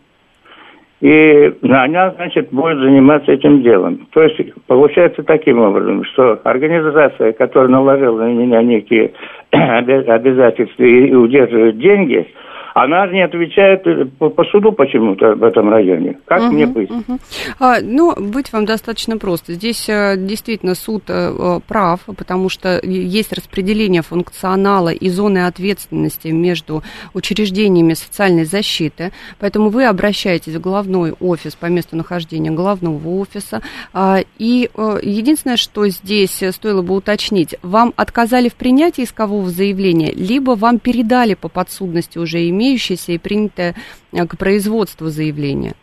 и 1.01 1.55
она, 1.63 2.11
значит, 2.11 2.51
будет 2.51 2.79
заниматься 2.79 3.31
этим 3.31 3.63
делом. 3.63 4.09
То 4.13 4.23
есть 4.23 4.53
получается 4.67 5.23
таким 5.23 5.61
образом, 5.61 6.05
что 6.05 6.41
организация, 6.43 7.33
которая 7.33 7.69
наложила 7.69 8.23
на 8.23 8.33
меня 8.33 8.63
некие 8.63 9.13
обязательства 9.51 10.83
и 10.83 11.13
удерживает 11.13 11.79
деньги– 11.79 12.27
она 12.75 13.07
не 13.09 13.23
отвечает 13.23 13.87
э, 13.87 14.05
по, 14.19 14.31
по 14.31 14.45
суду 14.45 14.73
почему-то 14.73 15.35
в 15.35 15.43
этом 15.43 15.69
районе. 15.71 16.19
Как 16.27 16.43
угу, 16.43 16.53
мне 16.53 16.67
быть? 16.67 16.91
Угу. 16.91 17.19
А, 17.59 17.77
ну, 17.83 18.15
быть 18.17 18.53
вам 18.53 18.67
достаточно 18.67 19.19
просто. 19.19 19.55
Здесь 19.55 19.89
а, 19.89 20.17
действительно 20.17 20.75
суд 20.75 21.05
а, 21.09 21.61
прав, 21.67 22.01
потому 22.17 22.49
что 22.49 22.81
есть 22.83 23.33
распределение 23.33 24.03
функционала 24.03 24.91
и 24.91 25.09
зоны 25.09 25.47
ответственности 25.47 26.29
между 26.29 26.83
учреждениями 27.15 27.95
социальной 27.95 28.45
защиты, 28.45 29.13
поэтому 29.39 29.71
вы 29.71 29.87
обращаетесь 29.87 30.55
в 30.55 30.61
главной 30.61 31.13
офис 31.13 31.55
по 31.55 31.67
месту 31.67 31.97
нахождения 31.97 32.51
главного 32.51 33.21
офиса. 33.21 33.63
А, 33.93 34.19
и 34.39 34.71
единственное, 35.03 35.57
что 35.57 35.87
здесь 35.89 36.43
стоило 36.51 36.83
бы 36.83 36.95
уточнить, 36.95 37.57
вам 37.63 37.93
отказали 37.97 38.49
в 38.49 38.55
принятии 38.55 39.05
искового 39.05 39.49
заявления, 39.49 40.13
либо 40.13 40.53
вам 40.53 40.79
передали 40.79 41.35
по 41.35 41.49
подсудности 41.49 42.19
уже 42.19 42.49
имеющие 42.49 42.58
имеющееся 42.59 43.13
и 43.13 43.19
принятое 43.19 43.75
э, 44.13 44.27
к 44.27 44.37
производству 44.37 45.09
заявления? 45.09 45.75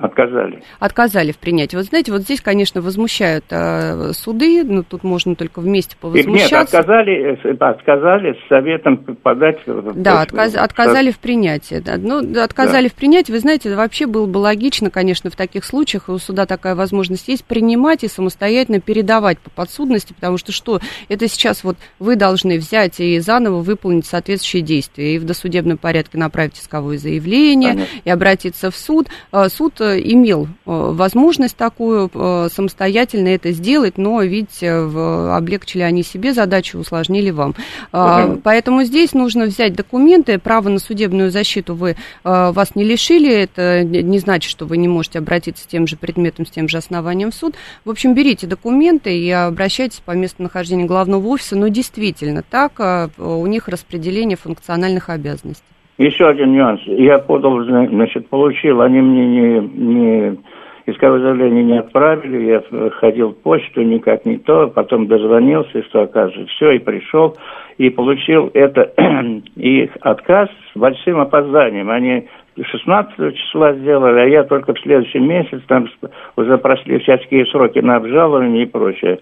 Отказали. 0.00 0.62
Отказали 0.78 1.32
в 1.32 1.38
принятии. 1.38 1.74
Вот 1.74 1.86
знаете, 1.86 2.12
вот 2.12 2.22
здесь, 2.22 2.40
конечно, 2.40 2.80
возмущают 2.80 3.44
э, 3.50 4.12
суды, 4.12 4.62
но 4.62 4.84
тут 4.84 5.02
можно 5.02 5.34
только 5.34 5.60
вместе 5.60 5.96
повозмущаться. 5.96 6.54
Нет, 6.54 6.62
отказали, 6.62 7.38
э, 7.42 7.56
отказали 7.58 8.32
с 8.34 8.48
советом 8.48 8.98
подать... 9.22 9.58
Да, 9.66 10.22
отказ, 10.22 10.54
отказали 10.54 11.10
в 11.10 11.18
принятии. 11.18 11.82
Да. 11.84 11.96
Ну, 11.96 12.18
отказали 12.40 12.84
да. 12.86 12.90
в 12.90 12.94
принятии, 12.94 13.32
вы 13.32 13.40
знаете, 13.40 13.74
вообще 13.74 14.06
было 14.06 14.26
бы 14.26 14.38
логично, 14.38 14.90
конечно, 14.90 15.30
в 15.30 15.36
таких 15.36 15.64
случаях, 15.64 16.08
у 16.08 16.18
суда 16.18 16.46
такая 16.46 16.76
возможность 16.76 17.26
есть, 17.26 17.44
принимать 17.44 18.04
и 18.04 18.08
самостоятельно 18.08 18.80
передавать 18.80 19.40
по 19.40 19.50
подсудности, 19.50 20.12
потому 20.12 20.38
что 20.38 20.52
что? 20.52 20.78
Это 21.08 21.26
сейчас 21.26 21.64
вот 21.64 21.76
вы 21.98 22.14
должны 22.14 22.58
взять 22.58 23.00
и 23.00 23.18
заново 23.18 23.62
выполнить 23.62 24.06
соответствующие 24.06 24.62
действия, 24.62 25.16
и 25.16 25.18
в 25.18 25.24
досудебном 25.24 25.76
порядке 25.76 26.18
направить 26.18 26.58
исковое 26.58 26.98
заявление, 26.98 27.72
Понятно. 27.72 28.00
и 28.04 28.10
обратиться 28.10 28.70
в 28.70 28.76
суд. 28.76 29.08
Э, 29.32 29.48
суд 29.48 29.80
имел 29.96 30.44
э, 30.44 30.46
возможность 30.64 31.56
такую 31.56 32.10
э, 32.12 32.48
самостоятельно 32.52 33.28
это 33.28 33.52
сделать, 33.52 33.98
но, 33.98 34.20
видите, 34.22 34.70
облегчили 34.70 35.82
они 35.82 36.02
себе 36.02 36.32
задачу, 36.34 36.78
усложнили 36.78 37.30
вам. 37.30 37.54
Uh-huh. 37.92 38.40
Поэтому 38.42 38.84
здесь 38.84 39.12
нужно 39.12 39.44
взять 39.46 39.74
документы, 39.74 40.38
право 40.38 40.68
на 40.68 40.78
судебную 40.78 41.30
защиту 41.30 41.74
вы, 41.74 41.96
вас 42.24 42.74
не 42.74 42.84
лишили, 42.84 43.32
это 43.32 43.84
не 43.84 44.18
значит, 44.18 44.50
что 44.50 44.66
вы 44.66 44.76
не 44.76 44.88
можете 44.88 45.18
обратиться 45.18 45.64
с 45.64 45.66
тем 45.66 45.86
же 45.86 45.96
предметом, 45.96 46.46
с 46.46 46.50
тем 46.50 46.68
же 46.68 46.78
основанием 46.78 47.30
в 47.30 47.34
суд. 47.34 47.54
В 47.84 47.90
общем, 47.90 48.14
берите 48.14 48.46
документы 48.46 49.16
и 49.18 49.30
обращайтесь 49.30 50.00
по 50.04 50.12
месту 50.12 50.42
нахождения 50.42 50.84
главного 50.84 51.26
офиса, 51.28 51.56
но 51.56 51.68
действительно 51.68 52.42
так, 52.42 53.12
у 53.18 53.46
них 53.46 53.68
распределение 53.68 54.36
функциональных 54.36 55.08
обязанностей. 55.08 55.64
Еще 55.98 56.28
один 56.28 56.52
нюанс. 56.52 56.80
Я 56.86 57.18
подал, 57.18 57.64
значит, 57.64 58.28
получил, 58.28 58.80
они 58.82 59.00
мне 59.00 59.26
не, 59.26 59.60
не 59.60 60.38
исковое 60.86 61.20
заявление 61.20 61.64
не 61.64 61.78
отправили, 61.78 62.46
я 62.46 62.90
ходил 62.90 63.30
в 63.30 63.42
почту, 63.42 63.82
никак 63.82 64.24
не 64.24 64.38
то, 64.38 64.68
потом 64.68 65.06
дозвонился, 65.06 65.82
что 65.84 66.02
оказывается, 66.02 66.46
все, 66.54 66.70
и 66.72 66.78
пришел, 66.78 67.36
и 67.78 67.90
получил 67.90 68.50
это, 68.54 68.92
их 69.56 69.90
отказ 70.00 70.48
с 70.72 70.78
большим 70.78 71.20
опозданием. 71.20 71.90
Они 71.90 72.28
16 72.62 73.36
числа 73.36 73.74
сделали, 73.74 74.20
а 74.20 74.28
я 74.28 74.44
только 74.44 74.74
в 74.74 74.80
следующем 74.80 75.28
месяце, 75.28 75.62
там 75.66 75.88
уже 76.36 76.58
прошли 76.58 76.98
всякие 77.00 77.44
сроки 77.46 77.80
на 77.80 77.96
обжалование 77.96 78.62
и 78.62 78.66
прочее. 78.66 79.18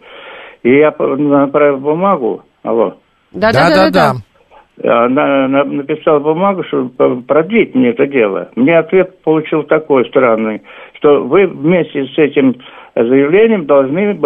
И 0.62 0.76
я 0.76 0.94
направил 0.98 1.78
бумагу, 1.78 2.44
алло. 2.62 2.96
Да-да-да. 3.32 4.12
Она 4.82 5.48
написала 5.48 6.18
бумагу, 6.18 6.62
чтобы 6.64 7.22
продлить 7.22 7.74
мне 7.74 7.90
это 7.90 8.06
дело. 8.06 8.50
Мне 8.56 8.78
ответ 8.78 9.22
получил 9.22 9.62
такой 9.62 10.06
странный, 10.06 10.62
что 11.06 11.22
вы 11.24 11.46
вместе 11.46 12.04
с 12.06 12.18
этим 12.18 12.56
заявлением 12.96 13.66
должны 13.66 14.18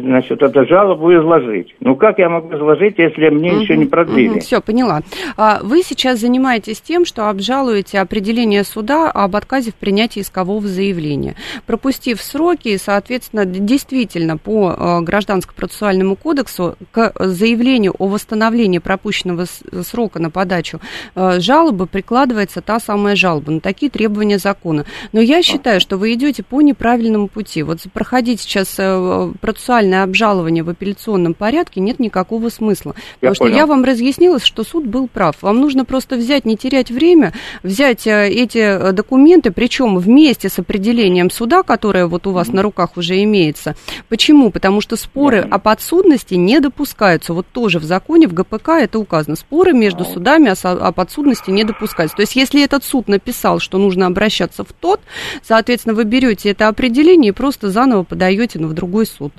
значит, 0.00 0.42
эту 0.42 0.66
жалобу 0.66 1.12
изложить. 1.12 1.74
Ну, 1.80 1.94
как 1.94 2.18
я 2.18 2.30
могу 2.30 2.56
изложить, 2.56 2.94
если 2.96 3.28
мне 3.28 3.52
угу, 3.52 3.60
еще 3.60 3.76
не 3.76 3.84
продлили? 3.84 4.30
Угу, 4.30 4.40
все, 4.40 4.62
поняла. 4.62 5.02
А 5.36 5.58
вы 5.62 5.82
сейчас 5.82 6.20
занимаетесь 6.20 6.80
тем, 6.80 7.04
что 7.04 7.28
обжалуете 7.28 7.98
определение 7.98 8.64
суда 8.64 9.10
об 9.10 9.36
отказе 9.36 9.72
в 9.72 9.74
принятии 9.74 10.20
искового 10.20 10.66
заявления. 10.66 11.34
Пропустив 11.66 12.22
сроки, 12.22 12.78
соответственно, 12.78 13.44
действительно 13.44 14.38
по 14.38 14.70
э, 14.70 15.02
Гражданско-процессуальному 15.02 16.16
кодексу 16.16 16.76
к 16.92 17.12
заявлению 17.18 17.94
о 17.98 18.08
восстановлении 18.08 18.78
пропущенного 18.78 19.44
срока 19.82 20.18
на 20.18 20.30
подачу 20.30 20.80
э, 21.14 21.40
жалобы 21.40 21.86
прикладывается 21.86 22.62
та 22.62 22.80
самая 22.80 23.16
жалоба 23.16 23.50
на 23.52 23.60
такие 23.60 23.90
требования 23.90 24.38
закона. 24.38 24.86
Но 25.12 25.20
я 25.20 25.42
считаю, 25.42 25.59
что 25.80 25.96
вы 25.96 26.14
идете 26.14 26.42
по 26.42 26.60
неправильному 26.60 27.28
пути. 27.28 27.62
Вот 27.62 27.80
проходить 27.92 28.40
сейчас 28.40 28.74
э, 28.78 29.32
процессуальное 29.40 30.02
обжалование 30.02 30.62
в 30.62 30.68
апелляционном 30.68 31.34
порядке 31.34 31.80
нет 31.80 31.98
никакого 32.00 32.48
смысла. 32.48 32.94
Потому 33.14 33.30
я 33.30 33.34
что 33.34 33.44
понял. 33.44 33.56
я 33.56 33.66
вам 33.66 33.84
разъяснила, 33.84 34.40
что 34.40 34.64
суд 34.64 34.86
был 34.86 35.08
прав. 35.08 35.36
Вам 35.42 35.60
нужно 35.60 35.84
просто 35.84 36.16
взять, 36.16 36.44
не 36.44 36.56
терять 36.56 36.90
время, 36.90 37.32
взять 37.62 38.06
э, 38.06 38.28
эти 38.28 38.58
э, 38.58 38.92
документы, 38.92 39.50
причем 39.50 39.98
вместе 39.98 40.48
с 40.48 40.58
определением 40.58 41.30
суда, 41.30 41.62
которое 41.62 42.06
вот 42.06 42.26
у 42.26 42.32
вас 42.32 42.48
mm-hmm. 42.48 42.56
на 42.56 42.62
руках 42.62 42.96
уже 42.96 43.22
имеется. 43.22 43.76
Почему? 44.08 44.50
Потому 44.50 44.80
что 44.80 44.96
споры 44.96 45.38
mm-hmm. 45.38 45.50
о 45.50 45.58
подсудности 45.58 46.34
не 46.34 46.60
допускаются. 46.60 47.34
Вот 47.34 47.46
тоже 47.52 47.78
в 47.78 47.84
законе, 47.84 48.26
в 48.28 48.34
ГПК 48.34 48.70
это 48.80 48.98
указано. 48.98 49.36
Споры 49.36 49.72
между 49.72 50.04
mm-hmm. 50.04 50.12
судами 50.14 50.48
о, 50.50 50.88
о 50.88 50.92
подсудности 50.92 51.50
не 51.50 51.64
допускаются. 51.64 52.16
То 52.16 52.22
есть, 52.22 52.36
если 52.36 52.62
этот 52.62 52.84
суд 52.84 53.08
написал, 53.08 53.58
что 53.58 53.78
нужно 53.78 54.06
обращаться 54.06 54.64
в 54.64 54.72
тот, 54.72 55.00
соответственно, 55.42 55.94
вы 55.94 56.04
берете 56.04 56.50
это 56.50 56.68
определение 56.68 57.30
и 57.30 57.34
просто 57.34 57.70
заново 57.70 58.04
подаете, 58.04 58.58
но 58.58 58.68
в 58.68 58.74
другой 58.74 59.06
суд. 59.06 59.32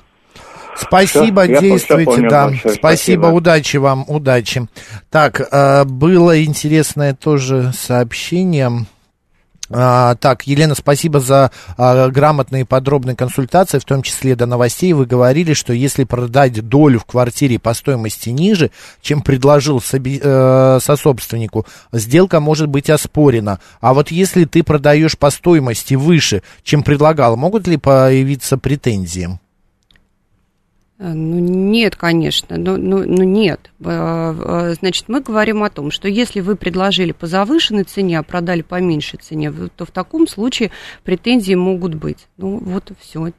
Спасибо, 0.76 1.44
все, 1.44 1.60
действуйте, 1.60 2.04
понял, 2.04 2.30
да. 2.30 2.44
Большое, 2.46 2.74
спасибо, 2.74 2.78
спасибо, 2.78 3.26
удачи 3.26 3.76
вам, 3.76 4.04
удачи. 4.08 4.68
Так, 5.10 5.40
э, 5.40 5.84
было 5.84 6.42
интересное 6.42 7.14
тоже 7.14 7.72
сообщение. 7.76 8.86
А, 9.74 10.14
так, 10.16 10.46
Елена, 10.46 10.74
спасибо 10.74 11.20
за 11.20 11.50
а, 11.76 12.08
грамотные 12.08 12.62
и 12.62 12.66
подробные 12.66 13.16
консультации, 13.16 13.78
в 13.78 13.84
том 13.84 14.02
числе 14.02 14.36
до 14.36 14.46
новостей. 14.46 14.92
Вы 14.92 15.06
говорили, 15.06 15.54
что 15.54 15.72
если 15.72 16.04
продать 16.04 16.68
долю 16.68 17.00
в 17.00 17.04
квартире 17.04 17.58
по 17.58 17.72
стоимости 17.74 18.28
ниже, 18.28 18.70
чем 19.00 19.22
предложил 19.22 19.82
э, 19.92 20.78
сособственнику, 20.80 21.66
сделка 21.92 22.40
может 22.40 22.68
быть 22.68 22.90
оспорена. 22.90 23.60
А 23.80 23.94
вот 23.94 24.10
если 24.10 24.44
ты 24.44 24.62
продаешь 24.62 25.16
по 25.16 25.30
стоимости 25.30 25.94
выше, 25.94 26.42
чем 26.62 26.82
предлагал, 26.82 27.36
могут 27.36 27.66
ли 27.66 27.76
появиться 27.76 28.58
претензии? 28.58 29.38
Э, 31.02 31.12
ну, 31.14 31.40
нет, 31.40 31.96
конечно, 31.96 32.56
ну, 32.56 32.76
ну, 32.76 33.04
ну 33.04 33.24
нет. 33.24 33.72
Э, 33.80 34.34
э, 34.70 34.74
значит, 34.78 35.06
мы 35.08 35.20
говорим 35.20 35.64
о 35.64 35.70
том, 35.70 35.90
что 35.90 36.06
если 36.06 36.38
вы 36.38 36.54
предложили 36.54 37.10
по 37.10 37.26
завышенной 37.26 37.82
цене, 37.82 38.20
а 38.20 38.22
продали 38.22 38.62
по 38.62 38.80
меньшей 38.80 39.18
цене, 39.18 39.52
то 39.74 39.84
в 39.84 39.90
таком 39.90 40.28
случае 40.28 40.70
претензии 41.02 41.54
могут 41.54 41.96
быть. 41.96 42.28
Ну, 42.36 42.58
вот 42.58 42.92
и 42.92 42.94
все. 43.00 43.32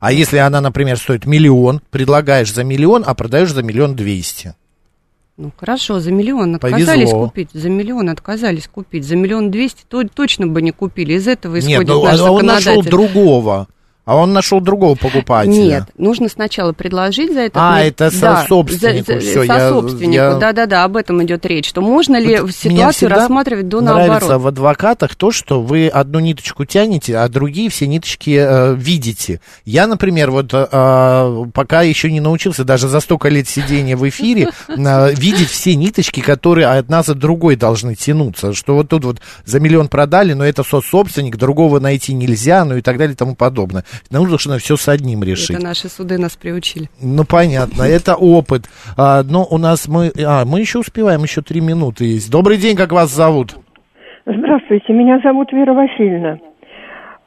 А 0.00 0.10
если 0.10 0.38
она, 0.38 0.62
например, 0.62 0.96
стоит 0.96 1.26
миллион, 1.26 1.82
предлагаешь 1.90 2.52
за 2.52 2.64
миллион, 2.64 3.04
а 3.06 3.12
продаешь 3.12 3.52
за 3.52 3.62
миллион 3.62 3.94
двести? 3.94 4.54
Ну 5.36 5.52
хорошо, 5.54 6.00
за 6.00 6.12
миллион 6.12 6.54
отказались 6.54 7.10
Повезло. 7.10 7.28
купить, 7.28 7.50
за 7.52 7.68
миллион 7.68 8.08
отказались 8.08 8.68
купить, 8.68 9.04
за 9.04 9.16
миллион 9.16 9.50
двести 9.50 9.84
то, 9.86 10.02
точно 10.04 10.46
бы 10.46 10.62
не 10.62 10.70
купили. 10.70 11.14
Из 11.14 11.28
этого 11.28 11.58
исходит 11.58 11.78
Нет, 11.78 11.88
ну, 11.88 12.04
наш 12.04 12.20
а 12.20 12.30
он 12.30 12.46
нашел 12.46 12.82
другого. 12.82 13.68
А 14.04 14.16
он 14.16 14.32
нашел 14.32 14.60
другого 14.60 14.96
покупателя. 14.96 15.52
Нет, 15.52 15.84
нужно 15.96 16.28
сначала 16.28 16.72
предложить 16.72 17.32
за 17.32 17.40
это. 17.40 17.60
А, 17.62 17.74
мне... 17.74 17.88
это 17.88 18.10
да, 18.20 18.44
собственнику. 18.48 19.12
За, 19.12 19.20
Все, 19.20 19.68
собственнику, 19.68 20.40
да-да-да, 20.40 20.82
об 20.82 20.96
этом 20.96 21.22
идет 21.22 21.46
речь. 21.46 21.68
Что 21.68 21.82
можно 21.82 22.18
ли 22.18 22.40
вот 22.40 22.52
ситуацию 22.52 23.10
рассматривать 23.10 23.68
до 23.68 23.80
наоборот? 23.80 24.08
нравится 24.08 24.38
в 24.40 24.46
адвокатах 24.48 25.14
то, 25.14 25.30
что 25.30 25.62
вы 25.62 25.86
одну 25.86 26.18
ниточку 26.18 26.64
тянете, 26.64 27.16
а 27.16 27.28
другие 27.28 27.70
все 27.70 27.86
ниточки 27.86 28.36
э, 28.40 28.74
видите. 28.74 29.40
Я, 29.64 29.86
например, 29.86 30.32
вот 30.32 30.52
э, 30.52 31.44
пока 31.54 31.82
еще 31.82 32.10
не 32.10 32.20
научился, 32.20 32.64
даже 32.64 32.88
за 32.88 32.98
столько 32.98 33.28
лет 33.28 33.48
сидения 33.48 33.96
в 33.96 34.08
эфире, 34.08 34.50
э, 34.68 35.14
видеть 35.14 35.48
все 35.48 35.76
ниточки, 35.76 36.20
которые 36.20 36.66
одна 36.66 37.04
за 37.04 37.14
другой 37.14 37.54
должны 37.54 37.94
тянуться. 37.94 38.52
Что 38.52 38.74
вот 38.74 38.88
тут 38.88 39.04
вот 39.04 39.20
за 39.44 39.60
миллион 39.60 39.86
продали, 39.86 40.32
но 40.32 40.44
это 40.44 40.64
собственник, 40.64 41.36
другого 41.36 41.78
найти 41.78 42.14
нельзя, 42.14 42.64
ну 42.64 42.76
и 42.76 42.80
так 42.80 42.98
далее 42.98 43.14
и 43.14 43.16
тому 43.16 43.36
подобное. 43.36 43.84
Нужно 44.10 44.58
все 44.58 44.76
с 44.76 44.88
одним 44.88 45.22
решить. 45.22 45.50
Это 45.50 45.62
наши 45.64 45.88
суды 45.88 46.18
нас 46.18 46.36
приучили. 46.36 46.88
Ну, 47.00 47.24
понятно, 47.24 47.82
это 47.88 48.14
опыт. 48.14 48.64
А, 48.96 49.22
но 49.22 49.46
у 49.48 49.58
нас 49.58 49.88
мы... 49.88 50.12
А, 50.24 50.44
мы 50.44 50.60
еще 50.60 50.78
успеваем, 50.78 51.22
еще 51.22 51.42
три 51.42 51.60
минуты 51.60 52.04
есть. 52.04 52.30
Добрый 52.30 52.56
день, 52.56 52.76
как 52.76 52.92
вас 52.92 53.10
зовут? 53.10 53.56
Здравствуйте, 54.26 54.92
меня 54.92 55.20
зовут 55.20 55.52
Вера 55.52 55.72
Васильевна. 55.72 56.38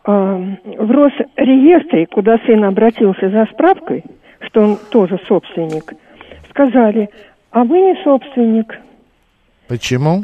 А, 0.05 0.37
в 0.77 0.91
Росреестре, 0.91 2.05
куда 2.07 2.37
сын 2.45 2.63
обратился 2.63 3.29
за 3.29 3.45
справкой, 3.53 4.03
что 4.41 4.61
он 4.61 4.77
тоже 4.91 5.19
собственник, 5.27 5.93
сказали, 6.49 7.09
а 7.51 7.63
вы 7.63 7.79
не 7.79 8.03
собственник. 8.03 8.79
Почему? 9.67 10.23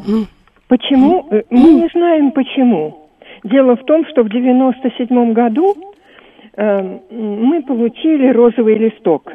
Почему? 0.67 1.27
Мы 1.49 1.73
не 1.73 1.89
знаем 1.93 2.31
почему. 2.31 3.09
Дело 3.43 3.75
в 3.75 3.83
том, 3.85 4.05
что 4.07 4.23
в 4.23 4.29
97 4.29 5.33
году 5.33 5.75
мы 6.57 7.63
получили 7.63 8.27
розовый 8.27 8.75
листок. 8.75 9.33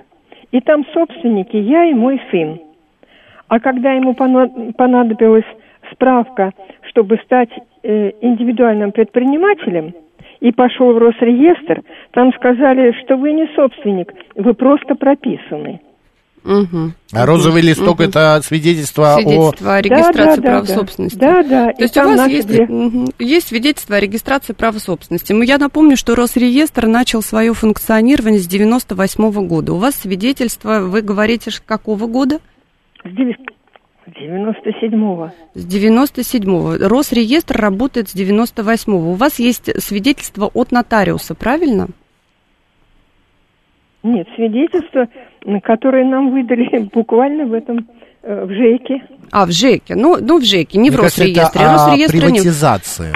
И 0.52 0.60
там 0.60 0.84
собственники 0.92 1.56
я 1.56 1.84
и 1.84 1.94
мой 1.94 2.20
сын. 2.30 2.60
А 3.48 3.60
когда 3.60 3.92
ему 3.92 4.14
понадобилась 4.14 5.44
справка, 5.92 6.52
чтобы 6.82 7.18
стать 7.24 7.50
э, 7.82 8.12
индивидуальным 8.20 8.92
предпринимателем, 8.92 9.94
и 10.40 10.52
пошел 10.52 10.92
в 10.92 10.98
Росреестр, 10.98 11.82
там 12.12 12.32
сказали, 12.34 12.92
что 13.02 13.16
вы 13.16 13.32
не 13.32 13.46
собственник, 13.54 14.12
вы 14.34 14.54
просто 14.54 14.94
прописаны. 14.94 15.80
Угу. 16.46 16.92
А 17.12 17.26
розовый 17.26 17.60
листок 17.60 17.96
угу. 17.96 18.04
это 18.04 18.40
свидетельство, 18.42 19.16
свидетельство 19.16 19.72
о... 19.72 19.76
о 19.76 19.82
регистрации 19.82 20.14
да, 20.14 20.36
да, 20.36 20.42
права 20.42 20.66
да, 20.66 20.74
собственности. 20.74 21.18
Да, 21.18 21.42
да. 21.42 21.72
То 21.72 21.82
есть 21.82 21.96
у 21.96 22.02
вас 22.02 22.28
есть, 22.28 22.48
есть 23.18 23.48
свидетельство 23.48 23.96
о 23.96 24.00
регистрации 24.00 24.52
права 24.52 24.78
собственности. 24.78 25.34
Я 25.44 25.58
напомню, 25.58 25.96
что 25.96 26.14
Росреестр 26.14 26.86
начал 26.86 27.22
свое 27.22 27.52
функционирование 27.52 28.40
с 28.40 28.46
98 28.46 29.48
года. 29.48 29.72
У 29.72 29.78
вас 29.78 29.96
свидетельство, 29.96 30.78
вы 30.80 31.02
говорите, 31.02 31.50
какого 31.64 32.06
года? 32.06 32.38
С 33.02 33.08
97-го. 33.08 35.32
С 35.54 35.66
97-го. 35.66 36.88
Росреестр 36.88 37.56
работает 37.56 38.08
с 38.08 38.14
98-го. 38.14 39.10
У 39.10 39.14
вас 39.14 39.40
есть 39.40 39.82
свидетельство 39.82 40.46
от 40.46 40.70
нотариуса, 40.70 41.34
правильно? 41.34 41.88
Нет, 44.06 44.28
свидетельство, 44.36 45.08
которое 45.64 46.04
нам 46.04 46.30
выдали 46.30 46.88
буквально 46.94 47.46
в 47.46 47.52
этом 47.52 47.88
э, 48.22 48.44
в 48.44 48.50
ЖЭКе. 48.50 49.02
А, 49.32 49.46
в 49.46 49.50
ЖЭКе. 49.50 49.96
Ну, 49.96 50.18
ну 50.20 50.38
в 50.38 50.44
ЖЭКе, 50.44 50.78
не 50.78 50.90
Мне 50.90 50.98
в 50.98 51.02
Росреестре. 51.02 51.42
Это 51.42 51.90
о 51.90 52.08
приватизации. 52.08 53.12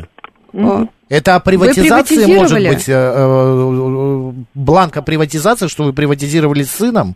Не... 0.52 0.88
Это 1.08 1.36
о 1.36 1.40
приватизации, 1.40 2.26
может 2.26 2.58
быть, 2.58 2.88
э, 2.88 2.92
э, 2.92 4.32
бланка 4.54 5.02
приватизации, 5.02 5.68
что 5.68 5.84
вы 5.84 5.92
приватизировали 5.92 6.64
с 6.64 6.72
сыном? 6.72 7.14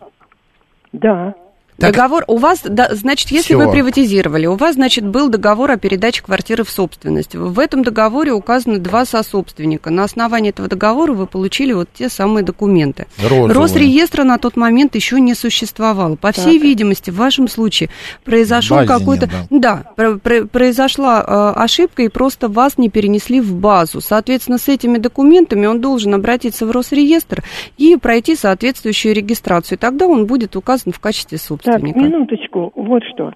Да. 0.93 1.33
Так... 1.77 1.93
Договор 1.93 2.23
у 2.27 2.37
вас, 2.37 2.61
да, 2.63 2.89
значит, 2.93 3.31
если 3.31 3.53
Всё. 3.53 3.57
вы 3.57 3.71
приватизировали, 3.71 4.45
у 4.45 4.55
вас, 4.55 4.75
значит, 4.75 5.05
был 5.05 5.27
договор 5.27 5.71
о 5.71 5.77
передаче 5.77 6.21
квартиры 6.23 6.63
в 6.63 6.69
собственность. 6.69 7.35
В 7.35 7.59
этом 7.59 7.83
договоре 7.83 8.31
указаны 8.31 8.77
два 8.77 9.05
сособственника. 9.05 9.89
На 9.89 10.05
основании 10.05 10.51
этого 10.51 10.69
договора 10.69 11.11
вы 11.11 11.27
получили 11.27 11.73
вот 11.73 11.89
те 11.93 12.07
самые 12.07 12.45
документы. 12.45 13.07
Розовые. 13.21 13.53
Росреестра 13.53 14.23
на 14.23 14.37
тот 14.37 14.55
момент 14.55 14.95
еще 14.95 15.19
не 15.19 15.33
существовало. 15.33 16.15
По 16.15 16.31
всей 16.31 16.59
так. 16.59 16.63
видимости, 16.63 17.09
в 17.09 17.17
вашем 17.17 17.49
случае 17.49 17.89
произошел 18.23 18.85
какой-то, 18.85 19.29
да, 19.49 19.83
да 19.97 20.19
про, 20.21 20.45
произошла 20.45 21.53
э, 21.55 21.59
ошибка 21.59 22.03
и 22.03 22.07
просто 22.07 22.47
вас 22.47 22.77
не 22.77 22.89
перенесли 22.89 23.41
в 23.41 23.53
базу. 23.53 23.99
Соответственно, 23.99 24.59
с 24.59 24.69
этими 24.69 24.97
документами 24.97 25.65
он 25.65 25.81
должен 25.81 26.13
обратиться 26.13 26.65
в 26.65 26.71
Росреестр 26.71 27.43
и 27.77 27.97
пройти 27.97 28.37
соответствующую 28.37 29.13
регистрацию. 29.13 29.77
И 29.77 29.79
тогда 29.79 30.07
он 30.07 30.25
будет 30.25 30.55
указан 30.55 30.93
в 30.93 30.99
качестве 30.99 31.37
собственника. 31.37 31.64
Так, 31.65 31.81
минуточку, 31.81 32.71
вот 32.75 33.03
что. 33.03 33.33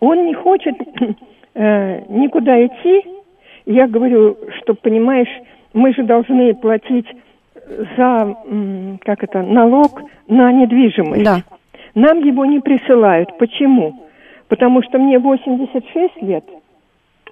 Он 0.00 0.26
не 0.26 0.34
хочет 0.34 0.74
э, 1.54 2.02
никуда 2.08 2.66
идти. 2.66 3.04
Я 3.66 3.86
говорю, 3.86 4.36
что, 4.58 4.74
понимаешь, 4.74 5.28
мы 5.74 5.92
же 5.92 6.02
должны 6.02 6.54
платить 6.54 7.06
за, 7.96 8.36
как 9.04 9.22
это, 9.22 9.42
налог 9.42 10.00
на 10.26 10.50
недвижимость. 10.52 11.24
Да. 11.24 11.42
Нам 11.94 12.20
его 12.20 12.44
не 12.44 12.60
присылают. 12.60 13.36
Почему? 13.38 14.08
Потому 14.48 14.82
что 14.82 14.98
мне 14.98 15.18
86 15.18 16.22
лет, 16.22 16.44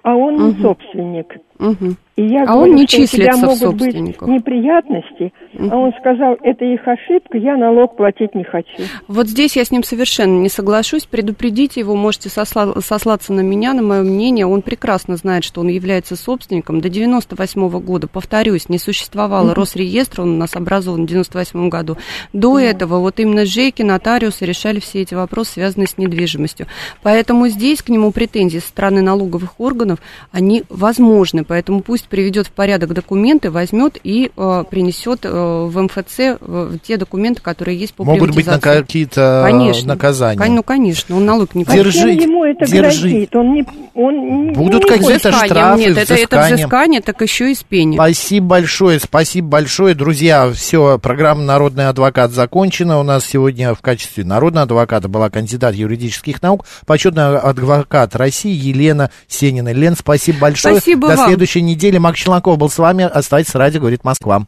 а 0.03 0.15
он 0.15 0.35
угу. 0.35 0.43
не 0.43 0.53
собственник. 0.61 1.37
Угу. 1.59 1.95
И 2.17 2.23
я 2.23 2.43
а 2.43 2.45
говорю, 2.47 2.71
он 2.71 2.75
не 2.75 2.87
что 2.87 2.97
числится 2.97 3.37
у 3.37 3.37
тебя 3.37 3.47
могут 3.47 3.75
быть 3.75 3.95
неприятности, 3.95 5.33
угу. 5.53 5.69
а 5.71 5.77
он 5.77 5.91
сказал, 5.99 6.35
это 6.41 6.65
их 6.65 6.81
ошибка, 6.87 7.37
я 7.37 7.55
налог 7.57 7.95
платить 7.95 8.33
не 8.33 8.43
хочу. 8.43 8.83
Вот 9.07 9.27
здесь 9.27 9.55
я 9.55 9.63
с 9.63 9.69
ним 9.69 9.83
совершенно 9.83 10.39
не 10.39 10.49
соглашусь. 10.49 11.05
Предупредите 11.05 11.79
его, 11.79 11.95
можете 11.95 12.29
сосла- 12.29 12.79
сослаться 12.81 13.33
на 13.33 13.41
меня, 13.41 13.73
на 13.73 13.83
мое 13.83 14.01
мнение. 14.01 14.47
Он 14.47 14.63
прекрасно 14.63 15.15
знает, 15.15 15.43
что 15.43 15.61
он 15.61 15.67
является 15.67 16.15
собственником. 16.15 16.81
До 16.81 16.89
98 16.89 17.67
-го 17.67 17.79
года, 17.79 18.07
повторюсь, 18.07 18.69
не 18.69 18.79
существовало 18.79 19.51
угу. 19.51 19.61
Росреестра, 19.61 20.23
он 20.23 20.35
у 20.35 20.37
нас 20.37 20.55
образован 20.55 21.03
в 21.03 21.07
98 21.07 21.69
году. 21.69 21.97
До 22.33 22.49
угу. 22.49 22.57
этого 22.57 22.99
вот 22.99 23.19
именно 23.19 23.45
ЖЭКи, 23.45 23.83
нотариусы 23.83 24.45
решали 24.45 24.79
все 24.79 25.01
эти 25.01 25.13
вопросы, 25.13 25.53
связанные 25.53 25.87
с 25.87 25.97
недвижимостью. 25.99 26.67
Поэтому 27.03 27.47
здесь 27.47 27.81
к 27.81 27.89
нему 27.89 28.11
претензии 28.11 28.57
со 28.59 28.69
стороны 28.69 29.01
налоговых 29.01 29.59
органов, 29.59 29.99
они 30.31 30.63
возможны. 30.69 31.43
Поэтому 31.47 31.81
пусть 31.81 32.07
приведет 32.07 32.47
в 32.47 32.51
порядок 32.51 32.93
документы, 32.93 33.51
возьмет 33.51 33.97
и 34.03 34.31
э, 34.35 34.63
принесет 34.69 35.21
э, 35.23 35.29
в 35.29 35.81
МФЦ 35.81 36.19
э, 36.19 36.77
те 36.83 36.97
документы, 36.97 37.41
которые 37.41 37.77
есть 37.77 37.93
по 37.93 38.03
Могут 38.03 38.35
быть 38.35 38.45
на 38.45 38.59
какие-то 38.59 39.43
конечно, 39.45 39.93
наказания. 39.93 40.37
Кон, 40.37 40.55
ну, 40.55 40.63
конечно, 40.63 41.15
он 41.15 41.25
налог 41.25 41.55
не 41.55 41.63
платит. 41.63 41.83
Держи, 41.83 42.11
ему 42.11 42.43
это 42.43 42.65
держи. 42.65 42.81
грозит? 42.81 43.35
Он 43.35 43.53
не, 43.53 43.65
он 43.93 44.53
Будут 44.53 44.83
не 44.83 44.89
какие-то 44.89 45.31
штрафы, 45.31 45.79
Нет, 45.79 45.97
это, 45.97 46.15
это 46.15 46.41
взыскание, 46.41 47.01
так 47.01 47.21
еще 47.21 47.51
и 47.51 47.55
с 47.55 47.63
пени. 47.63 47.95
Спасибо 47.95 48.47
большое, 48.47 48.99
спасибо 48.99 49.47
большое. 49.47 49.95
Друзья, 49.95 50.51
все, 50.51 50.99
программа 50.99 51.41
«Народный 51.43 51.87
адвокат» 51.87 52.31
закончена. 52.31 52.99
У 52.99 53.03
нас 53.03 53.25
сегодня 53.25 53.73
в 53.73 53.81
качестве 53.81 54.23
народного 54.23 54.63
адвоката 54.63 55.07
была 55.07 55.29
кандидат 55.29 55.75
юридических 55.75 56.41
наук, 56.41 56.65
почетный 56.85 57.37
адвокат 57.37 58.15
России 58.15 58.53
Елена 58.53 59.11
Сенина. 59.27 59.71
Лен, 59.71 59.95
спасибо 59.95 60.39
большое. 60.39 60.75
Спасибо 60.75 61.09
До 61.09 61.15
вам. 61.15 61.36
Следующей 61.37 61.61
недели. 61.61 61.99
Макс 61.99 62.19
Челноков 62.19 62.57
был 62.57 62.69
с 62.69 62.79
вами. 62.79 63.03
Оставайтесь 63.03 63.53
радио, 63.53 63.79
говорит 63.79 64.03
Москва. 64.03 64.47